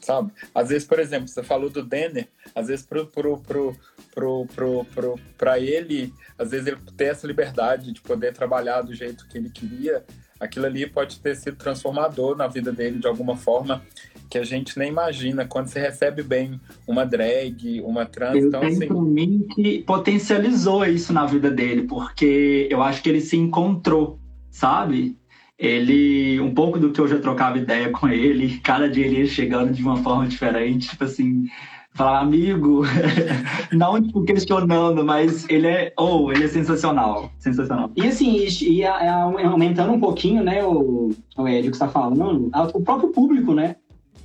sabe? 0.00 0.32
Às 0.52 0.68
vezes, 0.68 0.86
por 0.86 0.98
exemplo, 0.98 1.28
você 1.28 1.42
falou 1.42 1.70
do 1.70 1.82
Denner, 1.82 2.28
às 2.54 2.66
vezes 2.66 2.84
pro, 2.84 3.06
pro, 3.06 3.38
pro, 3.38 3.76
pro, 4.12 4.46
pro, 4.46 4.84
pro, 4.86 5.20
pra 5.38 5.60
ele, 5.60 6.12
às 6.36 6.50
vezes 6.50 6.66
ele 6.66 6.78
ter 6.96 7.06
essa 7.06 7.26
liberdade 7.26 7.92
de 7.92 8.00
poder 8.00 8.32
trabalhar 8.34 8.82
do 8.82 8.94
jeito 8.94 9.26
que 9.28 9.38
ele 9.38 9.48
queria, 9.48 10.04
aquilo 10.42 10.66
ali 10.66 10.86
pode 10.88 11.20
ter 11.20 11.36
sido 11.36 11.56
transformador 11.56 12.36
na 12.36 12.48
vida 12.48 12.72
dele 12.72 12.98
de 12.98 13.06
alguma 13.06 13.36
forma 13.36 13.80
que 14.28 14.36
a 14.36 14.44
gente 14.44 14.76
nem 14.76 14.88
imagina 14.88 15.46
quando 15.46 15.68
você 15.68 15.78
recebe 15.78 16.22
bem 16.22 16.60
uma 16.86 17.04
drag, 17.04 17.80
uma 17.82 18.04
trans, 18.04 18.34
Eu 18.34 18.48
então 18.48 18.62
assim, 18.62 18.88
mim 18.88 19.46
que 19.54 19.82
potencializou 19.84 20.84
isso 20.84 21.12
na 21.12 21.26
vida 21.26 21.50
dele, 21.50 21.82
porque 21.82 22.66
eu 22.68 22.82
acho 22.82 23.02
que 23.02 23.08
ele 23.08 23.20
se 23.20 23.36
encontrou, 23.36 24.18
sabe? 24.50 25.16
Ele, 25.56 26.40
um 26.40 26.52
pouco 26.52 26.78
do 26.78 26.90
que 26.90 27.00
eu 27.00 27.06
já 27.06 27.20
trocava 27.20 27.58
ideia 27.58 27.90
com 27.90 28.08
ele, 28.08 28.58
cada 28.64 28.88
dia 28.88 29.06
ele 29.06 29.20
ia 29.20 29.26
chegando 29.26 29.72
de 29.72 29.82
uma 29.82 29.98
forma 29.98 30.26
diferente, 30.26 30.88
tipo 30.88 31.04
assim, 31.04 31.46
falar, 31.94 32.20
amigo, 32.20 32.82
não 33.72 34.00
tipo, 34.00 34.22
questionando, 34.24 35.04
mas 35.04 35.48
ele 35.48 35.66
é, 35.66 35.92
oh, 35.98 36.30
ele 36.32 36.44
é 36.44 36.48
sensacional, 36.48 37.30
sensacional. 37.38 37.90
E 37.96 38.06
assim, 38.06 38.46
e, 38.62 38.84
aumentando 38.84 39.92
um 39.92 40.00
pouquinho, 40.00 40.42
né, 40.42 40.64
o, 40.64 41.10
o 41.36 41.48
Ed, 41.48 41.68
o 41.68 41.70
que 41.70 41.76
você 41.76 41.84
está 41.84 41.88
falando, 41.88 42.50
o 42.74 42.80
próprio 42.80 43.10
público, 43.10 43.54
né? 43.54 43.76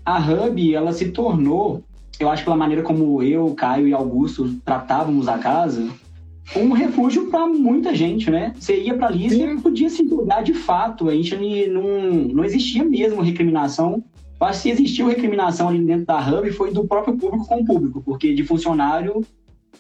A 0.05 0.19
Hub, 0.19 0.73
ela 0.73 0.93
se 0.93 1.09
tornou, 1.09 1.83
eu 2.19 2.29
acho 2.29 2.43
pela 2.43 2.55
maneira 2.55 2.81
como 2.81 3.21
eu, 3.21 3.53
Caio 3.53 3.87
e 3.87 3.93
Augusto 3.93 4.55
tratávamos 4.63 5.27
a 5.27 5.37
casa, 5.37 5.85
um 6.55 6.71
refúgio 6.71 7.29
para 7.29 7.45
muita 7.45 7.93
gente, 7.93 8.31
né? 8.31 8.53
Você 8.57 8.81
ia 8.81 8.95
para 8.95 9.07
ali 9.07 9.27
e 9.27 9.61
podia 9.61 9.89
se 9.89 10.07
julgar 10.07 10.43
de 10.43 10.53
fato. 10.53 11.09
A 11.09 11.13
gente 11.13 11.35
não, 11.67 12.11
não 12.33 12.45
existia 12.45 12.85
mesmo 12.85 13.21
recriminação. 13.21 14.03
Que 14.39 14.53
se 14.53 14.69
existiu 14.69 15.07
recriminação 15.07 15.69
ali 15.69 15.83
dentro 15.83 16.05
da 16.05 16.19
Hub 16.19 16.51
foi 16.51 16.71
do 16.71 16.87
próprio 16.87 17.17
público 17.17 17.47
com 17.47 17.61
o 17.61 17.65
público, 17.65 18.01
porque 18.03 18.33
de 18.33 18.43
funcionário 18.43 19.25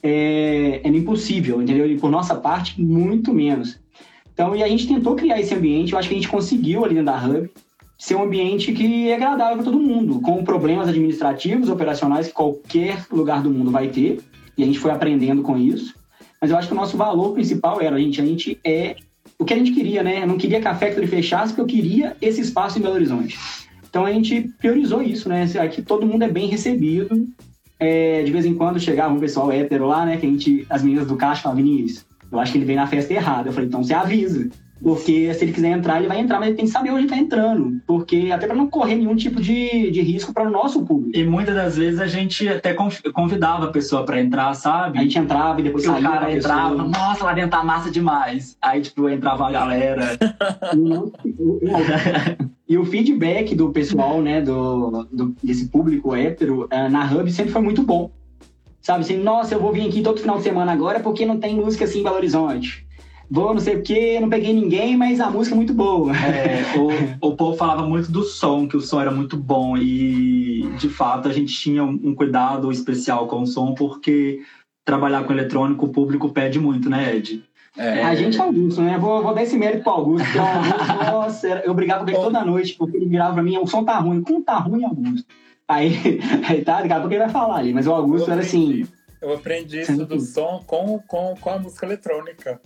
é, 0.01 0.81
era 0.83 0.95
impossível, 0.95 1.61
entendeu? 1.61 1.89
E 1.89 1.97
por 1.97 2.09
nossa 2.09 2.35
parte, 2.35 2.81
muito 2.81 3.33
menos. 3.33 3.79
Então, 4.33 4.55
e 4.55 4.63
a 4.63 4.67
gente 4.67 4.87
tentou 4.87 5.15
criar 5.15 5.39
esse 5.39 5.53
ambiente, 5.53 5.93
eu 5.93 5.99
acho 5.99 6.07
que 6.07 6.15
a 6.15 6.17
gente 6.17 6.29
conseguiu 6.29 6.83
ali 6.83 6.95
dentro 6.95 7.11
da 7.11 7.23
Hub 7.23 7.49
ser 7.97 8.15
um 8.15 8.23
ambiente 8.23 8.71
que 8.71 9.09
é 9.09 9.15
agradável 9.15 9.55
para 9.55 9.65
todo 9.65 9.79
mundo, 9.79 10.21
com 10.21 10.43
problemas 10.43 10.87
administrativos, 10.87 11.69
operacionais 11.69 12.27
que 12.27 12.33
qualquer 12.33 13.05
lugar 13.11 13.41
do 13.41 13.49
mundo 13.49 13.71
vai 13.71 13.87
ter, 13.87 14.19
e 14.55 14.63
a 14.63 14.65
gente 14.65 14.79
foi 14.79 14.91
aprendendo 14.91 15.41
com 15.41 15.57
isso. 15.57 15.95
Mas 16.39 16.51
eu 16.51 16.57
acho 16.57 16.67
que 16.67 16.73
o 16.73 16.77
nosso 16.77 16.95
valor 16.95 17.33
principal 17.33 17.81
era, 17.81 17.99
gente, 17.99 18.21
a 18.21 18.25
gente 18.25 18.59
é 18.63 18.95
o 19.39 19.45
que 19.45 19.53
a 19.53 19.57
gente 19.57 19.71
queria, 19.71 20.03
né? 20.03 20.23
Eu 20.23 20.27
não 20.27 20.37
queria 20.37 20.59
que 20.61 20.67
a 20.67 20.75
Factory 20.75 21.07
fechasse, 21.07 21.53
porque 21.53 21.61
eu 21.61 21.65
queria 21.65 22.15
esse 22.21 22.41
espaço 22.41 22.77
em 22.77 22.81
Belo 22.81 22.95
Horizonte. 22.95 23.37
Então 23.89 24.05
a 24.05 24.11
gente 24.11 24.49
priorizou 24.59 25.01
isso, 25.01 25.29
né? 25.29 25.43
Aqui 25.59 25.81
todo 25.81 26.05
mundo 26.05 26.23
é 26.23 26.29
bem 26.29 26.47
recebido. 26.47 27.25
É, 27.79 28.23
de 28.23 28.31
vez 28.31 28.45
em 28.45 28.55
quando 28.55 28.79
chegava 28.79 29.13
um 29.13 29.19
pessoal 29.19 29.51
hétero 29.51 29.87
lá, 29.87 30.05
né? 30.05 30.17
Que 30.17 30.25
a 30.25 30.29
gente, 30.29 30.65
as 30.69 30.83
meninas 30.83 31.07
do 31.07 31.15
caixa 31.15 31.43
falavam, 31.43 31.63
Vinícius, 31.63 32.05
eu 32.31 32.39
acho 32.39 32.51
que 32.51 32.57
ele 32.57 32.65
veio 32.65 32.79
na 32.79 32.87
festa 32.87 33.13
errada. 33.13 33.49
Eu 33.49 33.53
falei, 33.53 33.67
então 33.67 33.83
você 33.83 33.93
avisa. 33.93 34.49
Porque 34.81 35.33
se 35.33 35.43
ele 35.43 35.51
quiser 35.53 35.69
entrar, 35.71 35.97
ele 35.97 36.07
vai 36.07 36.19
entrar, 36.19 36.39
mas 36.39 36.49
ele 36.49 36.57
tem 36.57 36.65
que 36.65 36.71
saber 36.71 36.91
onde 36.91 37.01
ele 37.01 37.09
tá 37.09 37.17
entrando. 37.17 37.81
Porque 37.87 38.29
até 38.31 38.45
para 38.45 38.55
não 38.55 38.67
correr 38.67 38.95
nenhum 38.95 39.15
tipo 39.15 39.41
de, 39.41 39.89
de 39.91 40.01
risco 40.01 40.31
para 40.33 40.47
o 40.47 40.51
nosso 40.51 40.85
público. 40.85 41.17
E 41.17 41.25
muitas 41.25 41.55
das 41.55 41.75
vezes 41.77 41.99
a 41.99 42.05
gente 42.07 42.47
até 42.47 42.73
conv- 42.73 43.01
convidava 43.13 43.65
a 43.65 43.71
pessoa 43.71 44.05
pra 44.05 44.19
entrar, 44.21 44.53
sabe? 44.53 44.99
A 44.99 45.01
gente 45.01 45.17
entrava 45.17 45.59
e 45.59 45.63
depois 45.63 45.83
Porque 45.83 45.97
o 45.97 46.01
saía. 46.01 46.09
cara 46.15 46.25
com 46.27 46.31
a 46.31 46.35
pessoa. 46.35 46.53
entrava, 46.53 46.75
nossa, 46.89 47.23
lá 47.25 47.33
dentro 47.33 47.49
tá 47.51 47.63
massa 47.63 47.89
demais. 47.89 48.55
Aí, 48.61 48.81
tipo, 48.81 49.09
entrava 49.09 49.43
uma 49.43 49.51
galera. 49.51 50.17
E 52.69 52.77
o 52.77 52.83
feedback 52.85 53.55
do 53.55 53.69
pessoal, 53.69 54.21
né, 54.21 54.41
do, 54.41 55.07
do- 55.11 55.33
desse 55.41 55.69
público 55.69 56.13
hétero 56.13 56.67
eh, 56.69 56.89
na 56.89 57.05
Hub 57.05 57.31
sempre 57.31 57.53
foi 57.53 57.61
muito 57.61 57.81
bom. 57.81 58.11
Sabe 58.81 59.01
assim, 59.01 59.17
nossa, 59.17 59.53
eu 59.55 59.59
vou 59.61 59.71
vir 59.71 59.87
aqui 59.87 60.01
todo 60.01 60.19
final 60.19 60.37
de 60.37 60.43
semana 60.43 60.71
agora 60.73 60.99
porque 60.99 61.25
não 61.25 61.37
tem 61.39 61.55
música 61.55 61.85
assim 61.85 62.01
em 62.01 62.03
Belo 62.03 62.17
Horizonte. 62.17 62.85
Vou 63.29 63.53
não 63.53 63.59
sei 63.59 63.75
o 63.75 63.83
quê, 63.83 64.19
não 64.21 64.29
peguei 64.29 64.53
ninguém, 64.53 64.95
mas 64.95 65.19
a 65.19 65.29
música 65.29 65.53
é 65.53 65.57
muito 65.57 65.73
boa. 65.73 66.13
É, 66.15 66.63
o, 67.21 67.27
o 67.29 67.35
povo 67.35 67.57
falava 67.57 67.85
muito 67.85 68.09
do 68.09 68.23
som, 68.23 68.67
que 68.67 68.77
o 68.77 68.81
som 68.81 69.01
era 69.01 69.11
muito 69.11 69.35
bom. 69.35 69.77
E, 69.77 70.69
de 70.79 70.87
fato, 70.87 71.27
a 71.27 71.33
gente 71.33 71.53
tinha 71.53 71.83
um, 71.83 72.15
cuidado 72.15 72.71
especial 72.71 73.27
com 73.27 73.41
o 73.41 73.47
som, 73.47 73.73
porque 73.73 74.41
trabalhar 74.85 75.25
com 75.25 75.33
eletrônico, 75.33 75.85
o 75.85 75.89
público 75.89 76.29
pede 76.29 76.57
muito, 76.57 76.89
né, 76.89 77.17
Ed? 77.17 77.43
é, 77.77 78.01
A 78.03 78.15
gente 78.15 78.39
é 78.39 78.41
Augusto, 78.41 78.81
né? 78.81 78.97
Vou, 78.97 79.21
vou 79.21 79.33
dar 79.33 79.43
esse 79.43 79.57
mérito 79.57 79.83
pro 79.83 79.91
Augusto. 79.91 80.25
porque 80.25 80.39
o 80.39 80.41
Augusto, 80.41 81.03
nossa, 81.11 81.47
eu 81.65 81.73
brigava 81.73 82.05
com 82.05 82.09
ele 82.09 82.19
toda 82.19 82.45
noite, 82.45 82.75
porque 82.75 82.95
ele 82.95 83.07
virava 83.07 83.33
pra 83.33 83.43
mim, 83.43 83.57
o 83.57 83.67
som 83.67 83.83
tá 83.83 83.99
ruim. 83.99 84.21
Como 84.21 84.41
tá 84.41 84.57
ruim, 84.57 84.85
Augusto? 84.85 85.27
Aí, 85.67 86.21
aí 86.47 86.63
tá, 86.63 86.81
daqui 86.81 86.93
a 86.93 86.99
pouco 86.99 87.13
ele 87.13 87.23
vai 87.23 87.29
falar 87.29 87.57
ali. 87.57 87.73
Mas 87.73 87.87
o 87.87 87.91
Augusto 87.91 88.31
era 88.31 88.39
assim, 88.39 88.87
Eu 89.21 89.33
aprendi 89.33 89.81
isso 89.81 90.05
do 90.05 90.19
som 90.21 90.63
com, 90.65 90.97
com, 91.05 91.35
com 91.35 91.49
a 91.49 91.59
música 91.59 91.85
eletrônica. 91.85 92.61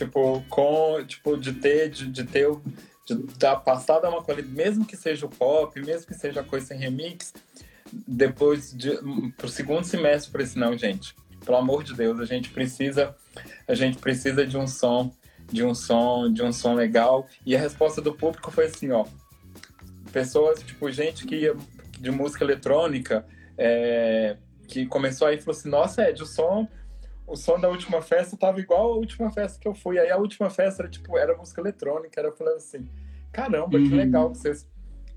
Tipo, 0.00 0.42
com, 0.48 1.04
tipo 1.06 1.36
de 1.36 1.52
ter, 1.52 1.90
de, 1.90 2.06
de 2.06 2.24
ter, 2.24 2.48
de 3.04 3.14
dar 3.36 3.56
passada 3.56 4.08
uma 4.08 4.22
qualidade, 4.22 4.54
mesmo 4.54 4.86
que 4.86 4.96
seja 4.96 5.26
o 5.26 5.28
pop, 5.28 5.78
mesmo 5.78 6.06
que 6.06 6.14
seja 6.14 6.42
coisa 6.42 6.68
sem 6.68 6.78
remix, 6.78 7.34
depois 8.08 8.72
de, 8.72 8.98
pro 9.36 9.46
segundo 9.46 9.84
semestre, 9.84 10.32
por 10.32 10.40
isso 10.40 10.58
não, 10.58 10.74
gente. 10.74 11.14
Pelo 11.44 11.58
amor 11.58 11.84
de 11.84 11.92
Deus, 11.94 12.18
a 12.18 12.24
gente 12.24 12.48
precisa, 12.48 13.14
a 13.68 13.74
gente 13.74 13.98
precisa 13.98 14.46
de 14.46 14.56
um 14.56 14.66
som, 14.66 15.12
de 15.52 15.62
um 15.62 15.74
som, 15.74 16.32
de 16.32 16.42
um 16.42 16.50
som 16.50 16.72
legal. 16.72 17.28
E 17.44 17.54
a 17.54 17.60
resposta 17.60 18.00
do 18.00 18.14
público 18.14 18.50
foi 18.50 18.64
assim, 18.64 18.90
ó. 18.92 19.04
Pessoas, 20.10 20.62
tipo, 20.62 20.90
gente 20.90 21.26
que 21.26 21.36
ia 21.36 21.54
de 21.98 22.10
música 22.10 22.42
eletrônica, 22.42 23.26
é, 23.58 24.38
que 24.66 24.86
começou 24.86 25.28
aí 25.28 25.36
e 25.36 25.40
falou 25.42 25.58
assim, 25.58 25.68
nossa, 25.68 26.08
Ed, 26.08 26.22
o 26.22 26.26
som, 26.26 26.66
o 27.30 27.36
som 27.36 27.58
da 27.60 27.68
última 27.68 28.02
festa 28.02 28.36
tava 28.36 28.60
igual 28.60 28.92
a 28.92 28.96
última 28.96 29.30
festa 29.30 29.58
que 29.60 29.68
eu 29.68 29.74
fui. 29.74 29.98
Aí 29.98 30.10
a 30.10 30.16
última 30.16 30.50
festa 30.50 30.82
era 30.82 30.90
tipo, 30.90 31.16
era 31.16 31.36
música 31.36 31.60
eletrônica, 31.60 32.18
era 32.20 32.32
falando 32.32 32.56
assim, 32.56 32.88
caramba, 33.32 33.78
que 33.78 33.88
Uhum. 33.88 33.96
legal 33.96 34.30
que 34.30 34.38
vocês. 34.38 34.66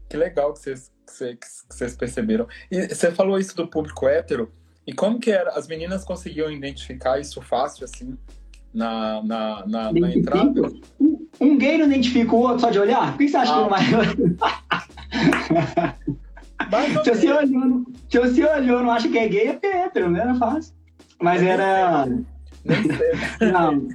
Que 0.09 0.17
legal 0.17 0.53
que 0.53 0.59
vocês, 0.59 0.91
que 1.05 1.11
vocês, 1.11 1.37
que 1.39 1.47
vocês 1.75 1.95
perceberam. 1.95 2.47
E 2.69 2.87
você 2.87 3.11
falou 3.11 3.39
isso 3.39 3.55
do 3.55 3.67
público 3.67 4.07
hétero, 4.07 4.51
e 4.85 4.93
como 4.93 5.19
que 5.19 5.31
era? 5.31 5.51
As 5.51 5.67
meninas 5.67 6.03
conseguiam 6.03 6.51
identificar 6.51 7.19
isso 7.19 7.41
fácil, 7.41 7.85
assim, 7.85 8.17
na, 8.73 9.23
na, 9.23 9.65
na, 9.65 9.93
na 9.93 10.13
entrada? 10.13 10.59
identifica. 10.59 10.87
Um 11.41 11.57
gay 11.57 11.77
não 11.79 11.85
identifica 11.87 12.35
o 12.35 12.39
outro 12.39 12.59
só 12.59 12.69
de 12.69 12.77
olhar? 12.79 13.11
Por 13.11 13.17
que 13.19 13.27
você 13.29 13.37
acha 13.37 13.53
que 13.53 13.59
Ah. 13.59 13.61
não 13.61 13.69
vai? 13.69 13.81
Se 17.03 17.09
você 17.15 17.31
olhou, 17.31 17.83
se 18.09 18.19
você 18.19 18.45
olhou 18.45 18.83
não 18.83 18.91
acha 18.91 19.09
que 19.09 19.17
é 19.17 19.27
gay, 19.27 19.47
é 19.49 19.53
porque 19.53 19.67
é 19.67 19.83
hétero, 19.85 20.09
né? 20.09 20.23
Não 20.25 20.35
é 20.35 20.39
fácil. 20.39 20.73
Mas 21.23 21.41
era. 21.41 22.05
Sei. 22.67 23.51
Não. 23.51 23.87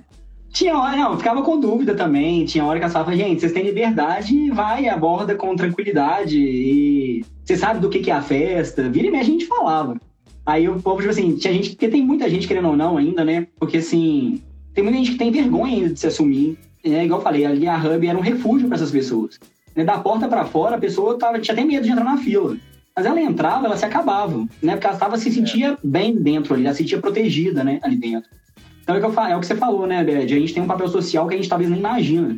Tinha 0.51 0.77
hora, 0.79 0.97
não, 0.97 1.13
eu 1.13 1.19
ficava 1.19 1.43
com 1.43 1.61
dúvida 1.61 1.95
também. 1.95 2.47
Tinha 2.47 2.65
hora 2.65 2.79
que 2.79 2.87
eu 2.87 2.91
falava, 2.91 3.15
gente, 3.15 3.41
vocês 3.41 3.53
têm 3.53 3.63
liberdade, 3.63 4.51
vai, 4.51 4.89
aborda 4.89 5.35
com 5.35 5.55
tranquilidade. 5.55 6.39
E 6.39 7.25
você 7.45 7.55
sabe 7.55 7.81
do 7.81 7.91
que, 7.91 7.99
que 7.99 8.11
é 8.11 8.15
a 8.15 8.23
festa. 8.23 8.89
Vira 8.89 9.09
e 9.09 9.11
meia 9.11 9.23
a 9.23 9.27
gente 9.27 9.45
falava. 9.45 10.01
Aí 10.47 10.67
o 10.67 10.81
povo, 10.81 11.01
tipo 11.01 11.11
assim, 11.11 11.37
tinha 11.37 11.53
gente, 11.53 11.71
porque 11.71 11.89
tem 11.89 12.03
muita 12.03 12.31
gente 12.31 12.49
querendo 12.49 12.69
ou 12.69 12.77
não 12.77 12.97
ainda, 12.97 13.23
né? 13.23 13.47
Porque 13.61 13.77
assim, 13.77 14.43
tem 14.73 14.83
muita 14.83 14.99
gente 14.99 15.13
que 15.13 15.19
tem 15.19 15.31
vergonha 15.31 15.75
ainda 15.75 15.93
de 15.93 16.01
se 16.01 16.07
assumir. 16.07 16.59
É, 16.83 17.05
igual 17.05 17.21
eu 17.21 17.25
falei, 17.25 17.45
ali 17.45 17.69
a 17.69 17.77
Hub 17.77 18.07
era 18.07 18.17
um 18.17 18.23
refúgio 18.23 18.69
para 18.69 18.77
essas 18.77 18.91
pessoas. 18.91 19.39
Né, 19.77 19.85
Da 19.85 19.99
porta 19.99 20.27
para 20.27 20.47
fora, 20.47 20.77
a 20.77 20.81
pessoa 20.81 21.19
tava, 21.19 21.39
tinha 21.39 21.53
até 21.53 21.63
medo 21.63 21.85
de 21.85 21.91
entrar 21.91 22.05
na 22.05 22.17
fila. 22.17 22.57
Mas 22.99 23.07
ela 23.07 23.21
entrava, 23.21 23.67
ela 23.67 23.77
se 23.77 23.85
acabava, 23.85 24.45
né? 24.61 24.73
Porque 24.73 24.89
ela 24.89 24.97
tava, 24.97 25.17
se 25.17 25.31
sentia 25.31 25.79
bem 25.85 26.17
dentro 26.17 26.53
ali, 26.53 26.65
ela 26.65 26.75
se 26.75 26.83
sentia 26.83 26.99
protegida, 26.99 27.63
né? 27.63 27.79
Ali 27.81 27.95
dentro. 27.95 28.29
Então 28.83 28.97
é 28.97 28.99
o 28.99 29.01
que, 29.01 29.07
eu 29.07 29.25
é 29.25 29.37
o 29.37 29.41
que 29.41 29.47
você 29.47 29.55
falou, 29.55 29.87
né, 29.87 30.03
Bed? 30.03 30.35
A 30.35 30.39
gente 30.41 30.53
tem 30.53 30.61
um 30.61 30.67
papel 30.67 30.89
social 30.89 31.29
que 31.29 31.35
a 31.35 31.37
gente 31.37 31.49
talvez 31.49 31.71
nem 31.71 31.79
imagina. 31.79 32.37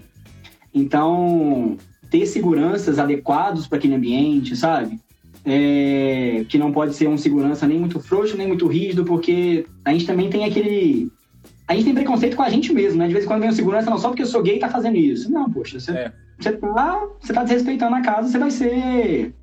Então, 0.75 1.79
ter 2.11 2.27
seguranças 2.27 2.99
adequados 2.99 3.67
para 3.67 3.79
aquele 3.79 3.95
ambiente, 3.95 4.55
sabe? 4.55 5.01
É, 5.47 6.45
que 6.47 6.59
não 6.59 6.71
pode 6.73 6.95
ser 6.95 7.09
um 7.09 7.17
segurança 7.17 7.67
nem 7.67 7.79
muito 7.79 7.99
frouxo, 7.99 8.37
nem 8.37 8.47
muito 8.47 8.67
rígido, 8.67 9.03
porque 9.03 9.65
a 9.83 9.95
gente 9.95 10.05
também 10.05 10.29
tem 10.29 10.45
aquele. 10.45 11.11
A 11.67 11.75
gente 11.75 11.87
tem 11.87 11.95
preconceito 11.95 12.37
com 12.37 12.43
a 12.43 12.51
gente 12.51 12.71
mesmo, 12.71 12.99
né? 12.99 13.07
De 13.07 13.15
vez 13.15 13.25
em 13.25 13.29
quando 13.29 13.41
vem 13.41 13.49
um 13.49 13.55
segurança, 13.55 13.89
não 13.89 13.97
só 13.97 14.09
porque 14.09 14.25
eu 14.25 14.27
sou 14.27 14.43
gay 14.43 14.59
tá 14.59 14.69
fazendo 14.69 14.99
isso. 14.99 15.33
Não, 15.33 15.51
poxa, 15.51 15.81
você, 15.81 15.93
É. 15.93 16.13
você, 16.39 16.53
tá, 16.53 17.09
você 17.19 17.33
tá 17.33 17.45
desrespeitando 17.45 17.97
a 17.97 18.03
casa, 18.03 18.29
você 18.29 18.39
vai 18.39 18.51
ser 18.51 19.35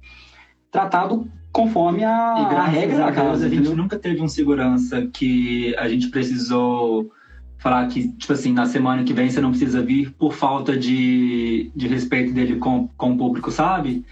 tratado 0.71 1.27
conforme 1.51 2.03
a, 2.03 2.49
E 2.51 2.55
a 2.55 2.65
regra 2.65 3.03
a 3.03 3.05
da 3.07 3.11
casa. 3.11 3.49
Deus, 3.49 3.51
a 3.51 3.65
gente 3.65 3.75
nunca 3.75 3.97
teve 3.97 4.21
um 4.21 4.27
segurança 4.27 5.07
que 5.07 5.75
a 5.77 5.89
gente 5.89 6.09
precisou 6.09 7.11
falar 7.57 7.87
que, 7.87 8.09
tipo 8.09 8.31
assim, 8.33 8.53
na 8.53 8.65
semana 8.65 9.03
que 9.03 9.13
vem 9.13 9.29
você 9.29 9.41
não 9.41 9.49
precisa 9.49 9.81
vir 9.81 10.11
por 10.11 10.33
falta 10.33 10.77
de, 10.77 11.71
de 11.75 11.87
respeito 11.87 12.33
dele 12.33 12.57
com, 12.57 12.87
com 12.95 13.13
o 13.13 13.17
público, 13.17 13.51
sabe? 13.51 14.05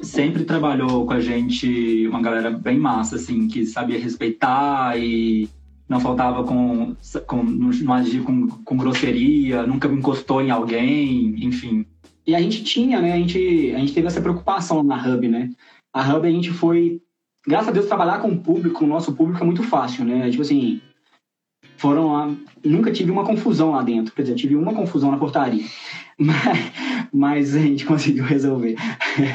Sempre 0.00 0.44
trabalhou 0.44 1.04
com 1.04 1.12
a 1.12 1.20
gente 1.20 2.06
uma 2.06 2.22
galera 2.22 2.50
bem 2.50 2.78
massa, 2.78 3.16
assim, 3.16 3.48
que 3.48 3.66
sabia 3.66 3.98
respeitar 3.98 4.98
e 4.98 5.48
não 5.88 6.00
faltava 6.00 6.44
com, 6.44 6.96
com 7.26 7.42
não 7.42 7.92
agia 7.92 8.22
com, 8.22 8.48
com 8.48 8.76
grosseria, 8.76 9.66
nunca 9.66 9.88
encostou 9.88 10.40
em 10.40 10.50
alguém, 10.50 11.34
enfim. 11.44 11.84
E 12.26 12.34
a 12.34 12.40
gente 12.40 12.62
tinha, 12.62 13.00
né? 13.00 13.12
A 13.12 13.16
gente, 13.16 13.72
a 13.74 13.78
gente 13.78 13.92
teve 13.92 14.06
essa 14.06 14.20
preocupação 14.20 14.82
na 14.82 14.96
Hub, 14.96 15.28
né? 15.28 15.50
A 15.92 16.14
Hub 16.14 16.26
a 16.26 16.30
gente 16.30 16.50
foi, 16.50 17.00
graças 17.46 17.68
a 17.68 17.72
Deus, 17.72 17.86
trabalhar 17.86 18.20
com 18.20 18.28
o 18.28 18.38
público, 18.38 18.84
o 18.84 18.88
nosso 18.88 19.12
público 19.12 19.42
é 19.42 19.46
muito 19.46 19.62
fácil, 19.62 20.04
né? 20.04 20.30
Tipo 20.30 20.42
assim, 20.42 20.80
foram 21.76 22.12
lá, 22.12 22.34
nunca 22.64 22.92
tive 22.92 23.10
uma 23.10 23.24
confusão 23.24 23.72
lá 23.72 23.82
dentro, 23.82 24.14
quer 24.14 24.22
dizer, 24.22 24.34
tive 24.36 24.56
uma 24.56 24.72
confusão 24.72 25.10
na 25.10 25.18
portaria, 25.18 25.64
mas, 26.16 26.72
mas 27.12 27.56
a 27.56 27.58
gente 27.58 27.84
conseguiu 27.84 28.24
resolver. 28.24 28.76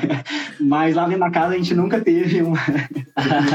mas 0.59 0.95
lá 0.95 1.05
dentro 1.05 1.19
da 1.19 1.29
casa 1.29 1.53
a 1.53 1.57
gente 1.57 1.75
nunca 1.75 2.01
teve 2.01 2.41
uma. 2.41 2.57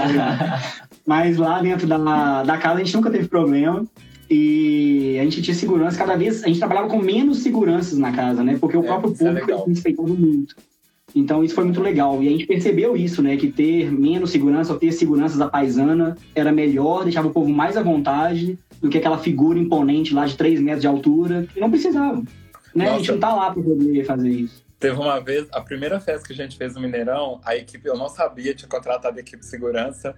mas 1.07 1.37
lá 1.39 1.61
dentro 1.61 1.87
da, 1.87 2.43
da 2.43 2.59
casa 2.59 2.77
a 2.77 2.85
gente 2.85 2.95
nunca 2.95 3.11
teve 3.11 3.29
problema. 3.29 3.85
E 4.35 5.19
a 5.21 5.25
gente 5.25 5.43
tinha 5.43 5.55
segurança 5.55 5.99
cada 5.99 6.17
vez, 6.17 6.43
a 6.43 6.47
gente 6.47 6.59
trabalhava 6.59 6.89
com 6.89 6.99
menos 6.99 7.41
seguranças 7.41 7.99
na 7.99 8.13
casa, 8.13 8.43
né? 8.43 8.57
Porque 8.59 8.77
o 8.79 8.83
É, 8.83 8.87
próprio 8.87 9.13
é 9.13 9.19
público 9.19 9.51
ele 9.51 9.63
respeitava 9.67 10.09
muito. 10.09 10.57
Então 11.15 11.45
isso 11.45 11.55
foi 11.55 11.65
muito 11.65 11.81
legal. 11.81 12.23
E 12.23 12.29
a 12.29 12.31
gente 12.31 12.47
percebeu 12.47 12.97
isso, 12.97 13.23
né? 13.23 13.37
Que 13.37 13.51
ter 13.51 13.91
menos 13.91 14.31
segurança 14.31 14.73
ou 14.73 14.79
ter 14.79 14.93
seguranças 14.93 15.37
da 15.37 15.49
paisana 15.49 16.17
era 16.35 16.51
melhor, 16.51 17.05
deixava 17.05 17.29
o 17.29 17.33
povo 17.33 17.51
mais 17.51 17.77
à 17.77 17.83
vontade 17.83 18.59
do 18.81 18.89
que 18.89 18.99
aquela 18.99 19.19
figura 19.19 19.59
imponente 19.59 20.15
lá 20.15 20.27
de 20.27 20.37
3 20.37 20.61
metros 20.61 20.83
de 20.83 20.87
altura. 20.87 21.47
E 21.55 21.61
não 21.61 21.71
precisava. 21.71 22.23
Né? 22.75 22.89
A 22.89 22.99
gente 22.99 23.13
não 23.13 23.21
tá 23.21 23.35
lá 23.35 23.51
para 23.53 23.63
poder 23.63 24.05
fazer 24.05 24.31
isso. 24.31 24.63
Teve 24.79 24.99
uma 24.99 25.21
vez, 25.21 25.47
a 25.53 25.61
primeira 25.61 26.01
festa 26.01 26.27
que 26.27 26.33
a 26.33 26.37
gente 26.37 26.57
fez 26.57 26.75
no 26.75 26.81
Mineirão, 26.81 27.41
a 27.45 27.55
equipe, 27.55 27.87
eu 27.87 27.97
não 27.97 28.09
sabia, 28.09 28.53
tinha 28.53 28.69
contratado 28.69 29.17
a 29.17 29.21
equipe 29.21 29.39
de 29.39 29.47
segurança. 29.47 30.17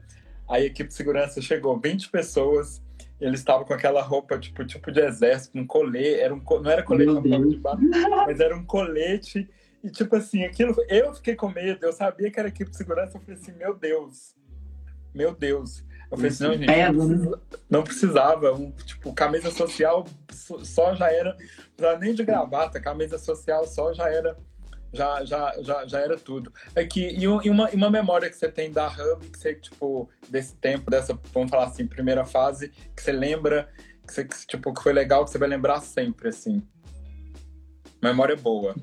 A 0.49 0.59
equipe 0.59 0.89
de 0.89 0.95
segurança 0.95 1.43
chegou 1.43 1.79
20 1.79 2.09
pessoas, 2.09 2.81
eles 3.21 3.41
estavam 3.41 3.67
com 3.67 3.75
aquela 3.75 4.01
roupa 4.01 4.39
tipo, 4.39 4.65
tipo 4.65 4.91
de 4.91 5.01
exército, 5.01 5.59
um 5.59 5.67
colete, 5.67 6.21
era 6.21 6.35
um, 6.35 6.41
não 6.63 6.71
era 6.71 6.83
colete 6.83 7.21
Deus. 7.21 7.51
de 7.51 7.57
baixo, 7.59 7.83
mas 8.27 8.41
era 8.41 8.57
um 8.57 8.65
colete. 8.65 9.49
E 9.85 9.91
tipo 9.91 10.17
assim, 10.17 10.43
aquilo, 10.45 10.75
eu 10.89 11.13
fiquei 11.15 11.37
com 11.37 11.49
medo, 11.51 11.85
eu 11.85 11.93
sabia 11.93 12.31
que 12.31 12.41
era 12.41 12.49
equipe 12.49 12.71
de 12.71 12.77
segurança, 12.77 13.19
eu 13.19 13.21
falei 13.21 13.39
assim, 13.39 13.53
meu 13.53 13.75
Deus, 13.75 14.35
meu 15.15 15.35
Deus. 15.35 15.85
Eu 16.11 16.17
falei 16.17 16.31
assim, 16.31 16.45
não, 16.45 16.53
gente, 16.55 16.67
Pesa, 16.67 16.93
não, 16.93 17.07
precisa- 17.09 17.43
não 17.71 17.85
precisava, 17.85 18.53
um, 18.55 18.71
tipo, 18.73 19.13
camisa 19.13 19.51
social 19.51 20.07
só- 20.65 20.95
já 20.95 21.13
era, 21.13 21.35
precisava 21.35 21.99
nem 21.99 22.15
de 22.15 22.25
gravata, 22.25 22.81
camisa 22.81 23.19
social 23.19 23.67
só 23.67 23.93
já 23.93 24.09
era 24.09 24.37
já, 24.93 25.25
já, 25.25 25.53
já, 25.61 25.85
já 25.89 25.99
era 25.99 26.17
tudo. 26.17 26.53
Aqui, 26.77 27.09
e, 27.19 27.27
um- 27.27 27.43
e 27.43 27.51
uma, 27.51 27.69
e 27.73 27.75
uma 27.75 27.91
memória 27.91 28.31
que 28.31 28.37
você 28.37 28.49
tem 28.49 28.71
da 28.71 28.87
Hub, 28.87 29.29
que 29.29 29.37
você, 29.37 29.53
tipo, 29.57 30.09
desse 30.29 30.55
tempo, 30.55 30.89
dessa, 30.89 31.19
vamos 31.33 31.51
falar 31.51 31.65
assim, 31.65 31.85
primeira 31.85 32.25
fase, 32.25 32.69
que 32.95 33.03
você 33.03 33.11
lembra, 33.11 33.69
que 34.07 34.15
você, 34.15 34.25
que, 34.25 34.47
tipo, 34.47 34.73
que 34.73 34.81
foi 34.81 34.93
legal, 34.93 35.25
que 35.25 35.33
você 35.33 35.39
vai 35.39 35.49
lembrar 35.49 35.81
sempre, 35.81 36.29
assim. 36.29 36.63
Memória 38.05 38.37
boa. 38.37 38.75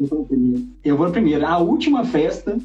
Eu 0.83 0.97
vou 0.97 1.05
no 1.07 1.11
primeiro. 1.13 1.45
A 1.45 1.57
última 1.59 2.03
festa, 2.03 2.57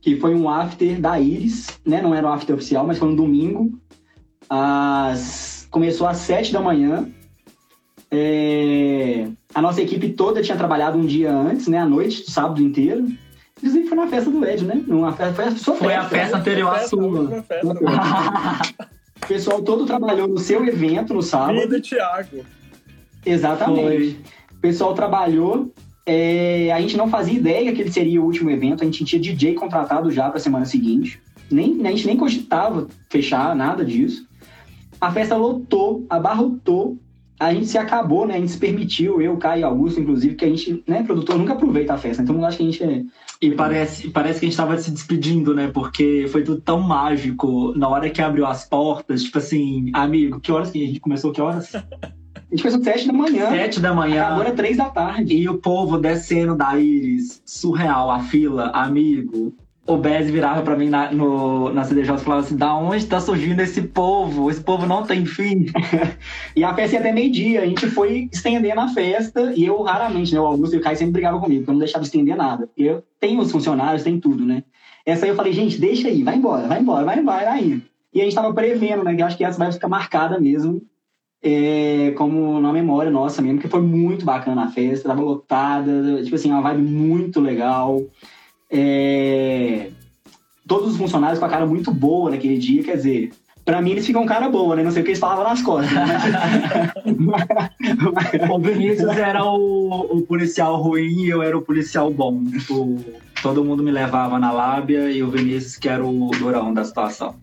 que 0.00 0.16
foi 0.16 0.34
um 0.34 0.48
after 0.48 1.00
da 1.00 1.18
Iris, 1.18 1.66
né? 1.84 2.02
Não 2.02 2.14
era 2.14 2.26
um 2.28 2.32
after 2.32 2.54
oficial, 2.54 2.86
mas 2.86 2.98
foi 2.98 3.08
um 3.08 3.14
domingo. 3.16 3.78
Às... 4.48 5.66
Começou 5.70 6.06
às 6.06 6.18
sete 6.18 6.52
da 6.52 6.60
manhã. 6.60 7.08
É, 8.10 9.26
A 9.54 9.60
nossa 9.60 9.82
equipe 9.82 10.10
toda 10.10 10.40
tinha 10.42 10.56
trabalhado 10.56 10.96
um 10.96 11.04
dia 11.06 11.32
antes, 11.32 11.66
né? 11.66 11.78
À 11.78 11.86
noite, 11.86 12.30
sábado 12.30 12.62
inteiro. 12.62 13.06
Inclusive 13.58 13.88
foi 13.88 13.96
na 13.96 14.06
festa 14.06 14.30
do 14.30 14.44
Ed, 14.44 14.64
né? 14.64 14.82
Numa 14.86 15.12
festa, 15.12 15.34
foi 15.34 15.44
a 15.46 15.50
sua 15.56 15.74
Foi 15.76 15.94
a 15.94 16.02
festa. 16.02 16.16
festa 16.16 16.36
anterior 16.38 16.68
à 16.68 16.78
Festa, 16.78 16.84
a 16.84 16.88
sua. 16.88 17.42
festa. 17.42 18.86
O 19.16 19.28
pessoal 19.28 19.60
todo 19.62 19.86
trabalhou 19.86 20.28
no 20.28 20.38
seu 20.38 20.64
evento 20.64 21.12
no 21.12 21.20
sábado. 21.22 21.58
Vida, 21.58 21.80
Thiago. 21.80 22.44
Exatamente. 23.24 24.20
O 24.45 24.45
pessoal 24.66 24.94
trabalhou. 24.94 25.72
é, 26.04 26.72
a 26.72 26.80
gente 26.80 26.96
não 26.96 27.08
fazia 27.08 27.38
ideia 27.38 27.72
que 27.72 27.80
ele 27.80 27.92
seria 27.92 28.20
o 28.20 28.24
último 28.24 28.50
evento. 28.50 28.82
A 28.82 28.84
gente 28.84 29.04
tinha 29.04 29.20
DJ 29.20 29.54
contratado 29.54 30.10
já 30.10 30.28
para 30.28 30.38
a 30.38 30.40
semana 30.40 30.64
seguinte. 30.64 31.20
Nem, 31.50 31.84
a 31.86 31.90
gente 31.90 32.06
nem 32.06 32.16
cogitava 32.16 32.88
fechar 33.08 33.54
nada 33.54 33.84
disso. 33.84 34.26
A 35.00 35.10
festa 35.12 35.36
lotou, 35.36 36.04
abarrotou. 36.10 36.98
A 37.38 37.52
gente 37.52 37.66
se 37.66 37.76
acabou, 37.76 38.26
né? 38.26 38.34
A 38.34 38.38
gente 38.38 38.52
se 38.52 38.58
permitiu, 38.58 39.20
eu, 39.20 39.36
Caio 39.36 39.60
e 39.60 39.64
Augusto, 39.64 40.00
inclusive, 40.00 40.36
que 40.36 40.44
a 40.44 40.48
gente, 40.48 40.82
né, 40.88 41.02
produtor, 41.02 41.36
nunca 41.36 41.52
aproveita 41.52 41.92
a 41.92 41.98
festa. 41.98 42.22
Então, 42.22 42.34
eu 42.34 42.44
acho 42.44 42.56
que 42.56 42.62
a 42.62 42.66
gente 42.66 42.82
é. 42.82 43.02
E 43.42 43.50
parece, 43.50 44.08
parece 44.08 44.40
que 44.40 44.46
a 44.46 44.48
gente 44.48 44.56
tava 44.56 44.78
se 44.78 44.90
despedindo, 44.90 45.54
né? 45.54 45.68
Porque 45.68 46.26
foi 46.28 46.42
tudo 46.42 46.60
tão 46.62 46.80
mágico. 46.80 47.74
Na 47.76 47.88
hora 47.88 48.08
que 48.08 48.22
abriu 48.22 48.46
as 48.46 48.66
portas, 48.66 49.22
tipo 49.22 49.36
assim, 49.36 49.90
amigo, 49.92 50.40
que 50.40 50.50
horas 50.50 50.70
que 50.70 50.82
a 50.82 50.86
gente 50.86 51.00
começou? 51.00 51.30
Que 51.30 51.42
horas? 51.42 51.72
A 52.50 52.54
gente 52.54 52.62
começou 52.62 52.80
às 52.80 52.84
sete 52.84 53.06
da 53.08 53.12
manhã. 53.12 53.50
Sete 53.50 53.80
da 53.80 53.94
manhã. 53.94 54.24
Agora 54.24 54.50
é 54.50 54.52
três 54.52 54.76
da 54.76 54.86
tarde. 54.86 55.34
E 55.34 55.48
o 55.48 55.58
povo 55.58 55.98
descendo 55.98 56.54
da 56.54 56.78
Iris, 56.78 57.42
surreal, 57.44 58.10
a 58.10 58.20
fila, 58.20 58.70
amigo. 58.70 59.52
O 59.86 59.96
Bez 59.96 60.28
virava 60.28 60.62
pra 60.62 60.76
mim 60.76 60.88
na, 60.88 61.12
no, 61.12 61.72
na 61.72 61.84
CDJ 61.84 62.14
e 62.14 62.18
falava 62.18 62.42
assim: 62.42 62.56
da 62.56 62.74
onde 62.74 63.06
tá 63.06 63.20
surgindo 63.20 63.60
esse 63.60 63.82
povo? 63.82 64.50
Esse 64.50 64.60
povo 64.60 64.86
não 64.86 65.04
tem 65.04 65.24
fim. 65.24 65.66
E 66.56 66.64
a 66.64 66.74
festa 66.74 66.96
ia 66.96 67.00
até 67.00 67.12
meio-dia. 67.12 67.62
A 67.62 67.66
gente 67.66 67.88
foi 67.90 68.28
estendendo 68.32 68.80
a 68.80 68.88
festa. 68.88 69.52
E 69.54 69.64
eu 69.64 69.82
raramente, 69.82 70.32
né? 70.32 70.40
O 70.40 70.46
Augusto 70.46 70.74
e 70.74 70.78
o 70.78 70.82
Caio 70.82 70.96
sempre 70.96 71.12
brigavam 71.12 71.40
comigo, 71.40 71.60
porque 71.60 71.70
eu 71.70 71.74
não 71.74 71.80
deixava 71.80 72.04
estender 72.04 72.36
nada. 72.36 72.68
Eu 72.76 73.02
tenho 73.20 73.40
os 73.40 73.52
funcionários, 73.52 74.02
tem 74.02 74.18
tudo, 74.18 74.44
né? 74.44 74.64
Essa 75.04 75.26
aí 75.26 75.30
eu 75.30 75.36
falei, 75.36 75.52
gente, 75.52 75.78
deixa 75.78 76.08
aí, 76.08 76.22
vai 76.22 76.36
embora, 76.36 76.66
vai 76.66 76.80
embora, 76.80 77.04
vai 77.04 77.18
embora, 77.18 77.44
vai 77.44 77.62
indo. 77.62 77.82
E 78.12 78.20
a 78.20 78.24
gente 78.24 78.34
tava 78.34 78.52
prevendo, 78.54 79.04
né? 79.04 79.14
Que 79.14 79.22
acho 79.22 79.36
que 79.36 79.44
essa 79.44 79.58
vai 79.58 79.70
ficar 79.70 79.88
marcada 79.88 80.40
mesmo. 80.40 80.82
É, 81.42 82.12
como 82.16 82.60
na 82.60 82.72
memória 82.72 83.10
nossa 83.10 83.40
mesmo, 83.42 83.60
que 83.60 83.68
foi 83.68 83.80
muito 83.80 84.24
bacana 84.24 84.64
a 84.64 84.70
festa, 84.70 85.08
tava 85.08 85.22
lotada, 85.22 86.22
tipo 86.22 86.34
assim, 86.34 86.50
uma 86.50 86.62
vibe 86.62 86.82
muito 86.82 87.40
legal. 87.40 88.02
É, 88.70 89.90
todos 90.66 90.92
os 90.92 90.96
funcionários 90.96 91.38
com 91.38 91.44
a 91.44 91.48
cara 91.48 91.66
muito 91.66 91.92
boa 91.92 92.30
naquele 92.30 92.58
dia, 92.58 92.82
quer 92.82 92.96
dizer, 92.96 93.30
pra 93.64 93.82
mim 93.82 93.90
eles 93.90 94.06
ficam 94.06 94.24
cara 94.24 94.48
boa, 94.48 94.76
né? 94.76 94.82
Não 94.82 94.90
sei 94.90 95.02
o 95.02 95.04
que 95.04 95.10
eles 95.10 95.20
falavam 95.20 95.44
nas 95.44 95.62
costas. 95.62 95.92
Mas... 97.18 97.46
O 98.50 98.58
Vinícius 98.58 99.16
era 99.16 99.44
o, 99.44 100.18
o 100.18 100.22
policial 100.22 100.80
ruim 100.80 101.24
e 101.24 101.28
eu 101.28 101.42
era 101.42 101.56
o 101.56 101.62
policial 101.62 102.10
bom. 102.10 102.44
Tipo, 102.44 102.98
todo 103.42 103.64
mundo 103.64 103.82
me 103.82 103.90
levava 103.90 104.38
na 104.38 104.52
lábia 104.52 105.10
e 105.10 105.22
o 105.22 105.30
Vinícius 105.30 105.76
que 105.76 105.88
era 105.88 106.04
o 106.04 106.30
durão 106.38 106.72
da 106.72 106.84
situação. 106.84 107.34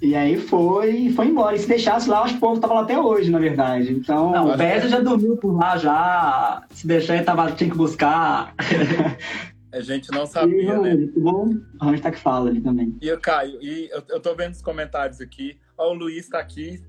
E 0.00 0.14
aí 0.14 0.38
foi, 0.38 1.10
foi 1.10 1.26
embora. 1.26 1.54
E 1.54 1.58
se 1.58 1.68
deixasse 1.68 2.08
lá, 2.08 2.22
acho 2.22 2.32
que 2.34 2.38
o 2.38 2.40
povo 2.40 2.60
tava 2.60 2.74
lá 2.74 2.80
até 2.82 2.98
hoje, 2.98 3.30
na 3.30 3.38
verdade. 3.38 3.92
Então, 3.92 4.30
Não, 4.32 4.48
o 4.50 4.56
que- 4.56 4.88
já 4.88 5.00
dormiu 5.00 5.36
por 5.36 5.52
lá 5.52 5.76
já. 5.76 6.62
Se 6.70 6.86
deixar, 6.86 7.16
ele 7.16 7.24
tava, 7.24 7.52
tinha 7.52 7.68
que 7.70 7.76
buscar. 7.76 8.54
A 9.72 9.80
gente 9.80 10.10
não 10.10 10.24
e 10.24 10.26
sabia, 10.26 10.78
né? 10.78 10.94
muito 10.96 11.20
bom. 11.20 11.44
O 11.44 11.84
Ronald 11.84 12.02
tá 12.02 12.10
que 12.10 12.18
fala 12.18 12.50
ali 12.50 12.60
também. 12.60 12.96
E 13.00 13.12
o 13.12 13.20
Caio, 13.20 13.56
e 13.62 13.88
eu, 13.92 14.02
eu 14.08 14.18
tô 14.20 14.34
vendo 14.34 14.52
os 14.52 14.60
comentários 14.62 15.20
aqui. 15.20 15.58
Ó, 15.78 15.90
o 15.90 15.94
Luiz 15.94 16.28
tá 16.28 16.40
aqui. 16.40 16.82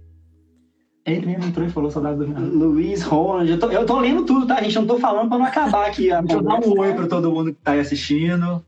Ele 1.06 1.26
mesmo 1.28 1.46
entrou 1.46 1.66
e 1.66 1.70
falou 1.70 1.92
saudade 1.92 2.18
do. 2.18 2.26
Luiz, 2.26 3.04
Ronald, 3.04 3.50
eu 3.52 3.60
tô, 3.60 3.70
eu 3.70 3.86
tô 3.86 4.00
lendo 4.00 4.26
tudo, 4.26 4.48
tá, 4.48 4.62
gente? 4.64 4.76
Eu 4.76 4.82
não 4.84 4.88
tô 4.88 5.00
falando 5.00 5.30
pra 5.30 5.38
não 5.38 5.46
acabar 5.46 5.88
aqui. 5.88 6.10
Deixa 6.10 6.34
eu 6.38 6.42
dar 6.42 6.60
um 6.60 6.80
oi 6.80 6.94
pra 6.94 7.08
todo 7.08 7.32
mundo 7.32 7.54
que 7.54 7.62
tá 7.62 7.72
aí 7.74 7.80
assistindo. 7.80 8.66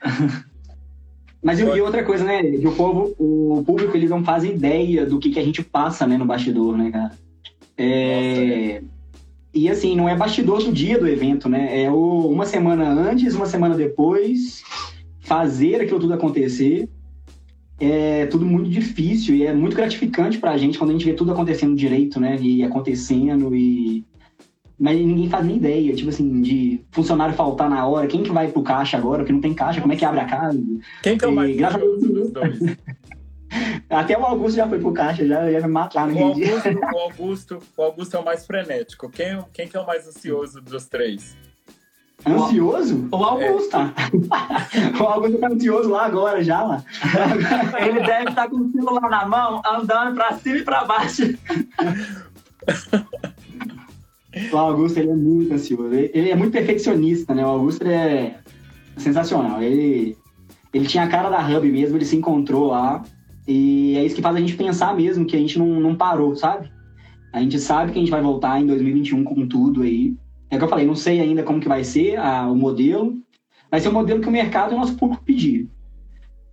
Mas 1.46 1.60
e, 1.60 1.64
Pode. 1.64 1.78
e 1.78 1.80
outra 1.80 2.02
coisa, 2.02 2.24
né? 2.24 2.42
Que 2.42 2.66
o 2.66 2.72
povo, 2.72 3.14
o 3.20 3.62
público, 3.64 3.96
eles 3.96 4.10
não 4.10 4.24
fazem 4.24 4.50
ideia 4.50 5.06
do 5.06 5.20
que, 5.20 5.30
que 5.30 5.38
a 5.38 5.44
gente 5.44 5.62
passa, 5.62 6.04
né, 6.04 6.18
no 6.18 6.24
bastidor, 6.24 6.76
né, 6.76 6.90
cara? 6.90 7.12
É... 7.78 8.82
E 9.54 9.70
assim, 9.70 9.94
não 9.94 10.08
é 10.08 10.16
bastidor 10.16 10.60
do 10.60 10.72
dia 10.72 10.98
do 10.98 11.06
evento, 11.06 11.48
né? 11.48 11.84
É 11.84 11.88
o, 11.88 12.28
uma 12.28 12.44
semana 12.44 12.88
antes, 12.88 13.36
uma 13.36 13.46
semana 13.46 13.76
depois, 13.76 14.64
fazer 15.20 15.82
aquilo 15.82 16.00
tudo 16.00 16.14
acontecer. 16.14 16.88
É 17.78 18.26
tudo 18.26 18.44
muito 18.44 18.68
difícil 18.68 19.36
e 19.36 19.46
é 19.46 19.54
muito 19.54 19.76
gratificante 19.76 20.38
pra 20.38 20.58
gente 20.58 20.76
quando 20.76 20.90
a 20.90 20.92
gente 20.94 21.04
vê 21.04 21.12
tudo 21.12 21.30
acontecendo 21.30 21.76
direito, 21.76 22.18
né? 22.18 22.36
E 22.40 22.64
acontecendo 22.64 23.54
e 23.54 24.04
mas 24.78 24.98
ninguém 24.98 25.28
faz 25.28 25.44
nem 25.44 25.56
ideia, 25.56 25.94
tipo 25.94 26.10
assim, 26.10 26.42
de 26.42 26.80
funcionário 26.90 27.34
faltar 27.34 27.70
na 27.70 27.86
hora, 27.86 28.06
quem 28.06 28.22
que 28.22 28.30
vai 28.30 28.48
pro 28.48 28.62
caixa 28.62 28.96
agora, 28.96 29.18
porque 29.18 29.32
não 29.32 29.40
tem 29.40 29.54
caixa, 29.54 29.80
como 29.80 29.92
é 29.92 29.96
que 29.96 30.04
abre 30.04 30.20
a 30.20 30.26
casa? 30.26 30.62
Quem 31.02 31.16
que 31.16 31.24
é 31.24 31.28
o 31.28 31.34
mais 31.34 31.56
graças? 31.56 31.80
Até 33.88 34.18
o 34.18 34.24
Augusto 34.24 34.56
já 34.56 34.68
foi 34.68 34.78
pro 34.78 34.92
caixa, 34.92 35.26
já 35.26 35.50
ia 35.50 35.60
me 35.60 35.68
matar 35.68 36.04
O 36.04 36.06
naquele 36.08 36.34
dia. 36.34 36.54
Augusto, 36.54 36.80
o 36.92 36.98
Augusto, 36.98 37.58
o 37.76 37.82
Augusto 37.82 38.16
é 38.16 38.20
o 38.20 38.24
mais 38.24 38.46
frenético. 38.46 39.08
Quem, 39.08 39.38
quem 39.52 39.68
que 39.68 39.76
é 39.76 39.80
o 39.80 39.86
mais 39.86 40.06
ansioso 40.06 40.60
dos 40.60 40.86
três? 40.86 41.36
Ansioso? 42.26 43.08
O 43.12 43.16
Augusto, 43.16 43.70
tá? 43.70 43.92
o 45.00 45.02
Augusto 45.04 45.38
tá 45.38 45.48
ansioso 45.48 45.88
lá 45.88 46.06
agora, 46.06 46.42
já 46.42 46.62
lá. 46.62 46.82
Ele 47.80 48.00
deve 48.00 48.30
estar 48.30 48.48
com 48.48 48.56
o 48.56 48.72
celular 48.72 49.08
na 49.08 49.26
mão, 49.26 49.62
andando 49.64 50.14
pra 50.14 50.32
cima 50.32 50.56
e 50.56 50.62
pra 50.62 50.84
baixo. 50.84 51.22
O 54.52 54.56
Augusto, 54.56 54.98
ele 54.98 55.10
é 55.10 55.14
muito 55.14 55.52
ansioso. 55.54 55.94
Ele, 55.94 56.30
é 56.30 56.36
muito 56.36 56.52
perfeccionista, 56.52 57.34
né? 57.34 57.44
O 57.44 57.48
Augusto 57.48 57.86
é 57.86 58.38
sensacional. 58.96 59.62
Ele, 59.62 60.16
ele 60.72 60.86
tinha 60.86 61.04
a 61.04 61.08
cara 61.08 61.30
da 61.30 61.46
Hub 61.46 61.70
mesmo, 61.70 61.96
ele 61.96 62.04
se 62.04 62.16
encontrou 62.16 62.66
lá. 62.68 63.02
E 63.48 63.96
é 63.96 64.04
isso 64.04 64.16
que 64.16 64.22
faz 64.22 64.36
a 64.36 64.40
gente 64.40 64.56
pensar 64.56 64.94
mesmo 64.94 65.24
que 65.24 65.36
a 65.36 65.38
gente 65.38 65.58
não, 65.58 65.80
não 65.80 65.94
parou, 65.94 66.34
sabe? 66.34 66.70
A 67.32 67.40
gente 67.40 67.58
sabe 67.58 67.92
que 67.92 67.98
a 67.98 68.00
gente 68.00 68.10
vai 68.10 68.20
voltar 68.20 68.60
em 68.60 68.66
2021 68.66 69.24
com 69.24 69.46
tudo 69.46 69.82
aí. 69.82 70.14
É 70.50 70.56
o 70.56 70.58
que 70.58 70.64
eu 70.64 70.68
falei, 70.68 70.86
não 70.86 70.94
sei 70.94 71.20
ainda 71.20 71.42
como 71.42 71.60
que 71.60 71.68
vai 71.68 71.82
ser 71.84 72.16
a- 72.18 72.48
o 72.48 72.56
modelo. 72.56 73.14
Vai 73.70 73.80
ser 73.80 73.88
o 73.88 73.92
modelo 73.92 74.20
que 74.20 74.28
o 74.28 74.32
mercado 74.32 74.72
e 74.72 74.74
o 74.74 74.78
nosso 74.78 74.96
público 74.96 75.24
pedir. 75.24 75.68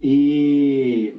E... 0.01 1.13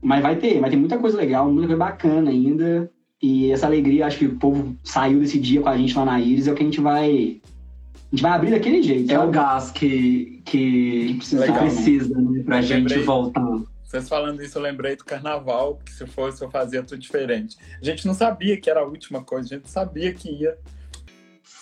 Mas 0.00 0.22
vai 0.22 0.36
ter, 0.36 0.60
vai 0.60 0.70
ter 0.70 0.76
muita 0.76 0.98
coisa 0.98 1.16
legal, 1.16 1.46
muita 1.50 1.66
coisa 1.68 1.84
bacana 1.84 2.30
ainda. 2.30 2.90
E 3.20 3.50
essa 3.50 3.66
alegria, 3.66 4.06
acho 4.06 4.18
que 4.18 4.26
o 4.26 4.36
povo 4.36 4.76
saiu 4.84 5.20
desse 5.20 5.38
dia 5.38 5.60
com 5.60 5.68
a 5.68 5.76
gente 5.76 5.96
lá 5.96 6.04
na 6.04 6.20
Iris, 6.20 6.46
é 6.46 6.52
o 6.52 6.54
que 6.54 6.62
a 6.62 6.66
gente 6.66 6.80
vai. 6.80 7.40
A 7.94 8.10
gente 8.16 8.22
vai 8.22 8.32
abrir 8.32 8.50
daquele 8.52 8.82
jeito. 8.82 9.10
É 9.10 9.18
o 9.18 9.22
sabe? 9.22 9.32
gás 9.32 9.70
que, 9.70 10.40
que 10.44 11.14
precisa, 11.16 11.44
que 11.44 11.52
né? 11.52 11.58
precisa 11.58 12.20
né, 12.20 12.42
pra 12.44 12.62
gente 12.62 12.88
Lembrei. 12.88 13.02
voltar. 13.04 13.44
Vocês 13.84 14.08
falando 14.08 14.42
isso, 14.42 14.56
eu 14.58 14.62
lembrei 14.62 14.96
do 14.96 15.04
carnaval, 15.04 15.80
que 15.84 15.92
se 15.92 16.06
fosse 16.06 16.42
eu 16.42 16.50
fazia 16.50 16.82
tudo 16.82 16.98
diferente. 16.98 17.56
A 17.80 17.84
gente 17.84 18.06
não 18.06 18.14
sabia 18.14 18.58
que 18.60 18.70
era 18.70 18.80
a 18.80 18.84
última 18.84 19.24
coisa, 19.24 19.54
a 19.54 19.58
gente 19.58 19.70
sabia 19.70 20.12
que 20.12 20.30
ia. 20.30 20.56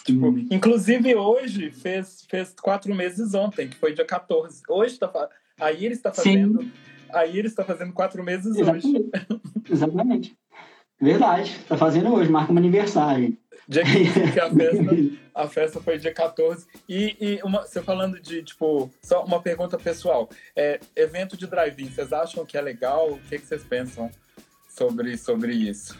Tipo, 0.04 0.28
Hum. 0.28 0.46
inclusive 0.50 1.14
hoje 1.16 1.70
fez, 1.70 2.24
fez 2.28 2.54
quatro 2.61 2.94
meses 2.94 3.34
ontem, 3.34 3.68
que 3.68 3.76
foi 3.76 3.92
dia 3.94 4.04
14. 4.04 4.62
Hoje 4.68 4.98
tá 4.98 5.11
a 5.59 5.72
Iris 5.72 5.98
está 5.98 6.12
fazendo. 6.12 6.70
A 7.12 7.26
Iris 7.26 7.52
está 7.52 7.64
fazendo 7.64 7.92
quatro 7.92 8.22
meses 8.22 8.57
hoje. 8.57 9.11
Exatamente. 9.70 10.36
Verdade. 11.01 11.59
Tá 11.68 11.76
fazendo 11.76 12.12
hoje, 12.12 12.30
marca 12.30 12.53
um 12.53 12.57
aniversário. 12.57 13.36
Dia 13.68 13.84
15, 13.84 14.12
que 14.32 14.40
a 14.40 14.51
festa, 14.51 14.97
a 15.34 15.49
festa 15.49 15.80
foi 15.80 15.99
dia 15.99 16.12
14. 16.12 16.66
E, 16.88 17.16
e 17.20 17.40
uma, 17.42 17.62
você 17.62 17.82
falando 17.82 18.20
de, 18.20 18.42
tipo, 18.42 18.90
só 19.03 19.24
uma 19.24 19.40
pergunta 19.40 19.76
pessoal. 19.76 20.28
É, 20.55 20.80
evento 20.94 21.36
de 21.36 21.47
drive-in, 21.47 21.88
vocês 21.88 22.12
acham 22.12 22.47
que 22.47 22.57
é 22.57 22.61
legal? 22.61 23.11
O 23.12 23.18
que, 23.18 23.38
que 23.38 23.47
vocês 23.47 23.64
pensam 23.64 24.11
sobre, 24.68 25.16
sobre 25.16 25.53
isso? 25.53 25.99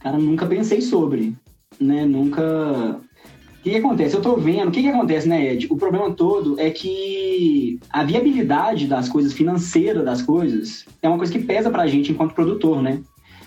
Cara, 0.00 0.18
nunca 0.18 0.46
pensei 0.46 0.80
sobre, 0.80 1.34
né? 1.80 2.04
Nunca. 2.04 2.42
O 2.42 3.62
que, 3.62 3.70
que 3.70 3.76
acontece? 3.76 4.16
Eu 4.16 4.22
tô 4.22 4.36
vendo. 4.36 4.68
O 4.68 4.72
que, 4.72 4.82
que 4.82 4.88
acontece, 4.88 5.28
né, 5.28 5.52
Ed? 5.52 5.68
O 5.70 5.76
problema 5.76 6.12
todo 6.12 6.58
é 6.58 6.70
que 6.70 7.78
a 7.88 8.02
viabilidade 8.02 8.88
das 8.88 9.08
coisas, 9.08 9.32
financeira 9.32 10.02
das 10.02 10.20
coisas, 10.20 10.84
é 11.00 11.08
uma 11.08 11.18
coisa 11.18 11.32
que 11.32 11.44
pesa 11.44 11.70
pra 11.70 11.86
gente 11.86 12.10
enquanto 12.10 12.34
produtor, 12.34 12.82
né? 12.82 13.00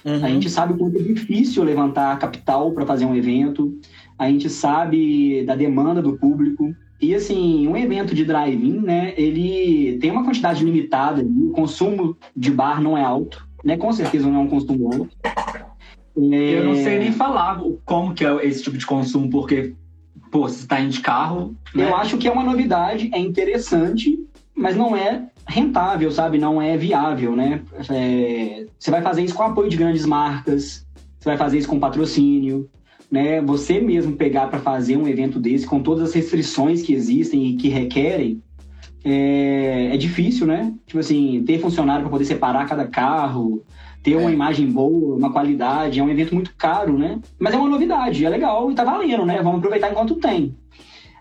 A 0.05 0.29
gente 0.29 0.49
sabe 0.51 0.73
o 0.73 0.77
quanto 0.77 0.97
é 0.97 1.01
difícil 1.01 1.63
levantar 1.63 2.19
capital 2.19 2.71
para 2.71 2.85
fazer 2.85 3.05
um 3.05 3.15
evento. 3.15 3.75
A 4.19 4.29
gente 4.29 4.49
sabe 4.49 5.43
da 5.43 5.55
demanda 5.55 5.99
do 5.99 6.15
público. 6.15 6.75
E 7.01 7.15
assim, 7.15 7.67
um 7.67 7.75
evento 7.75 8.13
de 8.13 8.23
drive-in, 8.23 8.79
né? 8.79 9.15
Ele 9.17 9.97
tem 9.99 10.11
uma 10.11 10.23
quantidade 10.23 10.63
limitada. 10.63 11.23
O 11.23 11.49
consumo 11.49 12.15
de 12.37 12.51
bar 12.51 12.81
não 12.81 12.95
é 12.95 13.03
alto, 13.03 13.47
né? 13.63 13.77
Com 13.77 13.91
certeza 13.91 14.29
não 14.29 14.41
é 14.41 14.43
um 14.43 14.47
consumo 14.47 14.93
alto. 14.93 15.09
É, 15.25 16.59
Eu 16.59 16.65
não 16.65 16.75
sei 16.75 16.99
nem 16.99 17.11
falar 17.11 17.59
como 17.83 18.13
que 18.13 18.23
é 18.23 18.45
esse 18.45 18.63
tipo 18.63 18.77
de 18.77 18.85
consumo, 18.85 19.29
porque, 19.29 19.73
pô, 20.31 20.47
se 20.47 20.67
tá 20.67 20.79
indo 20.79 20.91
de 20.91 21.01
carro, 21.01 21.55
né? 21.73 21.89
Eu 21.89 21.95
acho 21.95 22.17
que 22.17 22.27
é 22.27 22.31
uma 22.31 22.43
novidade, 22.43 23.09
é 23.11 23.19
interessante, 23.19 24.17
mas 24.55 24.75
não 24.77 24.95
é 24.95 25.29
rentável, 25.47 26.11
sabe? 26.11 26.37
Não 26.37 26.61
é 26.61 26.75
viável, 26.77 27.35
né? 27.35 27.61
É, 27.89 28.65
você 28.77 28.91
vai 28.91 29.01
fazer 29.01 29.23
isso 29.23 29.35
com 29.35 29.43
apoio 29.43 29.69
de 29.69 29.77
grandes 29.77 30.05
marcas, 30.05 30.85
você 31.19 31.29
vai 31.29 31.37
fazer 31.37 31.57
isso 31.57 31.67
com 31.67 31.79
patrocínio, 31.79 32.69
né? 33.11 33.41
Você 33.41 33.79
mesmo 33.79 34.15
pegar 34.15 34.47
para 34.47 34.59
fazer 34.59 34.97
um 34.97 35.07
evento 35.07 35.39
desse 35.39 35.65
com 35.65 35.81
todas 35.81 36.09
as 36.09 36.13
restrições 36.13 36.81
que 36.81 36.93
existem 36.93 37.45
e 37.47 37.55
que 37.55 37.69
requerem, 37.69 38.41
é, 39.03 39.91
é 39.93 39.97
difícil, 39.97 40.47
né? 40.47 40.73
Tipo 40.85 40.99
assim, 40.99 41.43
ter 41.45 41.59
funcionário 41.59 42.01
para 42.03 42.11
poder 42.11 42.25
separar 42.25 42.67
cada 42.67 42.87
carro, 42.87 43.63
ter 44.01 44.15
uma 44.15 44.29
É. 44.29 44.33
imagem 44.33 44.67
boa, 44.67 45.15
uma 45.15 45.31
qualidade, 45.31 45.99
é 45.99 46.03
um 46.03 46.09
evento 46.09 46.33
muito 46.33 46.53
caro, 46.57 46.97
né? 46.97 47.19
Mas 47.39 47.53
é 47.53 47.57
uma 47.57 47.69
novidade, 47.69 48.25
é 48.25 48.29
legal 48.29 48.71
e 48.71 48.75
tá 48.75 48.83
valendo, 48.83 49.25
né? 49.25 49.41
Vamos 49.43 49.59
aproveitar 49.59 49.91
enquanto 49.91 50.15
tem. 50.15 50.55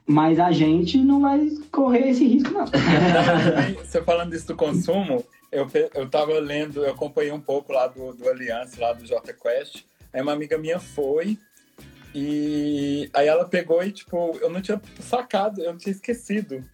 Mas 0.07 0.39
a 0.39 0.53
gente 0.53 0.99
não 0.99 1.21
vai 1.21 1.49
correr 1.73 2.11
esse 2.11 2.27
risco, 2.27 2.51
não. 2.51 2.67
Você 3.83 4.03
falando 4.03 4.35
isso 4.35 4.49
do 4.49 4.57
consumo, 4.57 5.25
eu, 5.51 5.67
eu 5.95 6.09
tava 6.09 6.39
lendo, 6.39 6.85
eu 6.85 6.91
acompanhei 6.91 7.33
um 7.33 7.41
pouco 7.41 7.73
lá 7.73 7.87
do, 7.87 8.13
do 8.13 8.29
Aliança, 8.29 8.81
lá 8.81 8.93
do 8.93 9.07
J 9.07 9.33
Quest. 9.33 9.85
Aí 10.13 10.21
uma 10.21 10.33
amiga 10.33 10.59
minha 10.59 10.79
foi 10.79 11.39
e 12.15 13.11
aí 13.13 13.27
ela 13.27 13.45
pegou 13.45 13.83
e, 13.83 13.91
tipo, 13.91 14.39
eu 14.41 14.49
não 14.49 14.63
tinha 14.63 14.81
sacado, 15.01 15.61
eu 15.61 15.77
tinha 15.77 15.93
esquecido. 15.93 16.65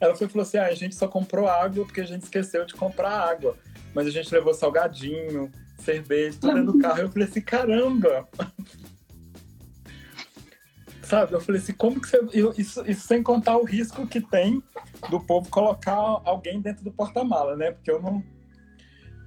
Ela 0.00 0.14
foi 0.14 0.26
e 0.26 0.30
falou 0.30 0.42
assim: 0.42 0.56
ah, 0.56 0.66
a 0.66 0.74
gente 0.74 0.94
só 0.94 1.06
comprou 1.06 1.46
água 1.46 1.84
porque 1.84 2.00
a 2.00 2.06
gente 2.06 2.22
esqueceu 2.22 2.64
de 2.64 2.74
comprar 2.74 3.10
água. 3.10 3.56
Mas 3.94 4.06
a 4.06 4.10
gente 4.10 4.32
levou 4.32 4.54
salgadinho, 4.54 5.50
cerveja, 5.78 6.38
tudo 6.40 6.72
do 6.72 6.78
carro. 6.78 7.00
Eu 7.00 7.10
falei 7.10 7.28
assim: 7.28 7.42
caramba! 7.42 8.26
Sabe? 11.06 11.34
Eu 11.34 11.40
falei 11.40 11.60
assim: 11.60 11.72
como 11.72 12.00
que 12.00 12.08
você. 12.08 12.20
eu- 12.32 12.52
Isso, 12.58 12.82
isso 12.86 13.06
sem 13.06 13.22
contar 13.22 13.56
o 13.56 13.64
risco 13.64 14.06
que 14.06 14.20
tem 14.20 14.62
do 15.10 15.20
povo 15.20 15.48
colocar 15.48 15.94
alguém 16.24 16.60
dentro 16.60 16.82
do 16.84 16.90
porta-mala, 16.90 17.56
né? 17.56 17.70
Porque 17.72 17.90
eu 17.90 18.00
não. 18.02 18.22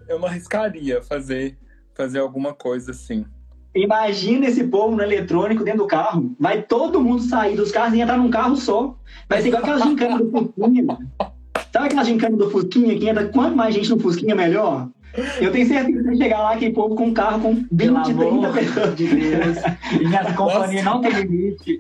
Eu 0.08 0.20
não 0.20 0.28
arriscaria 0.28 1.02
fazer, 1.04 1.58
fazer 1.96 2.20
alguma 2.20 2.54
coisa 2.54 2.92
assim. 2.92 3.26
Imagina 3.76 4.48
esse 4.48 4.64
povo 4.64 4.96
no 4.96 5.04
eletrônico 5.04 5.64
dentro 5.64 5.82
do 5.82 5.88
carro. 5.88 6.36
Vai 6.40 6.64
todo 6.64 7.00
mundo 7.00 7.22
sair 7.22 7.56
dos 7.56 7.72
carros 7.72 7.94
e 7.96 8.02
entrar 8.02 8.18
num 8.18 8.32
carro 8.32 8.56
só. 8.56 8.98
Vai 9.30 9.42
ser 9.42 9.50
igual 9.50 9.62
aquelas 9.62 9.84
gincanas 9.84 10.18
do 10.20 10.32
Fusquinha. 10.32 10.98
Sabe 11.72 11.86
aquelas 11.86 12.08
gincanas 12.08 12.40
do 12.40 12.50
Fusquinha 12.50 12.98
que 12.98 13.08
entra 13.08 13.28
quanto 13.30 13.56
mais 13.56 13.76
gente 13.76 13.90
no 13.92 14.00
Fusquinha, 14.00 14.34
melhor? 14.36 14.90
Eu 15.42 15.52
tenho 15.52 15.68
certeza 15.68 15.98
que 15.98 16.04
vai 16.04 16.16
chegar 16.16 16.40
lá 16.40 16.54
aquele 16.54 16.74
povo 16.74 16.96
com 16.96 17.06
um 17.08 17.14
carro 17.14 17.42
com 17.42 17.54
20, 17.56 17.68
Pelo 17.76 18.04
30 18.04 18.24
amor 18.24 18.54
pessoas. 18.54 18.96
de 18.96 19.08
Deus. 19.08 19.58
E 20.00 20.08
minha 20.08 20.34
companhia 20.34 20.84
não 20.84 21.02
tem 21.02 21.12
limite. 21.12 21.80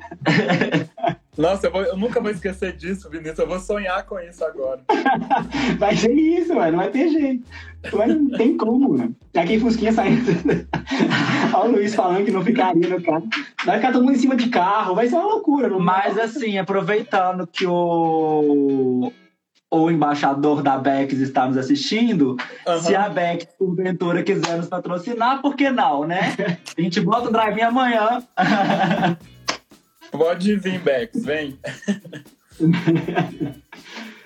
Nossa, 1.37 1.67
eu, 1.67 1.71
vou- 1.71 1.83
eu 1.83 1.95
nunca 1.95 2.19
vou 2.19 2.31
esquecer 2.31 2.75
disso, 2.75 3.09
Vinícius. 3.09 3.39
Eu 3.39 3.47
vou 3.47 3.59
sonhar 3.59 4.03
com 4.05 4.19
isso 4.19 4.43
agora. 4.43 4.81
Vai 5.79 5.95
ser 5.95 6.11
isso, 6.11 6.53
mano. 6.53 6.71
Não 6.71 6.79
vai 6.79 6.89
ter 6.89 7.07
jeito. 7.09 7.43
Mas 7.93 8.07
não 8.09 8.29
tem 8.31 8.57
como, 8.57 8.89
mano. 8.97 9.15
Aquele 9.33 9.59
Fusquinha 9.61 9.93
saindo. 9.93 10.21
Olha 11.53 11.69
o 11.69 11.71
Luiz 11.71 11.95
falando 11.95 12.25
que 12.25 12.31
não 12.31 12.43
ficaria 12.43 12.89
no 12.89 13.01
carro. 13.01 13.23
Vai 13.65 13.77
ficar 13.77 13.93
todo 13.93 14.03
mundo 14.03 14.15
em 14.15 14.19
cima 14.19 14.35
de 14.35 14.49
carro. 14.49 14.95
Vai 14.95 15.07
ser 15.07 15.15
uma 15.15 15.27
loucura. 15.27 15.69
Não 15.69 15.79
Mas 15.79 16.17
assim, 16.17 16.57
aproveitando 16.57 17.47
que 17.47 17.65
o, 17.65 19.13
o 19.71 19.91
embaixador 19.91 20.63
da 20.63 20.77
Bex 20.77 21.13
está 21.13 21.47
nos 21.47 21.57
assistindo, 21.57 22.35
Aham. 22.65 22.81
se 22.81 22.95
a 22.95 23.07
Bex, 23.07 23.47
porventura, 23.57 24.23
quiser 24.23 24.57
nos 24.57 24.67
patrocinar, 24.67 25.41
por 25.41 25.55
que 25.55 25.69
não, 25.69 26.05
né? 26.05 26.35
A 26.77 26.81
gente 26.81 26.99
bota 27.01 27.29
o 27.29 27.31
drive 27.31 27.61
amanhã. 27.61 28.23
Pode 30.11 30.55
vir, 30.55 30.79
Bex, 30.79 31.23
vem. 31.23 31.59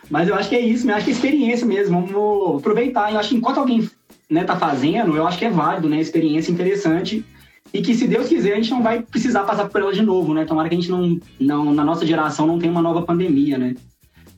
Mas 0.10 0.28
eu 0.28 0.36
acho 0.36 0.50
que 0.50 0.56
é 0.56 0.62
isso, 0.62 0.90
eu 0.90 0.96
acho 0.96 1.06
que 1.06 1.12
é 1.12 1.14
experiência 1.14 1.66
mesmo. 1.66 2.06
Vamos 2.06 2.60
aproveitar. 2.60 3.12
Eu 3.12 3.20
acho 3.20 3.30
que 3.30 3.36
enquanto 3.36 3.60
alguém 3.60 3.90
né, 4.30 4.44
tá 4.44 4.56
fazendo, 4.56 5.16
eu 5.16 5.28
acho 5.28 5.38
que 5.38 5.46
é 5.46 5.50
válido, 5.50 5.90
né? 5.90 6.00
Experiência 6.00 6.52
interessante. 6.52 7.26
E 7.74 7.82
que 7.82 7.96
se 7.96 8.08
Deus 8.08 8.28
quiser, 8.28 8.54
a 8.54 8.56
gente 8.58 8.70
não 8.72 8.84
vai 8.84 9.02
precisar 9.02 9.44
passar 9.44 9.68
por 9.68 9.82
ela 9.82 9.92
de 9.92 10.04
novo, 10.04 10.34
né? 10.34 10.46
Tomara 10.46 10.70
que 10.70 10.76
a 10.76 10.78
gente 10.78 10.92
não, 10.92 11.20
não 11.40 11.74
na 11.74 11.84
nossa 11.84 12.06
geração, 12.06 12.46
não 12.46 12.60
tenha 12.60 12.72
uma 12.72 12.82
nova 12.82 13.02
pandemia, 13.02 13.58
né? 13.58 13.76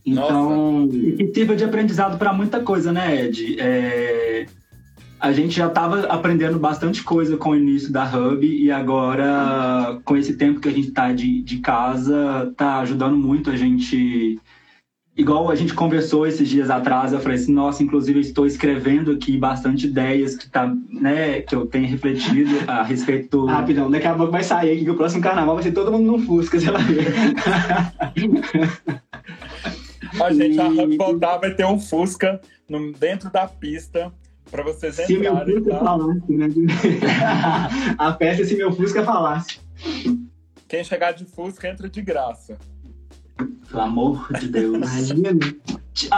Então. 0.05 0.87
E 0.91 1.13
que 1.13 1.33
sirva 1.33 1.55
de 1.55 1.63
aprendizado 1.63 2.17
para 2.17 2.31
muita 2.31 2.59
coisa, 2.59 2.91
né, 2.91 3.25
Ed? 3.25 3.59
É, 3.59 4.45
A 5.19 5.31
gente 5.31 5.55
já 5.55 5.67
estava 5.67 6.01
aprendendo 6.07 6.59
bastante 6.59 7.03
coisa 7.03 7.37
com 7.37 7.51
o 7.51 7.55
início 7.55 7.91
da 7.91 8.05
Hub 8.05 8.45
e 8.45 8.71
agora, 8.71 9.99
com 10.05 10.15
esse 10.15 10.35
tempo 10.35 10.59
que 10.59 10.69
a 10.69 10.71
gente 10.71 10.89
está 10.89 11.11
de, 11.11 11.41
de 11.41 11.57
casa, 11.57 12.53
tá 12.55 12.79
ajudando 12.79 13.17
muito 13.17 13.49
a 13.49 13.55
gente 13.55 14.39
igual 15.17 15.49
a 15.49 15.55
gente 15.55 15.73
conversou 15.73 16.27
esses 16.27 16.49
dias 16.49 16.69
atrás, 16.69 17.13
eu 17.13 17.19
falei 17.19 17.37
assim, 17.37 17.53
nossa, 17.53 17.81
inclusive 17.81 18.19
eu 18.19 18.21
estou 18.21 18.45
escrevendo 18.45 19.11
aqui 19.11 19.37
bastante 19.37 19.87
ideias 19.87 20.35
que, 20.35 20.49
tá, 20.49 20.71
né, 20.91 21.41
que 21.41 21.55
eu 21.55 21.65
tenho 21.65 21.87
refletido 21.87 22.51
a 22.67 22.83
respeito 22.83 23.29
do... 23.29 23.45
Rapidão, 23.45 23.89
daqui 23.89 24.07
a 24.07 24.13
pouco 24.13 24.31
vai 24.31 24.43
sair 24.43 24.73
aqui 24.73 24.83
que 24.83 24.91
o 24.91 24.95
próximo 24.95 25.23
carnaval 25.23 25.55
vai 25.55 25.63
ser 25.63 25.71
todo 25.71 25.91
mundo 25.91 26.11
no 26.11 26.19
Fusca, 26.19 26.59
sei 26.59 26.69
lá. 26.69 26.79
a 30.21 30.33
gente, 30.33 30.59
a 30.59 30.67
Hub 30.67 30.97
voltar, 30.97 31.37
vai 31.37 31.53
ter 31.53 31.65
um 31.65 31.79
Fusca 31.79 32.39
no, 32.69 32.91
dentro 32.93 33.31
da 33.31 33.47
pista 33.47 34.11
para 34.49 34.63
vocês 34.63 34.95
se 34.95 35.13
entrarem. 35.13 35.45
Se 35.45 35.61
meu 35.61 35.63
Fusca 35.63 35.71
tá? 35.71 35.85
falasse, 35.85 36.31
né? 36.31 36.47
a 37.97 38.13
festa 38.13 38.43
é 38.43 38.45
se 38.45 38.55
meu 38.55 38.71
Fusca 38.71 39.03
falasse. 39.03 39.59
Quem 40.67 40.83
chegar 40.83 41.11
de 41.11 41.25
Fusca 41.25 41.67
entra 41.67 41.89
de 41.89 42.01
graça. 42.01 42.57
Pelo 43.69 43.81
amor 43.81 44.27
de 44.39 44.47
Deus. 44.47 44.75
Imagina. 44.75 45.31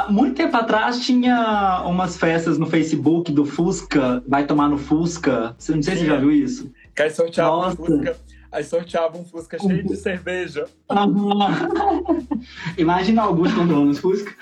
Muito 0.10 0.36
tempo 0.36 0.58
atrás 0.58 1.00
tinha 1.06 1.84
umas 1.86 2.18
festas 2.18 2.58
no 2.58 2.66
Facebook 2.66 3.32
do 3.32 3.45
Fusca, 3.45 4.24
vai 4.28 4.45
tomar 4.45 4.70
no 4.70 4.78
Fusca. 4.78 5.56
Você 5.58 5.76
não 5.76 5.84
sei 5.84 5.95
se 5.95 6.02
você 6.02 6.08
já 6.08 6.18
viu 6.18 6.32
isso. 6.32 6.72
Que 6.95 7.04
aí 7.04 7.12
sorteava 7.12 7.56
um 7.56 7.62
Nossa. 7.62 7.76
Fusca. 7.76 8.18
Aí 8.52 8.64
sorteava 8.64 9.18
um 9.18 9.26
Fusca 9.26 9.60
cheio 9.60 9.84
de 9.84 9.95
cerveja. 9.98 10.66
Imagina 12.78 13.24
Augusto 13.24 13.58
controlando 13.58 13.91
os 13.91 14.00
Fusca. 14.00 14.34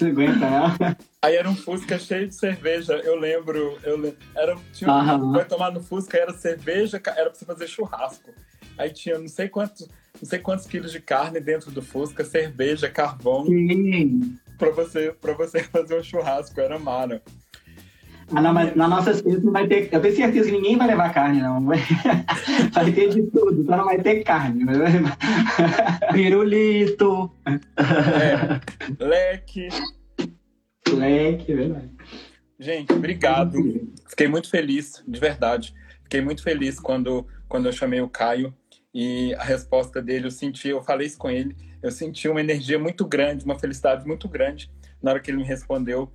Não 0.00 0.08
aguenta, 0.08 0.50
né? 0.78 0.96
Aí 1.20 1.36
era 1.36 1.48
um 1.48 1.56
Fusca 1.56 1.98
cheio 1.98 2.28
de 2.28 2.34
cerveja. 2.34 2.94
Eu 2.94 3.16
lembro, 3.16 3.78
eu 3.82 3.96
lembro. 3.96 4.18
Era, 4.34 4.56
tinha 4.72 4.90
um 4.90 5.32
vai 5.32 5.44
tomar 5.44 5.72
no 5.72 5.82
Fusca, 5.82 6.16
era 6.16 6.32
cerveja, 6.32 7.00
era 7.04 7.30
pra 7.30 7.34
você 7.34 7.44
fazer 7.44 7.66
churrasco. 7.66 8.30
Aí 8.76 8.90
tinha 8.90 9.18
não 9.18 9.28
sei 9.28 9.48
quantos, 9.48 9.88
não 10.20 10.28
sei 10.28 10.38
quantos 10.38 10.66
quilos 10.66 10.92
de 10.92 11.00
carne 11.00 11.40
dentro 11.40 11.70
do 11.70 11.82
Fusca, 11.82 12.24
cerveja, 12.24 12.88
carvão, 12.88 13.44
Sim. 13.44 14.38
pra 14.56 14.70
você, 14.70 15.12
pra 15.12 15.32
você 15.34 15.64
fazer 15.68 15.98
um 15.98 16.02
churrasco. 16.02 16.60
Era 16.60 16.78
mara. 16.78 17.20
Ah, 18.34 18.42
não, 18.42 18.52
mas 18.52 18.76
na 18.76 18.86
nossa 18.86 19.14
festa 19.14 19.40
não 19.40 19.52
vai 19.52 19.66
ter. 19.66 19.88
Eu 19.92 20.00
tenho 20.00 20.14
certeza 20.14 20.50
que 20.50 20.56
ninguém 20.56 20.76
vai 20.76 20.86
levar 20.86 21.12
carne, 21.12 21.40
não. 21.40 21.64
Vai, 22.72 22.92
ter 22.92 23.08
de 23.08 23.22
tudo, 23.22 23.64
só 23.64 23.76
não 23.76 23.84
vai 23.86 24.00
ter 24.00 24.22
carne. 24.22 24.64
Pirulito. 26.12 27.30
É, 27.46 29.04
leque. 29.04 29.68
Leque, 30.92 31.52
é 31.52 31.56
verdade. 31.56 31.90
Gente, 32.58 32.92
obrigado. 32.92 33.52
Fiquei 34.08 34.28
muito 34.28 34.50
feliz, 34.50 35.02
de 35.06 35.20
verdade. 35.20 35.74
Fiquei 36.02 36.20
muito 36.20 36.42
feliz 36.42 36.78
quando, 36.78 37.26
quando 37.48 37.66
eu 37.66 37.72
chamei 37.72 38.00
o 38.00 38.08
Caio 38.08 38.54
e 38.92 39.34
a 39.34 39.44
resposta 39.44 40.02
dele, 40.02 40.26
eu 40.26 40.30
senti, 40.30 40.68
eu 40.68 40.82
falei 40.82 41.06
isso 41.06 41.18
com 41.18 41.30
ele, 41.30 41.54
eu 41.82 41.90
senti 41.90 42.28
uma 42.28 42.40
energia 42.40 42.78
muito 42.78 43.06
grande, 43.06 43.44
uma 43.44 43.58
felicidade 43.58 44.06
muito 44.06 44.28
grande 44.28 44.70
na 45.02 45.12
hora 45.12 45.20
que 45.20 45.30
ele 45.30 45.38
me 45.38 45.44
respondeu, 45.44 46.10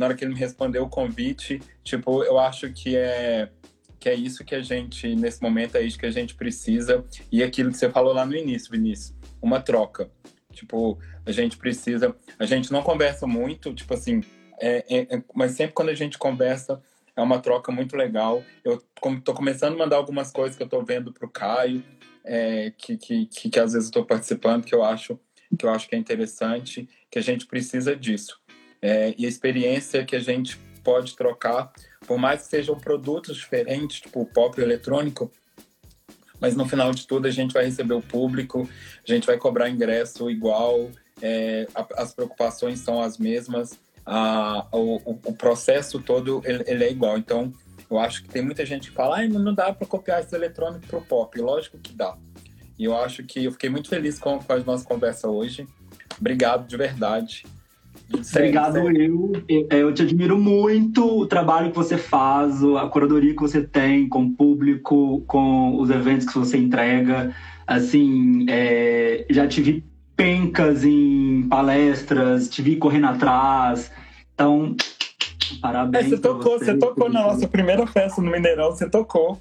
na 0.00 0.06
hora 0.06 0.14
que 0.14 0.24
ele 0.24 0.32
me 0.32 0.40
respondeu 0.40 0.82
o 0.84 0.88
convite. 0.88 1.60
Tipo, 1.84 2.24
eu 2.24 2.38
acho 2.38 2.72
que 2.72 2.96
é 2.96 3.50
que 3.98 4.08
é 4.08 4.14
isso 4.14 4.42
que 4.46 4.54
a 4.54 4.62
gente, 4.62 5.14
nesse 5.14 5.42
momento, 5.42 5.76
é 5.76 5.82
isso 5.82 5.98
que 5.98 6.06
a 6.06 6.10
gente 6.10 6.34
precisa. 6.34 7.04
E 7.30 7.42
aquilo 7.42 7.70
que 7.70 7.76
você 7.76 7.90
falou 7.90 8.14
lá 8.14 8.24
no 8.24 8.34
início, 8.34 8.70
Vinícius, 8.72 9.14
uma 9.42 9.60
troca. 9.60 10.10
Tipo, 10.54 10.98
a 11.26 11.30
gente 11.30 11.58
precisa. 11.58 12.16
A 12.38 12.46
gente 12.46 12.72
não 12.72 12.82
conversa 12.82 13.26
muito, 13.26 13.74
tipo 13.74 13.92
assim, 13.92 14.22
é, 14.58 14.84
é- 14.88 15.16
é- 15.16 15.22
mas 15.34 15.52
sempre 15.52 15.74
quando 15.74 15.90
a 15.90 15.94
gente 15.94 16.16
conversa, 16.16 16.80
é 17.14 17.20
uma 17.20 17.40
troca 17.40 17.70
muito 17.70 17.94
legal. 17.94 18.42
Eu 18.64 18.82
estou 19.18 19.34
começando 19.34 19.74
a 19.74 19.78
mandar 19.78 19.96
algumas 19.96 20.32
coisas 20.32 20.56
que 20.56 20.62
eu 20.62 20.66
estou 20.66 20.82
vendo 20.82 21.12
para 21.12 21.26
o 21.26 21.30
Caio, 21.30 21.84
é, 22.24 22.72
que, 22.78 22.96
que, 22.96 23.26
que, 23.26 23.50
que 23.50 23.60
às 23.60 23.74
vezes 23.74 23.88
estou 23.88 24.06
participando, 24.06 24.64
que 24.64 24.74
eu 24.74 24.82
acho 24.82 25.20
que 25.58 25.66
eu 25.66 25.70
acho 25.70 25.88
que 25.88 25.94
é 25.96 25.98
interessante, 25.98 26.88
que 27.10 27.18
a 27.18 27.22
gente 27.22 27.46
precisa 27.46 27.94
disso. 27.96 28.39
É, 28.82 29.14
e 29.18 29.26
a 29.26 29.28
experiência 29.28 30.04
que 30.04 30.16
a 30.16 30.20
gente 30.20 30.56
pode 30.82 31.14
trocar, 31.14 31.70
por 32.06 32.18
mais 32.18 32.42
que 32.42 32.48
sejam 32.48 32.78
produtos 32.78 33.36
diferentes, 33.36 34.00
tipo 34.00 34.22
o 34.22 34.26
pop 34.26 34.58
e 34.58 34.62
o 34.62 34.66
eletrônico, 34.66 35.30
mas 36.40 36.56
no 36.56 36.66
final 36.66 36.90
de 36.92 37.06
tudo 37.06 37.28
a 37.28 37.30
gente 37.30 37.52
vai 37.52 37.64
receber 37.66 37.92
o 37.94 38.00
público, 38.00 38.68
a 39.06 39.12
gente 39.12 39.26
vai 39.26 39.36
cobrar 39.36 39.68
ingresso 39.68 40.30
igual, 40.30 40.90
é, 41.20 41.66
a- 41.74 41.86
as 42.02 42.14
preocupações 42.14 42.78
são 42.80 43.00
as 43.02 43.18
mesmas, 43.18 43.78
a- 44.06 44.66
o, 44.72 44.96
o- 45.04 45.20
o 45.26 45.32
processo 45.34 46.00
todo 46.00 46.40
ele, 46.46 46.64
ele 46.66 46.84
é 46.84 46.90
igual. 46.90 47.18
Então, 47.18 47.52
eu 47.90 47.98
acho 47.98 48.22
que 48.22 48.30
tem 48.30 48.40
muita 48.42 48.64
gente 48.64 48.88
que 48.88 48.96
fala, 48.96 49.16
"Ai, 49.18 49.28
não 49.28 49.52
dá 49.54 49.72
para 49.72 49.86
copiar 49.86 50.20
esse 50.22 50.34
eletrônico 50.34 50.86
pro 50.86 51.02
pop. 51.02 51.38
Lógico 51.38 51.76
que 51.78 51.92
dá. 51.92 52.16
E 52.78 52.84
eu 52.84 52.96
acho 52.96 53.22
que 53.24 53.44
eu 53.44 53.52
fiquei 53.52 53.68
muito 53.68 53.90
feliz 53.90 54.18
com, 54.18 54.38
com 54.38 54.52
a 54.54 54.58
nossa 54.60 54.84
conversa 54.86 55.28
hoje. 55.28 55.66
Obrigado 56.18 56.66
de 56.66 56.76
verdade. 56.78 57.44
Sério, 58.22 58.48
Obrigado, 58.48 58.72
sério. 58.74 59.32
eu. 59.48 59.66
É, 59.70 59.82
Eu 59.82 59.94
te 59.94 60.02
admiro 60.02 60.38
muito 60.38 61.20
o 61.20 61.26
trabalho 61.26 61.70
que 61.70 61.76
você 61.76 61.96
faz, 61.96 62.62
a 62.64 62.86
curadoria 62.88 63.34
que 63.34 63.40
você 63.40 63.62
tem 63.62 64.08
com 64.08 64.24
o 64.24 64.32
público, 64.32 65.22
com 65.26 65.78
os 65.80 65.90
eventos 65.90 66.26
que 66.26 66.38
você 66.38 66.56
entrega. 66.58 67.34
Assim, 67.66 68.46
é, 68.48 69.24
já 69.30 69.46
te 69.46 69.62
vi 69.62 69.84
pencas 70.16 70.84
em 70.84 71.46
palestras, 71.48 72.48
te 72.48 72.60
vi 72.62 72.76
correndo 72.76 73.06
atrás. 73.06 73.90
Então, 74.34 74.74
É, 75.52 75.60
parabéns. 75.60 76.08
você 76.08 76.16
pra 76.18 76.30
tocou, 76.30 76.58
você 76.58 76.76
tocou 76.78 77.08
na 77.10 77.22
nossa 77.22 77.48
primeira 77.48 77.84
festa 77.86 78.22
no 78.22 78.30
Mineirão, 78.30 78.70
você 78.70 78.88
tocou. 78.88 79.36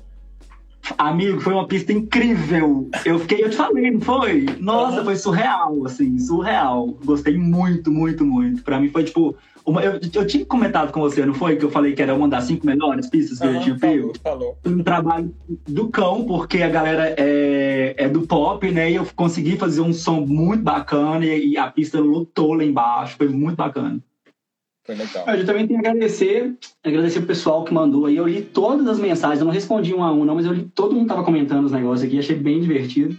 Amigo, 0.98 1.40
foi 1.40 1.54
uma 1.54 1.68
pista 1.68 1.94
incrível. 1.94 2.90
Eu 3.06 3.20
fiquei, 3.20 3.44
eu 3.44 3.50
te 3.50 3.56
falei, 3.56 3.92
não 3.92 4.02
foi? 4.02 4.46
Nossa, 4.60 5.04
foi 5.04 5.16
surreal, 5.16 5.86
assim, 5.86 6.18
surreal. 6.20 6.88
Gostei 7.04 7.38
muito, 7.38 7.92
muito, 7.92 8.26
muito. 8.26 8.64
Pra 8.64 8.80
mim 8.80 8.90
foi 8.90 9.04
tipo. 9.04 9.36
Uma, 9.66 9.84
eu, 9.84 10.00
eu 10.14 10.26
tinha 10.26 10.44
comentado 10.46 10.92
com 10.92 11.02
você, 11.02 11.24
não 11.26 11.34
foi? 11.34 11.56
Que 11.56 11.66
eu 11.66 11.70
falei 11.70 11.94
que 11.94 12.02
era 12.02 12.16
uma 12.16 12.28
das 12.28 12.46
cinco 12.46 12.66
melhores 12.66 13.08
pistas 13.08 13.38
que 13.38 13.46
eu 13.46 13.52
Aham, 13.52 13.60
tinha 13.60 13.78
falou, 13.78 14.14
falou. 14.24 14.58
Um 14.66 14.82
trabalho 14.82 15.36
do 15.68 15.90
cão, 15.90 16.26
porque 16.26 16.64
a 16.64 16.70
galera 16.70 17.14
é, 17.18 17.94
é 17.96 18.10
do 18.10 18.22
pop, 18.22 18.70
né? 18.72 18.90
E 18.90 18.96
eu 18.96 19.08
consegui 19.16 19.58
fazer 19.58 19.82
um 19.82 19.94
som 19.94 20.22
muito 20.22 20.64
bacana 20.64 21.24
e, 21.26 21.52
e 21.52 21.58
a 21.58 21.68
pista 21.68 22.00
lotou 22.00 22.54
lá 22.54 22.64
embaixo. 22.64 23.16
Foi 23.18 23.28
muito 23.28 23.58
bacana. 23.58 24.00
Foi 24.86 24.96
legal. 24.96 25.28
Eu 25.28 25.46
também 25.46 25.68
tenho 25.68 25.82
que 25.82 25.88
agradecer, 25.88 26.58
agradecer 26.84 27.20
o 27.20 27.26
pessoal 27.26 27.64
que 27.64 27.74
mandou 27.74 28.06
aí. 28.06 28.18
Eu 28.18 28.28
li 28.28 28.42
todas 28.42 28.88
as 28.88 29.00
mensagens, 29.00 29.40
eu 29.40 29.46
não 29.46 29.54
respondi 29.54 29.94
um 29.94 30.04
a 30.04 30.12
um, 30.12 30.26
não, 30.26 30.36
mas 30.36 30.46
eu 30.46 30.54
li, 30.54 30.64
todo 30.74 30.96
mundo 30.96 31.08
tava 31.08 31.24
comentando 31.24 31.66
os 31.66 31.72
negócios 31.72 32.08
aqui, 32.08 32.18
achei 32.18 32.36
bem 32.36 32.60
divertido. 32.60 33.16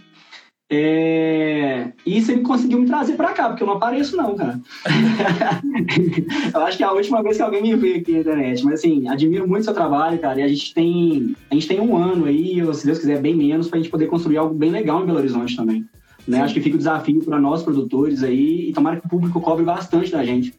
É... 0.73 1.91
E 2.05 2.21
você 2.21 2.37
conseguiu 2.37 2.79
me 2.79 2.87
trazer 2.87 3.17
pra 3.17 3.33
cá, 3.33 3.49
porque 3.49 3.61
eu 3.61 3.67
não 3.67 3.73
apareço, 3.73 4.15
não, 4.15 4.35
cara. 4.35 4.57
eu 6.53 6.61
acho 6.61 6.77
que 6.77 6.83
é 6.83 6.85
a 6.85 6.93
última 6.93 7.21
vez 7.21 7.35
que 7.35 7.43
alguém 7.43 7.61
me 7.61 7.75
vê 7.75 7.95
aqui 7.95 8.13
na 8.13 8.19
internet. 8.19 8.63
Mas 8.63 8.75
assim, 8.75 9.05
admiro 9.09 9.45
muito 9.45 9.65
seu 9.65 9.73
trabalho, 9.73 10.17
cara. 10.17 10.39
E 10.39 10.43
a 10.43 10.47
gente 10.47 10.73
tem, 10.73 11.35
a 11.49 11.53
gente 11.53 11.67
tem 11.67 11.81
um 11.81 11.97
ano 11.97 12.23
aí, 12.23 12.63
ou 12.63 12.73
se 12.73 12.85
Deus 12.85 12.99
quiser, 12.99 13.19
bem 13.19 13.35
menos, 13.35 13.67
pra 13.67 13.79
gente 13.79 13.89
poder 13.89 14.07
construir 14.07 14.37
algo 14.37 14.55
bem 14.55 14.71
legal 14.71 15.03
em 15.03 15.05
Belo 15.05 15.17
Horizonte 15.17 15.57
também. 15.57 15.85
Né? 16.25 16.39
Acho 16.39 16.53
que 16.53 16.61
fica 16.61 16.75
o 16.75 16.77
desafio 16.77 17.21
para 17.21 17.39
nós, 17.39 17.63
produtores 17.63 18.23
aí, 18.23 18.69
e 18.69 18.73
tomara 18.73 18.97
que 18.97 19.05
o 19.07 19.09
público 19.09 19.41
cobre 19.41 19.65
bastante 19.65 20.09
da 20.09 20.23
gente 20.23 20.53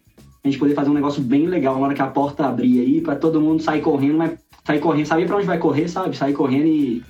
a 0.44 0.48
gente 0.48 0.58
poder 0.58 0.74
fazer 0.74 0.90
um 0.90 0.94
negócio 0.94 1.22
bem 1.22 1.46
legal 1.46 1.76
na 1.76 1.86
hora 1.86 1.94
que 1.94 2.02
a 2.02 2.06
porta 2.06 2.46
abrir 2.46 2.80
aí, 2.80 3.00
pra 3.00 3.14
todo 3.14 3.40
mundo 3.40 3.62
sair 3.62 3.80
correndo, 3.80 4.18
mas 4.18 4.32
sair 4.64 4.80
correndo, 4.80 5.06
saber 5.06 5.26
pra 5.26 5.36
onde 5.36 5.46
vai 5.46 5.58
correr, 5.58 5.88
sabe? 5.88 6.16
Sair 6.16 6.32
correndo 6.32 6.66
e 6.66 7.02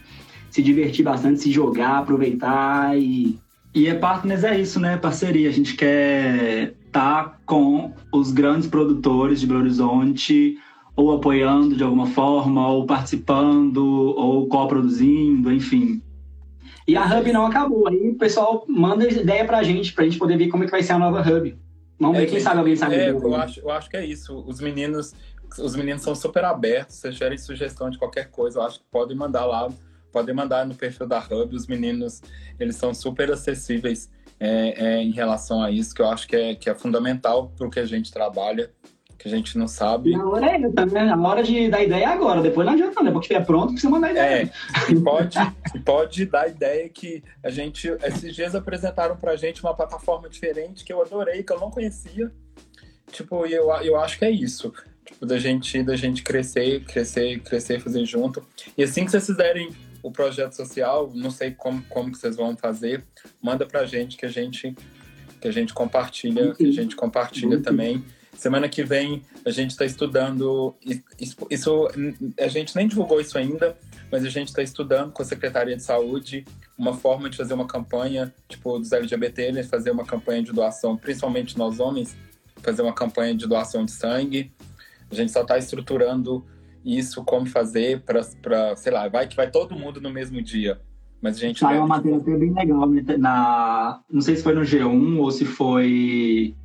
se 0.51 0.63
divertir 0.63 1.05
bastante, 1.05 1.41
se 1.41 1.51
jogar, 1.51 1.99
aproveitar 1.99 2.99
e. 2.99 3.39
E 3.75 3.89
é 3.89 3.95
Partners 3.95 4.45
é 4.45 4.61
isso, 4.61 4.79
né? 4.79 4.99
Parceria. 4.99 5.49
A 5.49 5.53
gente 5.53 5.75
quer 5.75 6.75
estar 6.85 7.41
com 7.47 7.95
os 8.13 8.31
grandes 8.31 8.69
produtores 8.69 9.41
de 9.41 9.47
Belo 9.47 9.61
Horizonte, 9.61 10.59
ou 10.95 11.11
apoiando 11.11 11.75
de 11.75 11.83
alguma 11.83 12.05
forma, 12.05 12.69
ou 12.69 12.85
participando, 12.85 13.79
ou 13.79 14.47
coproduzindo, 14.47 15.51
enfim. 15.51 16.03
E 16.87 16.95
a 16.95 17.07
Hub 17.07 17.33
não 17.33 17.47
acabou. 17.47 17.89
Aí 17.89 18.11
o 18.11 18.19
pessoal 18.19 18.67
manda 18.69 19.09
ideia 19.09 19.47
pra 19.47 19.63
gente, 19.63 19.95
pra 19.95 20.05
gente 20.05 20.19
poder 20.19 20.37
ver 20.37 20.49
como 20.49 20.65
é 20.65 20.67
que 20.67 20.73
vai 20.73 20.83
ser 20.83 20.93
a 20.93 20.99
nova 20.99 21.23
Hub. 21.23 21.57
Vamos 22.03 22.19
ver, 22.19 22.27
quem 22.27 22.41
sabe 22.41 22.59
alguém 22.59 22.77
sabe. 22.77 22.97
É, 22.97 23.11
eu 23.11 23.35
acho, 23.35 23.61
eu 23.61 23.71
acho 23.71 23.89
que 23.89 23.97
é 23.97 24.05
isso. 24.05 24.45
Os 24.47 24.61
meninos, 24.61 25.15
os 25.59 25.75
meninos 25.77 26.03
são 26.03 26.15
super 26.15 26.45
abertos. 26.45 26.97
Se 26.97 27.13
tiverem 27.13 27.39
sugestão 27.39 27.89
de 27.89 27.99
qualquer 27.99 28.31
coisa, 28.31 28.59
eu 28.59 28.63
acho 28.63 28.81
que 28.81 28.85
podem 28.91 29.17
mandar 29.17 29.45
lá, 29.45 29.69
podem 30.13 30.35
mandar 30.35 30.67
no 30.67 30.75
perfil 30.75 31.07
da 31.07 31.19
Hub. 31.19 31.55
Os 31.55 31.67
meninos, 31.67 32.21
eles 32.59 32.77
são 32.77 32.93
super 32.93 33.31
acessíveis 33.31 34.11
é, 34.41 34.85
é, 34.85 35.03
em 35.03 35.13
relação 35.13 35.63
a 35.63 35.71
isso, 35.71 35.95
que 35.95 36.03
eu 36.03 36.09
acho 36.09 36.27
que 36.27 36.35
é, 36.35 36.55
que 36.57 36.69
é 36.69 36.75
fundamental 36.75 37.53
para 37.57 37.67
o 37.67 37.71
que 37.71 37.79
a 37.79 37.87
gente 37.87 38.11
trabalha, 38.11 38.73
que 39.23 39.29
a 39.29 39.31
gente 39.31 39.57
não 39.57 39.69
sabe. 39.69 40.11
Na 40.17 40.29
hora 40.29 40.47
é 40.47 40.57
essa, 40.57 40.87
né? 40.87 41.13
A 41.13 41.17
hora 41.17 41.43
de 41.45 41.69
dar 41.69 41.81
ideia 41.81 42.05
é 42.05 42.07
agora. 42.07 42.43
Depois 42.43 42.67
não 42.67 42.75
adianta. 42.75 43.05
Depois 43.05 43.27
que 43.27 43.33
estiver 43.33 43.47
pronto, 43.47 43.69
precisa 43.69 43.89
mandar 43.89 44.11
ideia. 44.11 44.53
É, 44.89 44.93
e 44.93 45.01
pode, 45.01 45.39
e 45.75 45.79
pode 45.79 46.27
dar 46.27 46.43
a 46.43 46.49
ideia 46.49 46.89
que 46.89 47.23
a 47.43 47.49
gente, 47.49 47.89
esses 48.03 48.35
dias 48.35 48.55
apresentaram 48.57 49.17
pra 49.17 49.37
gente 49.37 49.63
uma 49.63 49.75
plataforma 49.75 50.29
diferente 50.29 50.85
que 50.85 50.93
eu 50.93 51.01
adorei, 51.01 51.45
que 51.45 51.53
eu 51.53 51.61
não 51.61 51.71
conhecia. 51.71 52.33
Tipo, 53.13 53.47
eu, 53.47 53.71
eu 53.83 53.97
acho 54.01 54.19
que 54.19 54.25
é 54.25 54.31
isso. 54.31 54.73
Tipo, 55.05 55.25
da 55.25 55.39
gente, 55.39 55.83
da 55.85 55.95
gente 55.95 56.23
crescer, 56.25 56.85
crescer, 56.85 57.41
crescer, 57.43 57.81
fazer 57.81 58.05
junto. 58.05 58.45
E 58.77 58.83
assim 58.83 59.05
que 59.05 59.13
vocês 59.13 59.25
fizerem 59.25 59.71
o 60.03 60.11
projeto 60.11 60.53
social, 60.55 61.13
não 61.15 61.31
sei 61.31 61.53
como, 61.53 61.81
como 61.85 62.11
que 62.11 62.19
vocês 62.19 62.35
vão 62.35 62.57
fazer, 62.57 63.05
manda 63.41 63.65
pra 63.65 63.85
gente 63.85 64.17
que 64.17 64.27
a 64.27 64.29
gente 64.29 64.75
que 65.41 65.49
a 65.49 65.53
gente 65.53 65.75
compartilha, 65.75 66.55
que 66.55 66.65
a 66.65 66.73
gente 66.73 66.95
compartilha 66.95 67.61
também. 67.61 68.05
Semana 68.35 68.69
que 68.69 68.83
vem 68.83 69.23
a 69.45 69.51
gente 69.51 69.71
está 69.71 69.85
estudando 69.85 70.75
isso, 71.51 71.89
a 72.41 72.49
gente 72.49 72.75
nem 72.75 72.89
divulgou 72.89 73.21
isso 73.21 73.37
ainda, 73.37 73.77
mas 74.11 74.25
a 74.25 74.29
gente 74.29 74.49
está 74.49 74.63
estudando 74.63 75.13
com 75.13 75.23
a 75.23 75.25
Secretaria 75.25 75.77
de 75.77 75.83
Saúde 75.83 76.45
uma 76.77 76.95
forma 76.95 77.29
de 77.29 77.37
fazer 77.37 77.55
uma 77.55 77.67
campanha, 77.67 78.35
tipo 78.49 78.79
dos 78.79 78.91
LGBT, 78.91 79.53
né, 79.53 79.63
fazer 79.63 79.91
uma 79.91 80.05
campanha 80.05 80.43
de 80.43 80.53
doação, 80.53 80.97
principalmente 80.97 81.59
nós 81.59 81.79
homens, 81.79 82.17
fazer 82.63 82.83
uma 82.83 82.93
campanha 82.93 83.35
de 83.35 83.47
doação 83.47 83.85
de 83.85 83.93
sangue. 83.93 84.53
A 85.11 85.15
gente 85.15 85.31
só 85.31 85.43
está 85.43 85.59
estruturando 85.59 86.45
isso, 86.85 87.23
como 87.25 87.47
fazer 87.47 88.01
para, 88.01 88.23
sei 88.77 88.93
lá, 88.93 89.09
vai 89.09 89.29
que 89.29 89.37
vai 89.37 89.51
todo 89.51 89.77
mundo 89.77 90.01
no 90.01 90.11
mesmo 90.11 90.41
dia. 90.43 90.81
Mas 91.21 91.37
a 91.37 91.41
gente. 91.41 91.61
Saiu 91.61 91.81
uma 91.81 91.89
matéria 91.89 92.19
até 92.19 92.37
bem 92.37 92.53
legal, 92.53 92.89
né? 92.89 93.05
na, 93.17 94.01
não 94.11 94.21
sei 94.21 94.35
se 94.35 94.43
foi 94.43 94.55
no 94.55 94.63
G1 94.63 95.19
ou 95.19 95.31
se 95.31 95.45
foi 95.45 96.57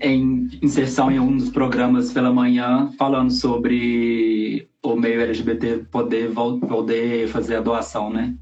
em 0.00 0.48
inserção 0.62 1.10
em 1.10 1.18
um 1.18 1.36
dos 1.36 1.50
programas 1.50 2.12
pela 2.12 2.32
manhã, 2.32 2.90
falando 2.98 3.30
sobre 3.30 4.68
o 4.82 4.96
meio 4.96 5.20
LGBT 5.20 5.86
poder, 5.90 6.30
poder 6.32 7.28
fazer 7.28 7.56
a 7.56 7.60
doação, 7.60 8.10
né? 8.10 8.34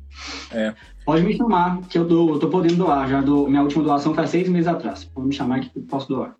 É. 0.53 0.75
Pode 1.05 1.23
me 1.23 1.37
chamar, 1.37 1.81
que 1.89 1.97
eu, 1.97 2.05
dou, 2.05 2.31
eu 2.35 2.39
tô 2.39 2.49
podendo 2.49 2.77
doar. 2.77 3.09
Já 3.09 3.21
dou, 3.21 3.49
minha 3.49 3.63
última 3.63 3.85
doação 3.85 4.15
foi 4.15 4.27
seis 4.27 4.49
meses 4.49 4.67
atrás. 4.67 5.05
Pode 5.05 5.29
me 5.29 5.35
chamar 5.35 5.61
que 5.61 5.71
eu 5.77 5.83
posso 5.83 6.09
doar. 6.09 6.35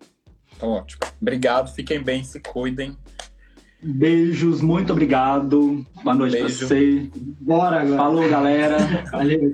Tá 0.59 0.67
ótimo. 0.67 1.01
Obrigado, 1.21 1.73
fiquem 1.73 2.01
bem, 2.01 2.23
se 2.23 2.39
cuidem. 2.39 2.95
Beijos, 3.81 4.61
muito 4.61 4.91
obrigado. 4.91 5.85
Boa 6.03 6.15
noite 6.15 6.33
Beijo. 6.33 6.57
pra 6.57 6.67
você. 6.67 7.09
Bora 7.39 7.81
agora. 7.81 7.97
Falou, 7.97 8.29
galera. 8.29 8.77
Valeu. 9.11 9.53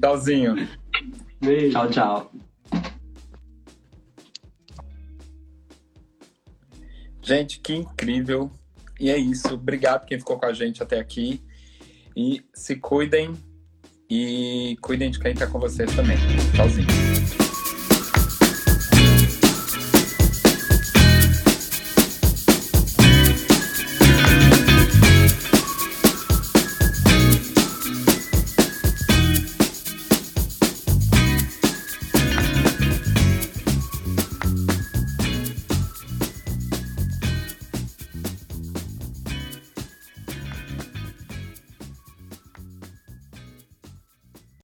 Tchauzinho. 0.00 0.68
Beijo. 1.40 1.70
Tchau, 1.70 1.88
tchau. 1.88 2.32
Gente, 7.30 7.60
que 7.60 7.72
incrível. 7.72 8.50
E 8.98 9.08
é 9.08 9.16
isso. 9.16 9.54
Obrigado 9.54 10.04
quem 10.04 10.18
ficou 10.18 10.36
com 10.36 10.46
a 10.46 10.52
gente 10.52 10.82
até 10.82 10.98
aqui. 10.98 11.40
E 12.16 12.42
se 12.52 12.74
cuidem. 12.74 13.34
E 14.10 14.76
cuidem 14.80 15.12
de 15.12 15.20
quem 15.20 15.32
tá 15.32 15.46
com 15.46 15.60
vocês 15.60 15.94
também. 15.94 16.16
Tchauzinho. 16.56 17.09